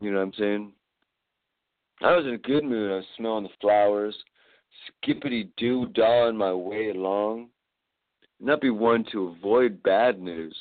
[0.00, 0.72] You know what I'm saying?
[2.02, 2.92] I was in a good mood.
[2.92, 4.16] I was smelling the flowers,
[5.02, 7.48] skippity doo dawing my way along.
[8.40, 10.54] Not be one to avoid bad news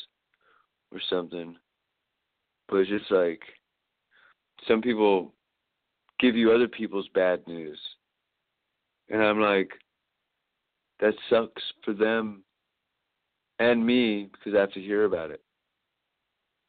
[0.93, 1.55] or something,
[2.69, 3.41] but it's just like
[4.67, 5.33] some people
[6.19, 7.79] give you other people's bad news.
[9.09, 9.71] And I'm like,
[10.99, 12.43] that sucks for them
[13.59, 15.41] and me because I have to hear about it.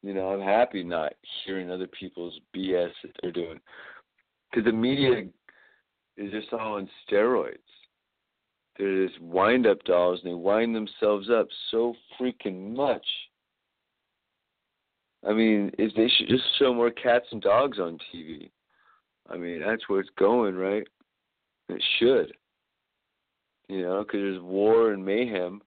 [0.03, 1.13] You know, I'm happy not
[1.45, 3.59] hearing other people's BS that they're doing.
[4.51, 5.23] Because the media
[6.17, 7.57] is just all on steroids.
[8.77, 13.05] They're just wind up dolls and they wind themselves up so freaking much
[15.27, 18.51] I mean, if they should just show more cats and dogs on TV.
[19.29, 20.85] I mean, that's where it's going, right?
[21.67, 22.31] It should.
[23.67, 25.61] You know, because there's war and mayhem,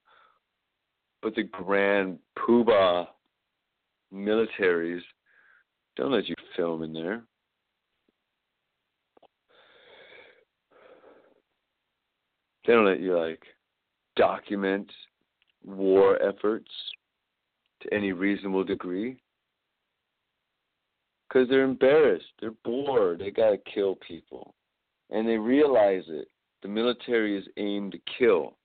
[1.23, 3.09] but the grand poobah
[4.15, 5.01] militaries
[5.97, 7.25] don't let you film in there.
[12.65, 13.43] They don't let you like
[14.15, 14.93] document
[15.65, 16.71] war efforts
[17.83, 19.19] to any reasonable degree
[21.29, 24.55] because they're embarrassed, they're bored, they got to kill people.
[25.11, 26.29] And they realize it.
[26.63, 28.57] The military is aimed to kill,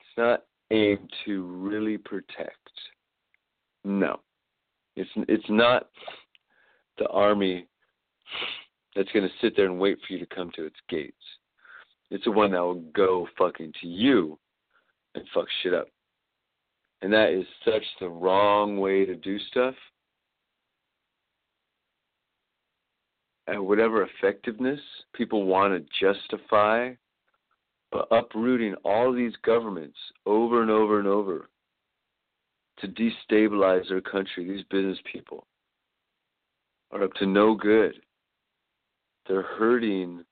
[0.00, 2.68] it's not aimed to really protect.
[3.84, 4.20] No.
[4.96, 5.88] It's it's not
[6.98, 7.66] the army
[8.94, 11.14] that's to sit there and wait for you to come to its gates.
[12.10, 14.38] It's the one that will go fucking to you
[15.14, 15.88] and fuck shit up.
[17.02, 19.74] And that is such the wrong way to do stuff.
[23.48, 24.80] At whatever effectiveness
[25.14, 26.92] people want to justify,
[27.92, 31.48] but uprooting all these governments over and over and over
[32.80, 35.46] to destabilize their country, these business people
[36.90, 37.94] are up to no good.
[39.28, 40.24] They're hurting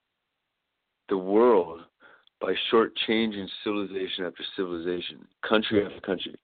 [1.09, 1.81] the world
[2.41, 6.35] by shortchanging civilization after civilization, country after country.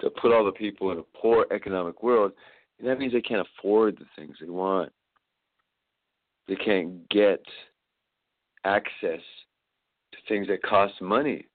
[0.00, 2.32] To put all the people in a poor economic world,
[2.78, 4.90] and that means they can't afford the things they want.
[6.50, 7.40] They can't get
[8.64, 9.20] access
[10.10, 11.46] to things that cost money.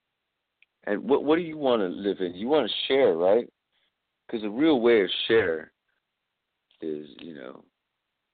[0.85, 2.33] And what what do you want to live in?
[2.33, 3.45] You want to share, right?
[4.25, 5.73] Because the real way of share
[6.81, 7.65] is, you know,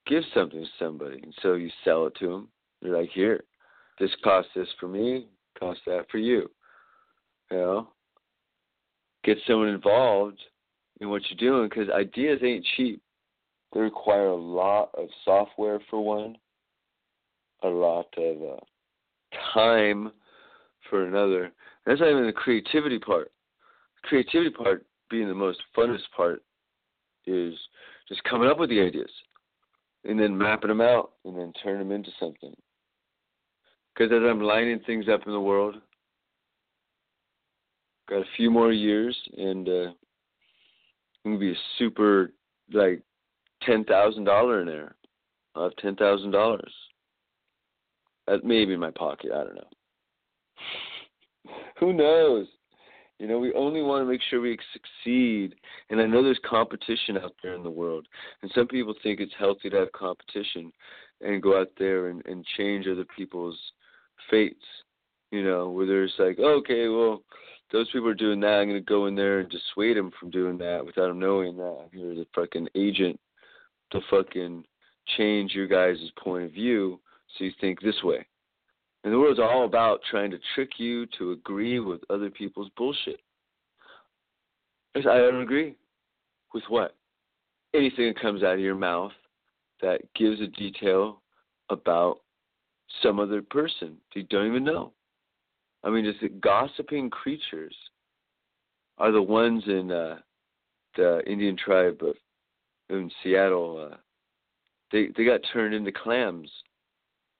[0.05, 2.47] give something to somebody, and so you sell it to them.
[2.81, 3.43] You're like, here,
[3.99, 5.29] this costs this for me,
[5.59, 6.47] costs that for you.
[7.49, 7.87] You know,
[9.23, 10.39] get someone involved
[10.99, 13.01] in what you're doing because ideas ain't cheap.
[13.73, 16.37] They require a lot of software for one,
[17.63, 20.11] a lot of uh, time
[20.89, 21.51] for another.
[21.85, 23.31] That's not even the creativity part.
[24.03, 26.41] Creativity part being the most funnest part
[27.25, 27.53] is
[28.07, 29.11] just coming up with the ideas
[30.05, 32.53] and then mapping them out and then turn them into something.
[33.93, 35.75] Because as I'm lining things up in the world,
[38.09, 39.91] got a few more years, and uh,
[41.23, 42.31] I'm gonna be a super
[42.71, 43.01] like
[43.63, 44.95] ten thousand dollar in there.
[45.55, 46.73] I'll have ten thousand dollars.
[48.27, 49.31] Uh, that may in my pocket.
[49.33, 49.67] I don't know.
[51.79, 52.47] Who knows?
[53.19, 55.55] You know, we only want to make sure we succeed.
[55.89, 58.07] And I know there's competition out there in the world.
[58.41, 60.71] And some people think it's healthy to have competition
[61.21, 63.59] and go out there and, and change other people's
[64.29, 64.65] fates.
[65.31, 67.21] You know, where there's like, okay, well,
[67.71, 68.59] those people are doing that.
[68.59, 71.55] I'm going to go in there and dissuade them from doing that without them knowing
[71.57, 71.89] that.
[71.93, 73.19] You're the fucking agent
[73.91, 74.65] to fucking
[75.15, 76.99] change your guys' point of view
[77.37, 78.25] so you think this way.
[79.03, 83.19] And the world's all about trying to trick you to agree with other people's bullshit.
[84.95, 85.75] I don't agree.
[86.53, 86.95] With what?
[87.73, 89.13] Anything that comes out of your mouth
[89.81, 91.21] that gives a detail
[91.69, 92.19] about
[93.01, 94.91] some other person you don't even know.
[95.83, 97.75] I mean, just the gossiping creatures
[98.97, 100.17] are the ones in uh,
[100.95, 102.15] the Indian tribe of
[102.89, 103.89] in Seattle.
[103.91, 103.95] Uh,
[104.91, 106.51] they they got turned into clams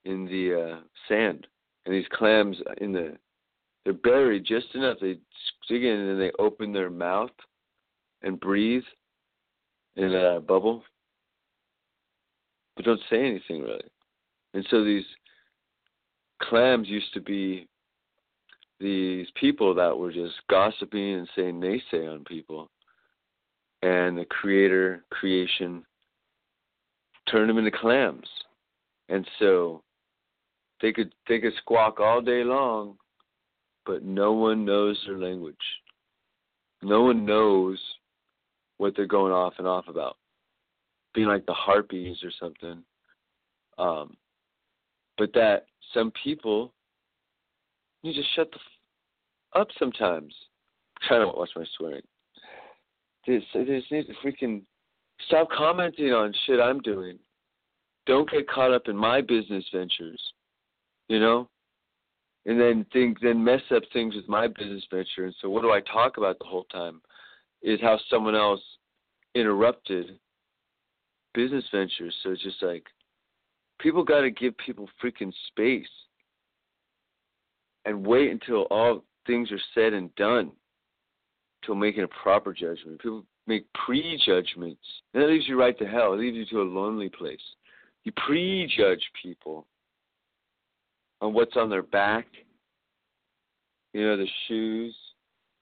[0.06, 1.48] in the uh, sand,
[1.86, 3.18] and these clams in the
[3.84, 4.98] they're buried just enough.
[5.02, 5.18] They
[5.68, 7.32] dig in and they open their mouth
[8.22, 8.84] and breathe
[9.96, 10.84] in a bubble,
[12.76, 13.82] but don't say anything really.
[14.54, 15.06] And so these
[16.42, 17.68] clams used to be
[18.80, 22.70] these people that were just gossiping and saying naysay on people.
[23.84, 25.84] And the creator, creation,
[27.30, 28.28] turned them into clams.
[29.10, 29.84] And so
[30.82, 32.98] they could they could squawk all day long,
[33.86, 35.56] but no one knows their language.
[36.82, 37.80] No one knows
[38.78, 40.18] what they're going off and off about.
[41.14, 42.84] Being like the harpies or something.
[43.78, 44.16] Um,
[45.18, 46.74] but that some people
[48.02, 50.34] you just shut the f- up sometimes.
[51.02, 52.02] I'm trying to watch my swearing.
[53.26, 54.64] Just, they just need to freaking
[55.28, 57.20] stop commenting on shit I'm doing.
[58.08, 60.20] Don't get caught up in my business ventures
[61.12, 61.50] you know,
[62.46, 65.26] and then think then mess up things with my business venture.
[65.26, 67.02] And so what do I talk about the whole time?
[67.62, 68.62] Is how someone else
[69.36, 70.18] interrupted
[71.34, 72.16] business ventures.
[72.24, 72.86] So it's just like
[73.80, 75.86] people got to give people freaking space
[77.84, 80.52] and wait until all things are said and done
[81.66, 83.02] till making a proper judgment.
[83.02, 84.82] People make prejudgments.
[85.14, 86.14] And that leaves you right to hell.
[86.14, 87.42] It leaves you to a lonely place.
[88.06, 89.68] You prejudge people
[91.22, 92.26] on what's on their back,
[93.94, 94.96] you know, the shoes,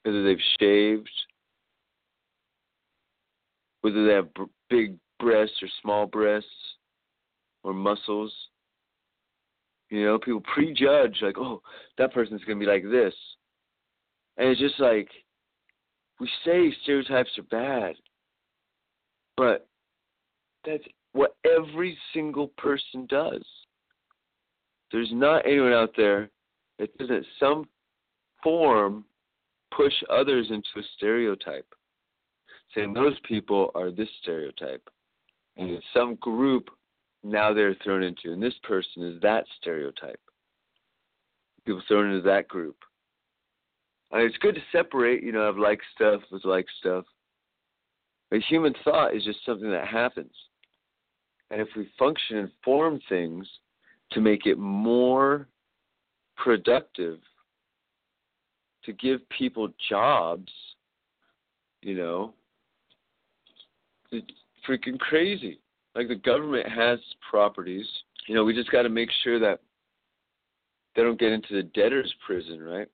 [0.03, 1.10] whether they've shaved,
[3.81, 4.30] whether they have
[4.69, 6.49] big breasts or small breasts
[7.64, 8.34] or muscles.
[9.90, 11.61] You know, people prejudge, like, oh,
[11.98, 13.14] that person's going to be like this.
[14.38, 15.10] And it's just like,
[16.19, 17.95] we say stereotypes are bad,
[19.36, 19.68] but
[20.65, 20.84] that's
[21.14, 23.44] what every single person does.
[24.91, 26.30] There's not anyone out there
[26.80, 27.68] that doesn't some
[28.44, 29.06] form
[29.76, 31.68] push others into a stereotype.
[32.74, 34.88] Saying those people are this stereotype.
[35.57, 36.70] And some group
[37.24, 40.20] now they're thrown into, and this person is that stereotype.
[41.66, 42.78] People thrown into that group.
[44.14, 47.06] Mean, it's good to separate, you know, have like stuff with like stuff.
[48.32, 50.34] But human thought is just something that happens.
[51.52, 53.48] And if we function and form things
[54.11, 55.48] to make it more
[56.36, 57.19] productive,
[58.84, 60.52] to give people jobs,
[61.81, 62.34] you know,
[64.11, 64.27] it's
[64.68, 65.60] freaking crazy.
[65.95, 66.99] Like the government has
[67.30, 67.86] properties.
[68.27, 69.60] You know, we just got to make sure that
[70.95, 72.88] they don't get into the debtor's prison, right?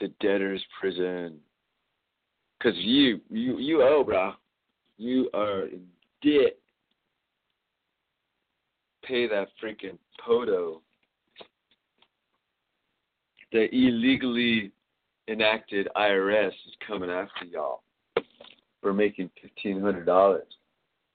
[0.00, 1.38] The debtor's prison.
[2.62, 4.32] Cause you, you, you owe, bro.
[4.96, 5.86] You are in
[6.22, 6.57] debt
[9.08, 10.82] pay that freaking poto.
[13.50, 14.72] The illegally
[15.28, 17.82] enacted IRS is coming after y'all
[18.82, 20.46] for making fifteen hundred dollars.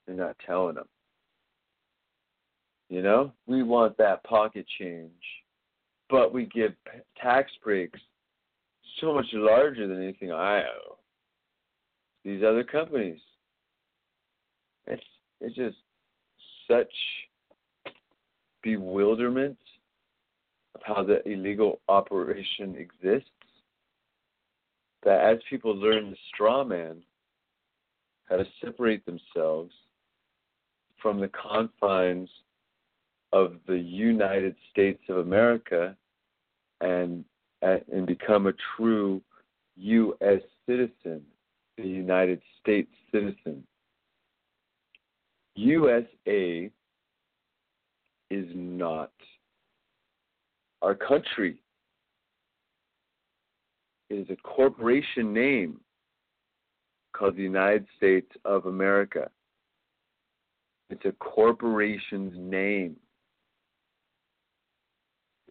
[0.06, 0.88] They're not telling them.
[2.90, 5.12] You know, we want that pocket change,
[6.10, 6.74] but we give
[7.22, 8.00] tax breaks
[9.00, 10.98] so much larger than anything I owe.
[12.26, 13.20] These other companies.
[14.88, 15.04] It's
[15.40, 15.78] it's just
[16.68, 16.92] such
[18.64, 19.58] bewilderment
[20.76, 23.30] of how the illegal operation exists,
[25.04, 27.02] that as people learn the straw man,
[28.30, 29.74] how to separate themselves
[31.02, 32.30] from the confines
[33.34, 35.96] of the United States of America
[36.82, 37.26] and
[37.62, 39.22] and become a true
[39.78, 40.42] U.S.
[40.68, 41.22] citizen,
[41.78, 43.64] the United States citizen.
[45.56, 46.70] USA
[48.34, 49.12] is not
[50.82, 51.62] our country.
[54.10, 55.80] It is a corporation name
[57.16, 59.30] called the United States of America.
[60.90, 62.96] It's a corporation's name.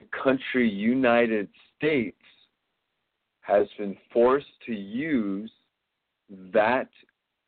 [0.00, 2.16] The country United States
[3.40, 5.50] has been forced to use
[6.52, 6.88] that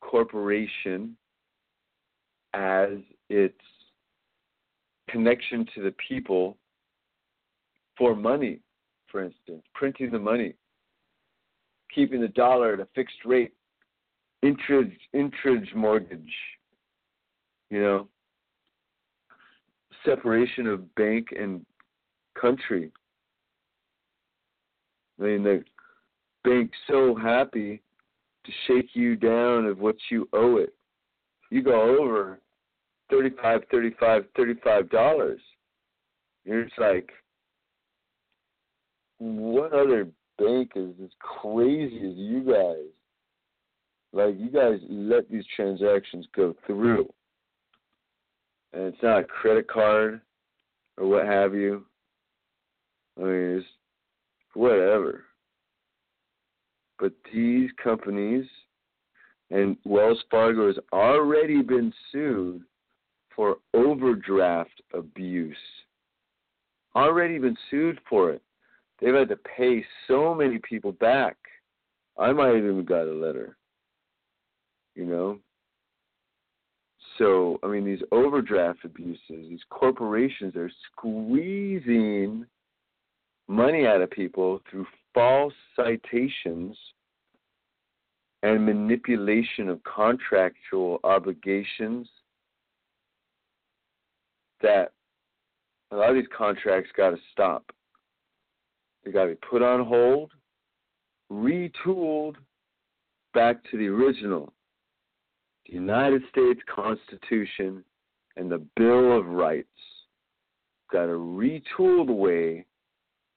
[0.01, 1.17] corporation
[2.53, 2.99] as
[3.29, 3.59] its
[5.15, 6.57] connection to the people
[7.97, 8.59] for money,
[9.07, 10.55] for instance, printing the money,
[11.95, 13.53] keeping the dollar at a fixed rate,
[14.43, 14.97] interest,
[15.77, 16.35] mortgage,
[17.71, 18.09] you know,
[20.05, 21.65] separation of bank and
[22.39, 22.91] country.
[25.21, 25.65] I mean, the
[26.43, 27.81] bank's so happy
[28.45, 30.75] to shake you down of what you owe it.
[31.51, 32.41] You go over
[33.15, 35.41] thirty-five, thirty-five, thirty-five dollars.
[36.45, 37.11] You're just like,
[39.19, 42.91] what other bank is as crazy as you guys?
[44.13, 47.09] Like you guys let these transactions go through.
[48.73, 50.21] And it's not a credit card
[50.99, 51.85] or what have you.
[53.19, 53.67] I mean it's
[54.55, 55.25] whatever.
[56.99, 58.47] But these companies
[59.51, 62.63] and Wells Fargo has already been sued
[63.35, 65.57] for overdraft abuse.
[66.95, 68.43] Already been sued for it.
[69.01, 71.37] They've had to pay so many people back.
[72.19, 73.57] I might have even got a letter.
[74.95, 75.39] You know?
[77.19, 82.47] So, I mean, these overdraft abuses, these corporations are squeezing
[83.49, 86.77] money out of people through false citations
[88.43, 92.09] and manipulation of contractual obligations
[94.65, 94.93] that
[95.91, 97.71] a lot of these contracts got to stop.
[99.05, 100.33] They got to be put on hold,
[101.31, 102.37] retooled
[103.35, 104.53] back to the original.
[105.67, 107.85] The United States Constitution
[108.37, 109.69] and the Bill of Rights
[110.91, 112.65] got to retool the way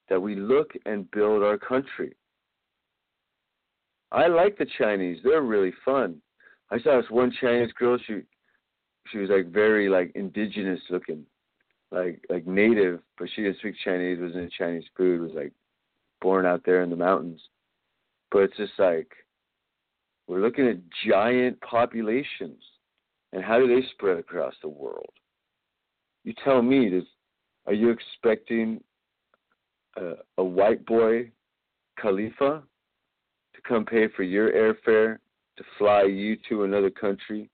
[0.09, 2.15] that we look and build our country.
[4.11, 5.19] I like the Chinese.
[5.23, 6.21] They're really fun.
[6.71, 8.21] I saw this one Chinese girl, she
[9.11, 11.25] she was like very like indigenous looking
[11.91, 14.19] like like native, but she didn't speak Chinese.
[14.19, 15.21] Wasn't in Chinese food.
[15.21, 15.53] Was like
[16.21, 17.41] born out there in the mountains.
[18.31, 19.09] But it's just like
[20.27, 20.77] we're looking at
[21.07, 22.61] giant populations,
[23.31, 25.09] and how do they spread across the world?
[26.23, 26.89] You tell me.
[26.89, 27.03] Does
[27.67, 28.81] are you expecting
[29.97, 31.31] a, a white boy
[31.99, 32.63] Khalifa
[33.55, 35.17] to come pay for your airfare
[35.57, 37.49] to fly you to another country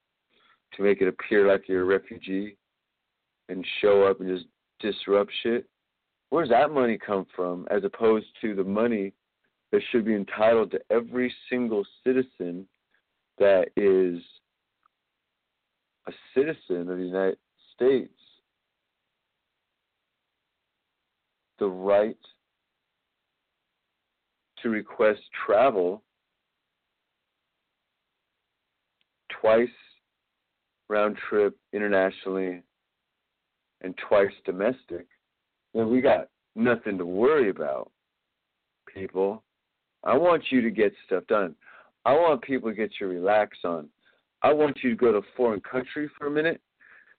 [0.76, 2.58] to make it appear like you're a refugee?
[3.50, 5.66] and show up and just disrupt shit,
[6.30, 9.14] where's that money come from as opposed to the money
[9.72, 12.68] that should be entitled to every single citizen
[13.38, 14.22] that is
[16.08, 17.38] a citizen of the United
[17.76, 18.14] States?
[21.60, 22.18] The right
[24.62, 26.02] to request travel
[29.41, 29.70] twice
[30.94, 32.61] round trip internationally
[33.82, 35.07] and twice domestic,
[35.74, 37.91] then we got nothing to worry about,
[38.94, 39.44] people.
[40.03, 41.56] I want you to get stuff done.
[42.06, 43.90] I want people to get your relax on.
[44.44, 46.61] I want you to go to a foreign country for a minute,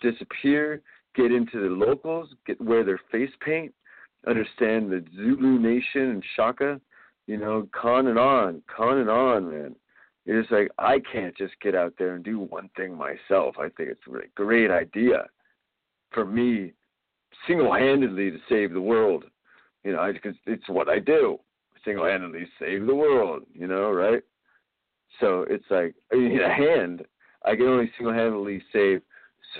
[0.00, 0.82] disappear,
[1.16, 3.74] get into the locals, get wear their face paint,
[4.28, 6.80] understand the Zulu nation and Shaka,
[7.26, 9.74] you know, con and on, con and on, man.
[10.26, 13.56] It's like I can't just get out there and do one thing myself.
[13.58, 15.26] I think it's a great idea
[16.12, 16.72] for me
[17.46, 19.24] single-handedly to save the world.
[19.82, 21.38] You know, because it's what I do.
[21.84, 23.42] Single-handedly save the world.
[23.52, 24.22] You know, right?
[25.20, 27.04] So it's like in a hand,
[27.44, 29.02] I can only single-handedly save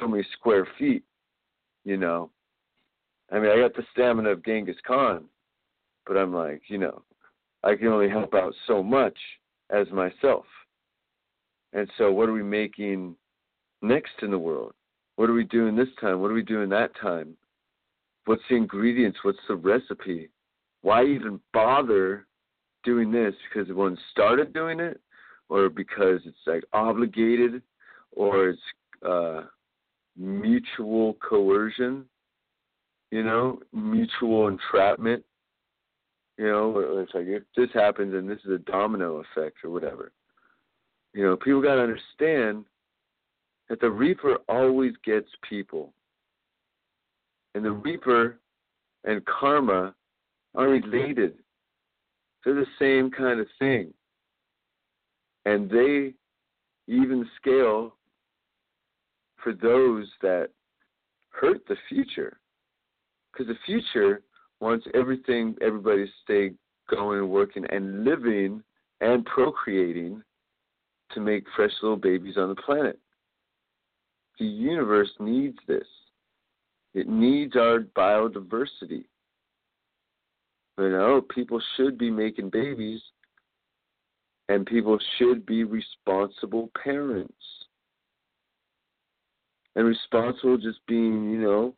[0.01, 1.05] so many square feet.
[1.85, 2.31] You know,
[3.31, 5.25] I mean, I got the stamina of Genghis Khan,
[6.07, 7.03] but I'm like, you know,
[7.63, 9.19] I can only help out so much
[9.71, 10.45] as myself.
[11.73, 13.17] And so, what are we making
[13.83, 14.73] next in the world?
[15.17, 16.21] What are we doing this time?
[16.21, 17.37] What are we doing that time?
[18.27, 19.19] What's the ingredients?
[19.23, 20.31] What's the recipe?
[20.83, 22.27] Why even bother
[22.85, 23.35] doing this?
[23.53, 25.01] Because one started doing it,
[25.49, 27.63] or because it's like obligated,
[28.13, 28.61] or it's
[29.07, 29.43] uh,
[30.17, 32.07] mutual coercion?
[33.15, 35.25] you know, mutual entrapment.
[36.39, 40.13] You know, it's like if this happens and this is a domino effect or whatever.
[41.13, 42.65] You know, people got to understand
[43.69, 45.93] that the Reaper always gets people.
[47.55, 48.41] And the Reaper
[49.05, 49.95] and karma
[50.57, 51.35] are related.
[52.45, 53.95] They're the same kind of thing.
[55.45, 56.15] And they
[56.89, 57.95] even scale
[59.43, 60.49] for those that
[61.31, 62.39] hurt the future.
[63.33, 64.23] Because the future
[64.65, 66.53] wants everything, everybody stay
[66.89, 68.63] going and working and living
[69.03, 70.23] and procreating
[71.13, 72.99] to make fresh little babies on the planet.
[74.39, 75.87] The universe needs this.
[76.95, 79.05] It needs our biodiversity.
[80.79, 83.03] You know, people should be making babies
[84.49, 87.35] and people should be responsible parents.
[89.77, 91.75] And responsible just being, you know,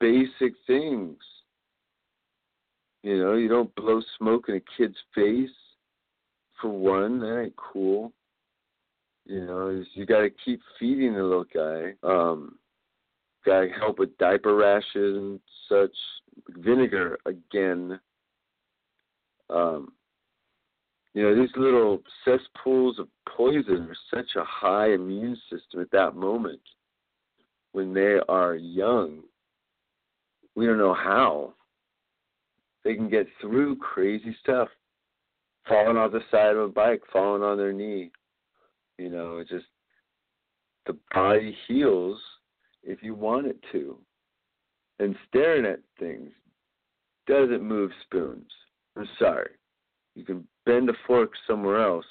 [0.00, 1.16] basic things.
[3.02, 5.50] You know, you don't blow smoke in a kid's face
[6.60, 8.12] for one, that ain't cool.
[9.24, 11.92] You know, you got to keep feeding the little guy.
[12.02, 12.58] Um,
[13.44, 15.94] got to help with diaper rashes and such.
[16.58, 17.98] Vinegar again.
[19.50, 19.92] Um,
[21.14, 26.14] you know, these little cesspools of poison are such a high immune system at that
[26.14, 26.60] moment
[27.72, 29.20] when they are young.
[30.58, 31.54] We don't know how
[32.82, 34.66] they can get through crazy stuff
[35.68, 38.10] falling off the side of a bike, falling on their knee.
[38.98, 39.66] You know, it's just
[40.86, 42.18] the body heals
[42.82, 43.98] if you want it to.
[44.98, 46.32] And staring at things
[47.28, 48.50] doesn't move spoons.
[48.96, 49.50] I'm sorry.
[50.16, 52.04] You can bend a fork somewhere else,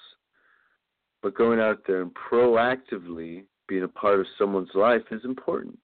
[1.21, 5.79] but going out there and proactively being a part of someone's life is important.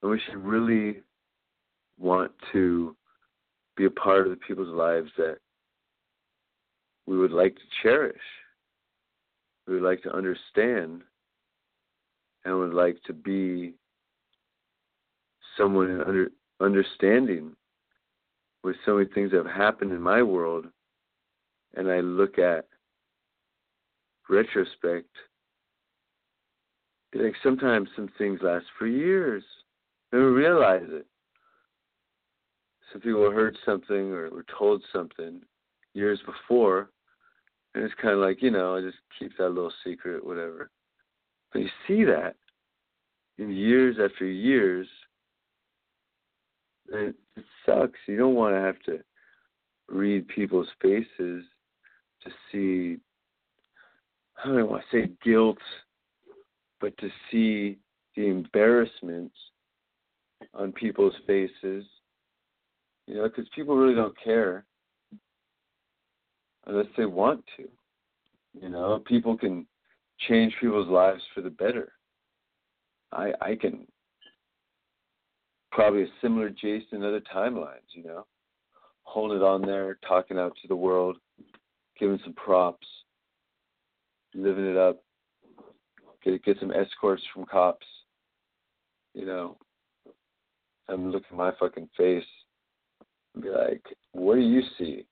[0.00, 1.00] And we should really
[2.04, 2.94] want to
[3.76, 5.38] be a part of the people's lives that
[7.06, 8.20] we would like to cherish,
[9.66, 11.02] we would like to understand,
[12.44, 13.72] and would like to be
[15.56, 17.56] someone under, understanding
[18.62, 20.66] with so many things that have happened in my world,
[21.74, 22.66] and I look at
[24.28, 25.08] retrospect,
[27.14, 29.42] like sometimes some things last for years.
[30.12, 31.06] Never realize it.
[32.94, 35.42] Some people heard something or were told something
[35.94, 36.90] years before,
[37.74, 40.70] and it's kind of like, you know, I just keep that little secret, whatever.
[41.52, 42.36] But you see that
[43.38, 44.86] in years after years,
[46.92, 47.98] and it sucks.
[48.06, 49.02] You don't want to have to
[49.88, 51.44] read people's faces
[52.22, 52.98] to see,
[54.44, 55.58] I don't want to say guilt,
[56.80, 57.76] but to see
[58.14, 59.32] the embarrassment
[60.54, 61.84] on people's faces.
[63.06, 64.64] You know, because people really don't care
[66.66, 67.68] unless they want to.
[68.60, 69.66] You know, people can
[70.28, 71.92] change people's lives for the better.
[73.12, 73.86] I I can
[75.72, 78.26] probably a similar Jason in other timelines, you know.
[79.02, 81.18] Holding it on there, talking out to the world,
[81.98, 82.86] giving some props,
[84.34, 85.02] living it up,
[86.24, 87.86] get get some escorts from cops,
[89.14, 89.58] you know.
[90.88, 92.24] I'm looking my fucking face
[93.40, 93.82] be like,
[94.12, 95.06] what do you see?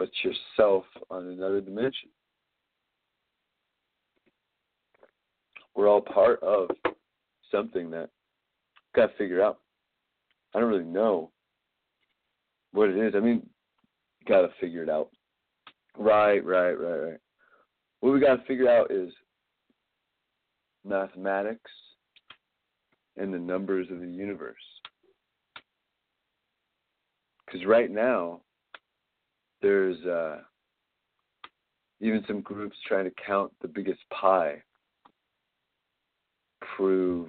[0.00, 2.08] but yourself on another dimension.
[5.76, 6.70] We're all part of
[7.52, 8.08] something that
[8.96, 9.58] got to figure out.
[10.54, 11.30] I don't really know
[12.72, 13.12] what it is.
[13.14, 13.46] I mean,
[14.26, 15.10] got to figure it out.
[15.98, 17.18] Right, right, right, right.
[18.00, 19.12] What we got to figure out is
[20.82, 21.70] mathematics
[23.18, 24.56] and the numbers of the universe.
[27.50, 28.40] Because right now,
[29.60, 30.38] there's uh,
[32.00, 34.62] even some groups trying to count the biggest pi,
[36.76, 37.28] prove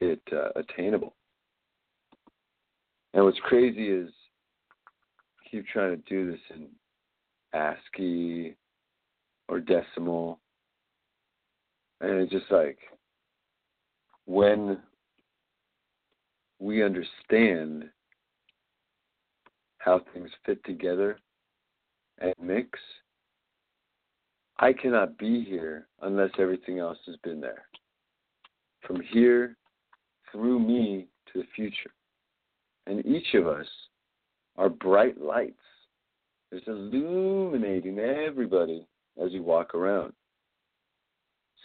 [0.00, 1.14] it uh, attainable.
[3.12, 4.10] And what's crazy is
[5.50, 6.68] keep trying to do this in
[7.52, 8.56] ASCII
[9.48, 10.38] or decimal.
[12.00, 12.78] And it's just like
[14.24, 14.78] when
[16.60, 17.90] we understand
[19.80, 21.18] how things fit together
[22.18, 22.78] and mix.
[24.58, 27.64] I cannot be here unless everything else has been there.
[28.86, 29.56] From here
[30.30, 31.90] through me to the future.
[32.86, 33.66] And each of us
[34.56, 35.54] are bright lights.
[36.52, 38.86] It's illuminating everybody
[39.22, 40.12] as you walk around.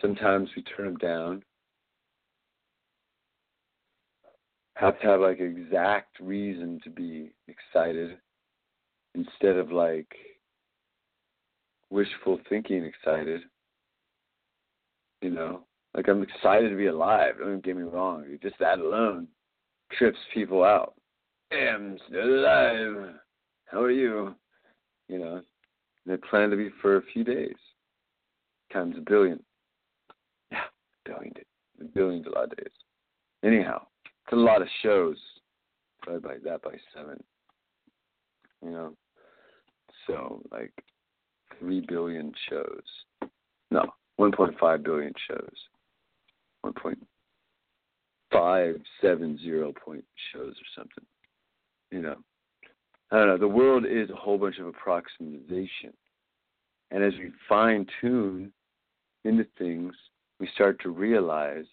[0.02, 1.44] Sometimes we turn them down.
[4.76, 8.18] Have to have like exact reason to be excited
[9.16, 10.14] instead of like
[11.90, 13.42] wishful thinking excited.
[15.22, 15.62] You know,
[15.96, 17.36] like I'm excited to be alive.
[17.40, 18.26] Don't get me wrong.
[18.42, 19.28] Just that alone
[19.98, 20.94] trips people out.
[21.52, 23.16] I'm still alive.
[23.66, 24.36] How are you?
[25.08, 25.44] You know, and
[26.06, 27.56] they plan to be for a few days,
[28.74, 29.42] times a billion.
[30.52, 30.60] Yeah,
[31.06, 32.68] billion, a lot of days.
[33.44, 33.86] Anyhow,
[34.26, 35.18] it's a lot of shows.
[36.04, 37.24] Divided by that by seven.
[38.64, 38.94] You know,
[40.08, 40.72] so like
[41.60, 43.30] three billion shows.
[43.72, 43.86] No,
[44.18, 45.56] one point five billion shows.
[46.62, 47.00] One point
[48.32, 50.04] five seven zero point
[50.34, 51.06] shows or something.
[51.92, 52.16] You know.
[53.12, 55.94] I don't know, the world is a whole bunch of approximation.
[56.90, 58.52] And as we fine tune
[59.24, 59.94] into things,
[60.40, 61.66] we start to realize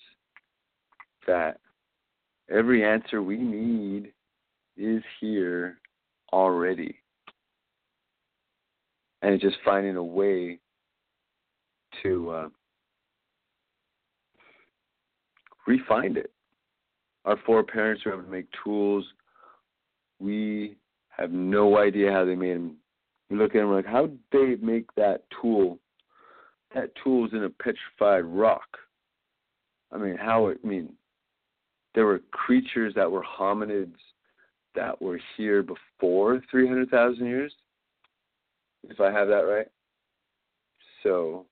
[1.27, 1.59] that
[2.51, 4.13] every answer we need
[4.77, 5.79] is here
[6.33, 6.97] already.
[9.23, 10.59] And it's just finding a way
[12.03, 12.49] to uh,
[15.67, 16.33] refine it.
[17.25, 19.05] Our foreparents were able to make tools.
[20.19, 20.77] We
[21.11, 22.77] have no idea how they made them.
[23.31, 25.79] We look at them like, how did they make that tool?
[26.75, 28.67] That tool is in a petrified rock.
[29.93, 30.51] I mean, how?
[30.51, 30.95] I mean,
[31.95, 33.97] there were creatures that were hominids
[34.75, 37.53] that were here before 300,000 years,
[38.89, 39.67] if I have that right.
[41.03, 41.47] So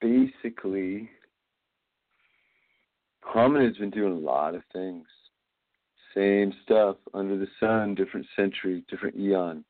[0.00, 1.10] basically,
[3.24, 5.06] hominids been doing a lot of things.
[6.14, 9.64] Same stuff under the sun, different century, different eon.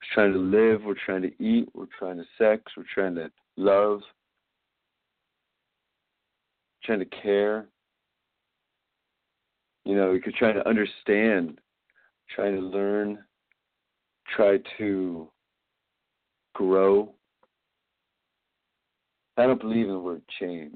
[0.00, 3.30] We're trying to live, we're trying to eat, we're trying to sex, we're trying to
[3.56, 4.00] love,
[6.84, 7.66] trying to care.
[9.84, 11.60] You know, we could try to understand,
[12.34, 13.18] trying to learn,
[14.34, 15.28] try to
[16.54, 17.12] grow.
[19.36, 20.74] I don't believe in the word change.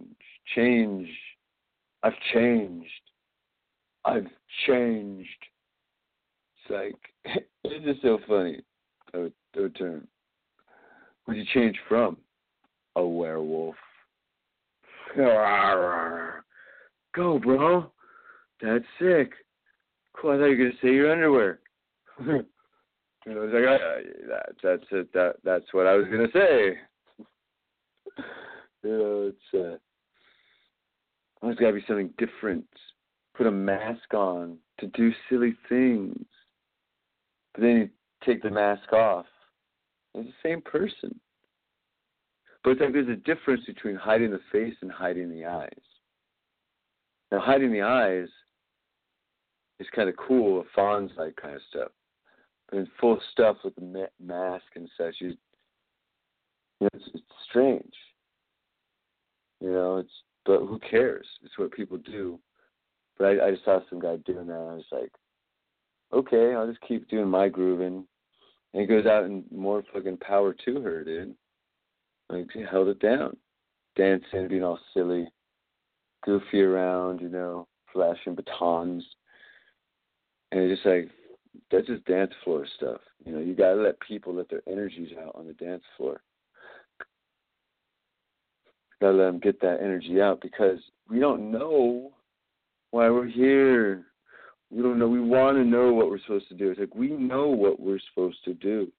[0.55, 1.09] Change,
[2.03, 2.91] I've changed.
[4.05, 4.27] I've
[4.67, 5.29] changed.
[6.57, 8.63] It's like, it's just so funny,
[9.15, 9.27] a,
[9.61, 10.07] a term.
[11.25, 12.17] What'd you change from?
[12.95, 13.75] A werewolf.
[17.15, 17.91] Go, bro.
[18.61, 19.33] That's sick.
[20.15, 20.33] Cool.
[20.33, 21.61] I thought you were gonna say your underwear.
[22.21, 22.45] you
[23.27, 23.79] know, it's like I,
[24.29, 25.13] that, that's it.
[25.13, 26.79] That that's what I was gonna say.
[28.83, 29.79] you know, it's uh,
[31.43, 32.67] there's got to be something different.
[33.37, 36.25] Put a mask on to do silly things,
[37.55, 37.89] but then you
[38.25, 39.27] take the mask off.
[40.15, 41.21] It's the same person.
[42.67, 45.71] But it's like there's a difference between hiding the face and hiding the eyes.
[47.31, 48.27] Now, hiding the eyes
[49.79, 51.93] is kind of cool, a Fonz like kind of stuff.
[52.69, 55.37] But in full stuff with the mask and such, you, you
[56.81, 57.95] know, it's, it's strange.
[59.61, 60.11] You know, it's
[60.45, 61.27] but who cares?
[61.45, 62.41] It's what people do.
[63.17, 65.13] But I, I just saw some guy doing that, and I was like,
[66.13, 68.05] okay, I'll just keep doing my grooving.
[68.75, 71.37] And he goes out and more fucking power to her, dude.
[72.29, 73.37] Like he held it down,
[73.97, 75.29] dancing, being all silly,
[76.25, 79.05] goofy around, you know, flashing batons,
[80.51, 81.11] and it's just like
[81.71, 83.01] that's just dance floor stuff.
[83.25, 86.21] You know, you gotta let people let their energies out on the dance floor.
[89.01, 90.79] Gotta let them get that energy out because
[91.09, 92.13] we don't know
[92.91, 94.07] why we're here.
[94.71, 95.09] We don't know.
[95.09, 96.71] We want to know what we're supposed to do.
[96.71, 98.91] It's like we know what we're supposed to do.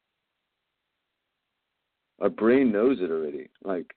[2.21, 3.49] Our brain knows it already.
[3.63, 3.93] Like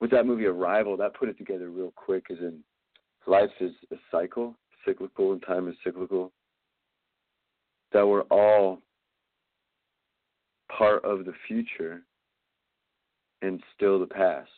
[0.00, 2.24] with that movie Arrival, that put it together real quick.
[2.30, 2.60] As in,
[3.26, 4.54] life is a cycle,
[4.84, 6.32] cyclical, and time is cyclical.
[7.92, 8.80] That we're all
[10.76, 12.02] part of the future
[13.42, 14.50] and still the past.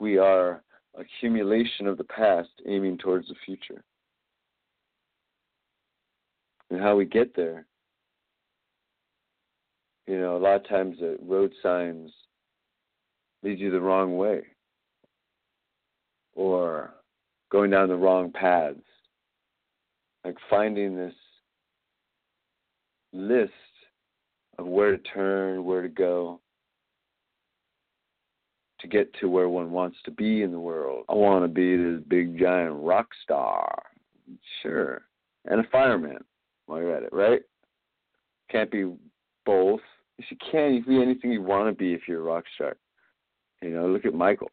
[0.00, 0.62] We are
[0.98, 3.82] accumulation of the past aiming towards the future.
[6.70, 7.66] And how we get there.
[10.06, 12.10] You know, a lot of times the road signs
[13.42, 14.42] lead you the wrong way.
[16.34, 16.94] Or
[17.50, 18.80] going down the wrong paths.
[20.24, 21.14] Like finding this
[23.12, 23.52] list
[24.58, 26.40] of where to turn, where to go,
[28.80, 31.04] to get to where one wants to be in the world.
[31.08, 33.82] I want to be this big giant rock star.
[34.62, 35.02] Sure.
[35.46, 36.24] And a fireman
[36.66, 37.42] while you're at it, right?
[38.50, 38.92] Can't be
[39.46, 39.80] both.
[40.18, 40.74] Yes, you can.
[40.74, 42.76] You can be anything you want to be if you're a rock star.
[43.62, 44.50] You know, look at Michael.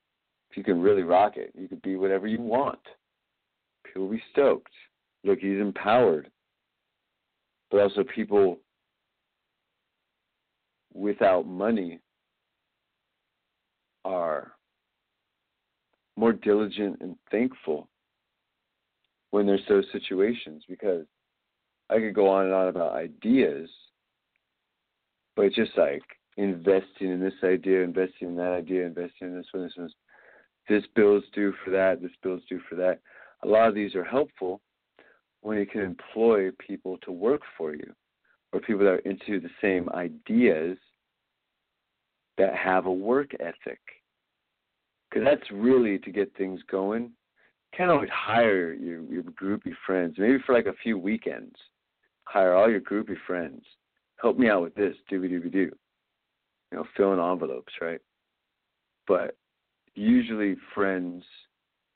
[0.49, 2.79] If you can really rock it, you could be whatever you want.
[3.95, 4.71] will be stoked.
[5.23, 6.29] Look, he's empowered.
[7.69, 8.59] But also people
[10.93, 11.99] without money
[14.03, 14.51] are
[16.17, 17.87] more diligent and thankful
[19.31, 21.05] when there's those situations because
[21.89, 23.69] I could go on and on about ideas,
[25.41, 26.03] but it's just like
[26.37, 29.89] investing in this idea, investing in that idea, investing in this one, this one.
[30.69, 32.99] This bill's due for that, this bill's due for that.
[33.43, 34.61] A lot of these are helpful
[35.41, 37.91] when you can employ people to work for you
[38.53, 40.77] or people that are into the same ideas
[42.37, 43.79] that have a work ethic.
[45.09, 47.05] Because that's really to get things going.
[47.05, 51.55] You can't always hire your, your groupie friends, maybe for like a few weekends.
[52.25, 53.63] Hire all your groupie friends.
[54.21, 55.71] Help me out with this, dooby dooby doo.
[56.71, 57.99] You know, fill in envelopes, right?
[59.07, 59.35] But
[59.95, 61.23] usually friends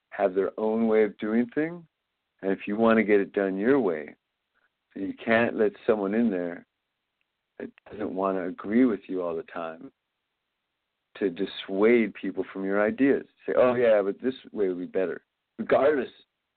[0.10, 1.84] have their own way of doing things.
[2.42, 4.16] And if you want to get it done your way,
[4.96, 6.66] you can't let someone in there
[7.60, 9.92] that doesn't want to agree with you all the time
[11.18, 13.26] to dissuade people from your ideas.
[13.46, 15.22] Say, oh, yeah, but this way would be better,
[15.58, 16.10] regardless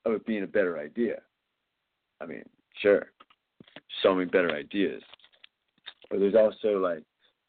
[0.05, 1.21] of it being a better idea.
[2.21, 2.45] I mean,
[2.81, 3.07] sure,
[4.03, 5.03] so many better ideas.
[6.11, 7.03] But there's also like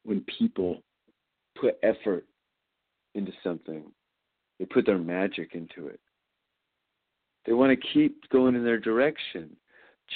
[0.04, 0.82] when people
[1.60, 2.26] put effort
[3.16, 3.84] into something,
[4.60, 6.00] they put their magic into it.
[7.46, 9.56] They want to keep going in their direction,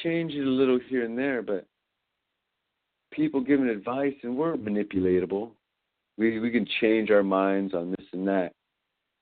[0.03, 1.65] change it a little here and there, but
[3.11, 5.52] people giving advice and we're manipulatable.
[6.18, 8.52] We we can change our minds on this and that.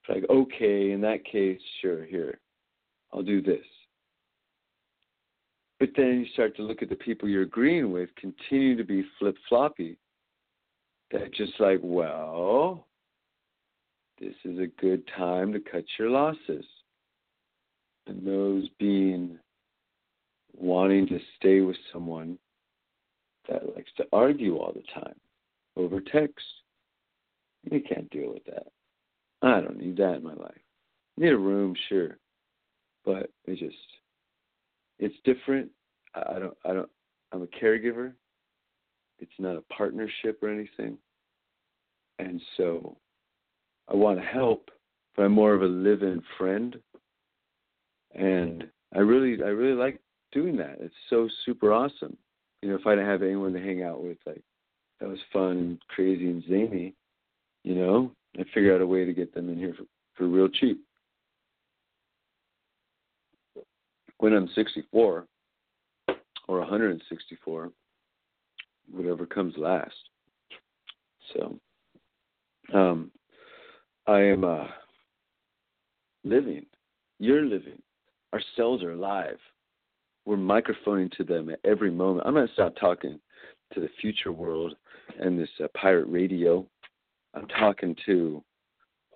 [0.03, 2.39] It's like, okay, in that case, sure, here,
[3.13, 3.65] I'll do this.
[5.81, 9.03] But then you start to look at the people you're agreeing with continue to be
[9.17, 9.97] flip floppy.
[11.09, 12.85] That just like, well,
[14.19, 16.65] this is a good time to cut your losses.
[18.05, 19.39] And those being
[20.55, 22.37] wanting to stay with someone
[23.49, 25.15] that likes to argue all the time
[25.77, 26.45] over text.
[27.63, 28.67] You can't deal with that.
[29.41, 30.61] I don't need that in my life.
[31.17, 32.19] Need a room, sure,
[33.03, 33.75] but it just
[35.01, 35.69] it's different.
[36.15, 36.57] I don't.
[36.63, 36.89] I don't.
[37.33, 38.13] I'm a caregiver.
[39.19, 40.97] It's not a partnership or anything,
[42.19, 42.97] and so
[43.89, 44.69] I want to help,
[45.15, 46.77] but I'm more of a live-in friend,
[48.15, 48.65] and
[48.95, 49.99] I really, I really like
[50.31, 50.77] doing that.
[50.79, 52.17] It's so super awesome.
[52.61, 54.41] You know, if I didn't have anyone to hang out with, like
[54.99, 56.93] that was fun and crazy and zany,
[57.63, 60.47] you know, I figure out a way to get them in here for, for real
[60.47, 60.83] cheap.
[64.21, 65.25] When I'm 64
[66.47, 67.71] or 164,
[68.91, 69.95] whatever comes last.
[71.33, 71.59] So,
[72.71, 73.09] um,
[74.05, 74.67] I am uh,
[76.23, 76.67] living.
[77.17, 77.81] You're living.
[78.31, 79.39] Our cells are alive.
[80.25, 82.27] We're microphoning to them at every moment.
[82.27, 83.19] I'm going to stop talking
[83.73, 84.75] to the future world
[85.19, 86.63] and this uh, pirate radio.
[87.33, 88.43] I'm talking to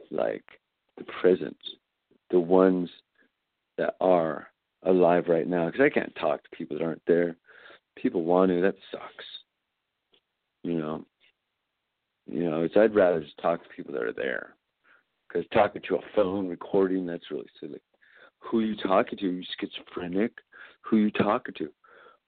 [0.10, 0.46] like
[0.98, 1.58] the present,
[2.32, 2.90] the ones
[3.78, 4.48] that are
[4.86, 5.66] alive right now.
[5.68, 7.36] Because I can't talk to people that aren't there.
[7.96, 8.62] People want to.
[8.62, 9.26] That sucks.
[10.64, 11.06] You know.
[12.28, 14.56] You know, it's I'd rather just talk to people that are there.
[15.28, 17.82] Because talking to a phone recording, that's really silly.
[18.40, 19.28] Who are you talking to?
[19.28, 20.32] Are you schizophrenic?
[20.82, 21.70] Who are you talking to?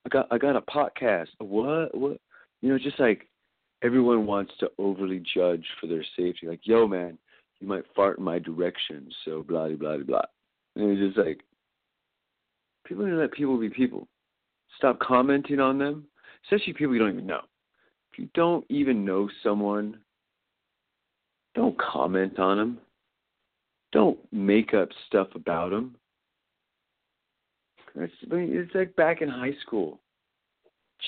[0.05, 1.27] I got I got a podcast.
[1.39, 1.97] What?
[1.97, 2.19] What?
[2.61, 3.27] You know, just like
[3.83, 6.47] everyone wants to overly judge for their safety.
[6.47, 7.17] Like, yo, man,
[7.59, 10.25] you might fart in my direction, so blah blah blah blah.
[10.75, 11.41] And it's just like
[12.87, 14.07] people need to let people be people.
[14.77, 16.05] Stop commenting on them,
[16.45, 17.41] especially people you don't even know.
[18.11, 19.97] If you don't even know someone,
[21.55, 22.77] don't comment on them.
[23.91, 25.95] Don't make up stuff about them.
[27.95, 29.99] It's, it's like back in high school.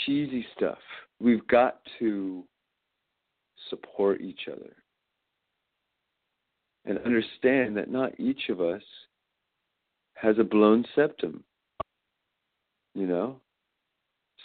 [0.06, 0.78] Cheesy stuff.
[1.20, 2.44] We've got to
[3.70, 4.76] support each other
[6.86, 8.82] and understand that not each of us
[10.16, 11.44] has a blown septum.
[12.96, 13.40] You know,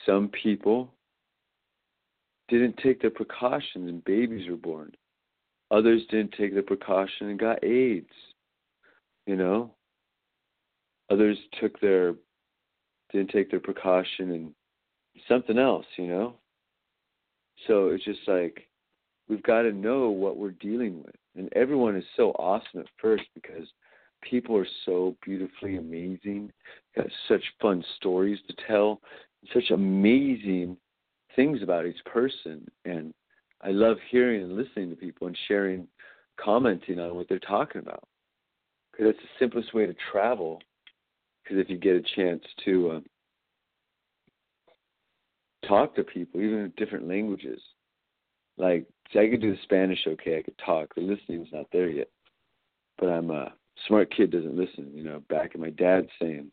[0.06, 0.92] some people
[2.48, 4.92] didn't take their precautions and babies were born.
[5.70, 8.06] Others didn't take their precaution and got AIDS.
[9.26, 9.70] You know,
[11.10, 12.14] others took their
[13.12, 14.54] didn't take their precaution and
[15.28, 15.86] something else.
[15.96, 16.34] You know,
[17.66, 18.68] so it's just like
[19.28, 23.24] we've got to know what we're dealing with, and everyone is so awesome at first
[23.34, 23.66] because
[24.28, 26.51] people are so beautifully amazing,
[26.96, 29.01] got such fun stories to tell,
[29.52, 30.76] such amazing
[31.36, 33.12] things about each person, and
[33.62, 35.88] I love hearing and listening to people and sharing,
[36.38, 38.05] commenting on what they're talking about.
[38.92, 40.60] Because it's the simplest way to travel
[41.42, 43.01] Because if you get a chance to uh,
[45.66, 47.60] talk to people, even in different languages,
[48.56, 50.94] like see, I could do the Spanish okay, I could talk.
[50.94, 52.09] The listening's not there yet,
[52.98, 53.52] but I'm a
[53.86, 54.90] smart kid doesn't listen.
[54.94, 56.51] You know, back in my dad's saying.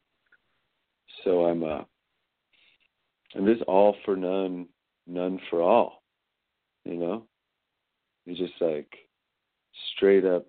[1.23, 1.83] So I'm uh,
[3.33, 4.67] and this all for none,
[5.07, 6.03] none for all.
[6.85, 7.25] You know,
[8.25, 8.91] it's just like
[9.95, 10.45] straight up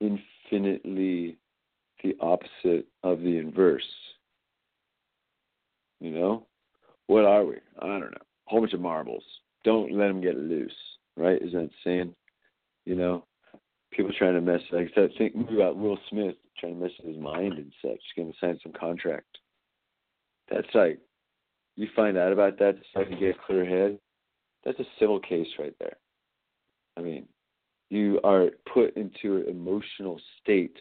[0.00, 1.38] infinitely
[2.02, 3.82] the opposite of the inverse.
[6.00, 6.46] You know?
[7.08, 7.56] What are we?
[7.80, 8.06] I don't know.
[8.06, 9.24] A whole bunch of marbles.
[9.64, 10.72] Don't let them get loose,
[11.16, 11.40] right?
[11.42, 12.14] Is that saying?
[12.84, 13.24] You know?
[13.90, 17.14] People trying to mess, like I said, think about Will Smith trying to mess with
[17.14, 19.38] his mind and such, going to sign some contract.
[20.50, 20.98] That's like,
[21.76, 23.98] you find out about that, decide to get a clear head,
[24.64, 25.96] that's a civil case right there.
[26.96, 27.26] I mean,
[27.90, 30.76] you are put into an emotional state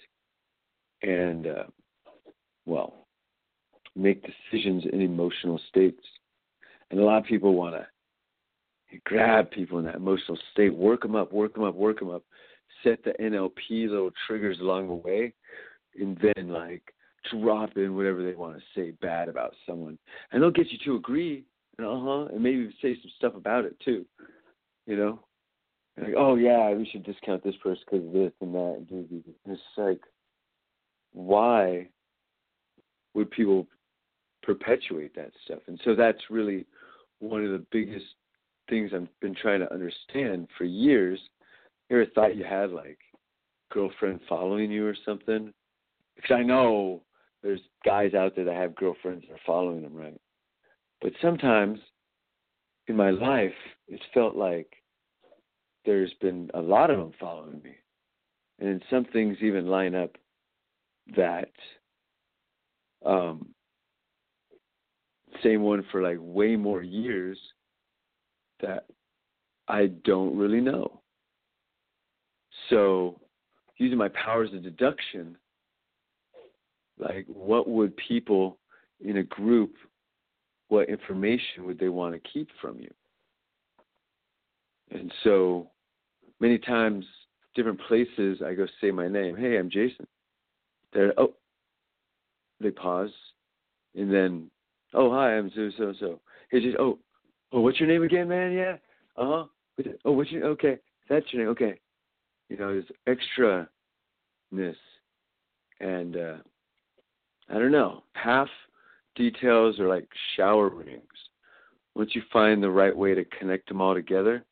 [1.01, 1.63] and, uh,
[2.65, 3.07] well,
[3.95, 6.03] make decisions in emotional states.
[6.91, 7.87] And a lot of people want to
[9.05, 12.23] grab people in that emotional state, work them up, work them up, work them up,
[12.87, 15.33] set the NLP little triggers along the way,
[15.99, 16.83] and then like
[17.31, 19.97] drop in whatever they want to say bad about someone.
[20.31, 21.43] And they'll get you to agree,
[21.77, 24.05] and uh huh, and maybe say some stuff about it too,
[24.85, 25.19] you know?
[25.99, 28.85] like, oh yeah, we should discount this person because of this and that.
[28.91, 30.01] And It's like,
[31.13, 31.87] why
[33.13, 33.67] would people
[34.43, 35.59] perpetuate that stuff?
[35.67, 36.65] And so that's really
[37.19, 38.05] one of the biggest
[38.69, 41.19] things I've been trying to understand for years.
[41.89, 42.99] Ever thought you had like
[43.71, 45.53] girlfriend following you or something?
[46.15, 47.03] Because I know
[47.43, 50.19] there's guys out there that have girlfriends that are following them, right?
[51.01, 51.79] But sometimes
[52.87, 53.53] in my life,
[53.87, 54.67] it's felt like
[55.85, 57.75] there's been a lot of them following me.
[58.59, 60.17] And some things even line up
[61.15, 61.51] that
[63.05, 63.49] um,
[65.43, 67.37] same one for like way more years
[68.61, 68.85] that
[69.67, 71.01] I don't really know.
[72.69, 73.19] So,
[73.77, 75.37] using my powers of deduction,
[76.99, 78.57] like what would people
[79.03, 79.75] in a group,
[80.69, 82.91] what information would they want to keep from you?
[84.91, 85.69] And so
[86.39, 87.05] many times,
[87.55, 89.35] different places, I go say my name.
[89.35, 90.07] Hey, I'm Jason.
[90.93, 91.33] They're oh,
[92.61, 93.11] they pause,
[93.95, 94.49] and then
[94.93, 96.21] oh hi, I'm so so so.
[96.49, 96.97] Hey, just oh
[97.51, 98.53] oh what's your name again, man?
[98.53, 98.77] Yeah,
[99.17, 99.45] uh huh.
[100.05, 100.77] Oh, what's your okay?
[101.09, 101.51] That's your name.
[101.51, 101.79] Okay.
[102.49, 104.75] You know, there's extraness,
[105.79, 106.37] and uh,
[107.49, 108.03] I don't know.
[108.13, 108.47] Half
[109.15, 111.03] details are like shower rings.
[111.95, 114.45] Once you find the right way to connect them all together,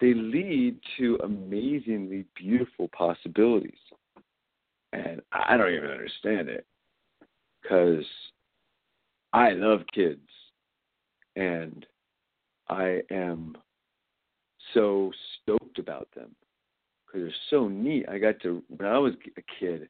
[0.00, 3.72] they lead to amazingly beautiful possibilities.
[4.92, 6.66] And I don't even understand it
[7.62, 8.04] because
[9.32, 10.28] I love kids
[11.36, 11.86] and
[12.68, 13.56] I am
[14.74, 16.34] so stoked about them
[17.12, 18.06] because they're so neat.
[18.08, 19.88] I got to, when I was a kid,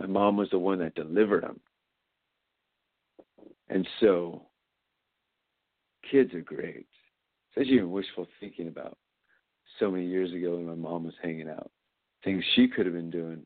[0.00, 1.60] my mom was the one that delivered them.
[3.68, 4.42] And so
[6.10, 6.86] kids are great.
[7.50, 8.96] Especially even wishful thinking about
[9.78, 11.70] so many years ago when my mom was hanging out.
[12.24, 13.42] Things she could have been doing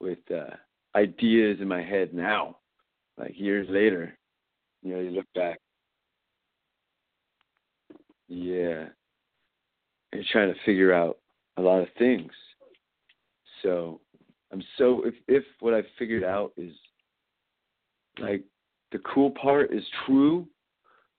[0.00, 0.54] with uh,
[0.94, 2.58] ideas in my head now,
[3.16, 4.16] like years later.
[4.82, 5.58] You know, you look back.
[8.28, 8.86] Yeah.
[10.12, 11.18] You're trying to figure out
[11.56, 12.32] a lot of things.
[13.62, 14.00] So
[14.52, 16.72] I'm so if if what I figured out is
[18.18, 18.44] like
[18.92, 20.46] the cool part is true,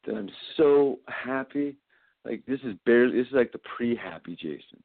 [0.05, 1.75] then I'm so happy
[2.25, 4.83] like this is barely this is like the pre-happy Jason.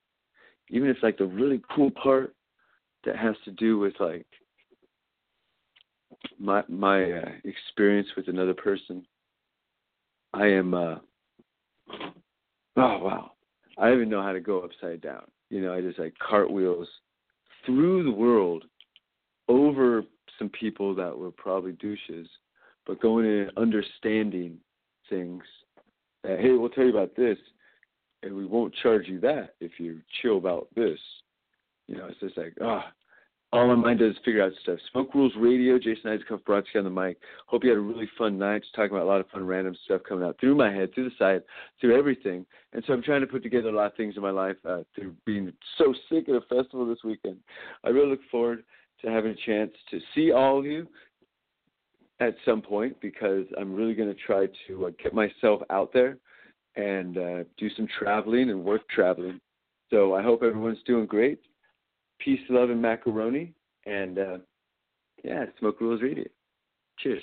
[0.70, 2.34] Even if like the really cool part
[3.04, 4.26] that has to do with like
[6.38, 9.04] my my uh, experience with another person,
[10.32, 10.74] I am.
[10.74, 10.96] uh
[12.76, 13.32] Oh wow,
[13.76, 15.24] I don't even know how to go upside down.
[15.52, 16.88] You know, I just like cartwheels
[17.66, 18.64] through the world
[19.48, 20.02] over
[20.38, 22.26] some people that were probably douches,
[22.86, 24.56] but going in and understanding
[25.10, 25.42] things
[26.24, 27.36] that, hey, we'll tell you about this,
[28.22, 30.98] and we won't charge you that if you chill about this.
[31.86, 32.86] You know, it's just like, ah,
[33.52, 34.78] all my mind does is figure out stuff.
[34.90, 37.18] Smoke Rules Radio, Jason Isaacoff brought you on the mic.
[37.46, 39.76] Hope you had a really fun night, just talking about a lot of fun random
[39.84, 41.42] stuff coming out through my head, through the side,
[41.80, 42.46] through everything.
[42.72, 44.82] And so I'm trying to put together a lot of things in my life uh,
[44.94, 47.36] through being so sick at a festival this weekend.
[47.84, 48.64] I really look forward
[49.02, 50.86] to having a chance to see all of you,
[52.22, 56.18] at some point because I'm really going to try to uh, get myself out there
[56.76, 59.40] and uh, do some traveling and work traveling.
[59.90, 61.40] So I hope everyone's doing great.
[62.24, 63.52] Peace, love, and macaroni.
[63.86, 64.38] And uh,
[65.24, 66.24] Yeah, Smoke Rules Radio.
[66.98, 67.22] Cheers.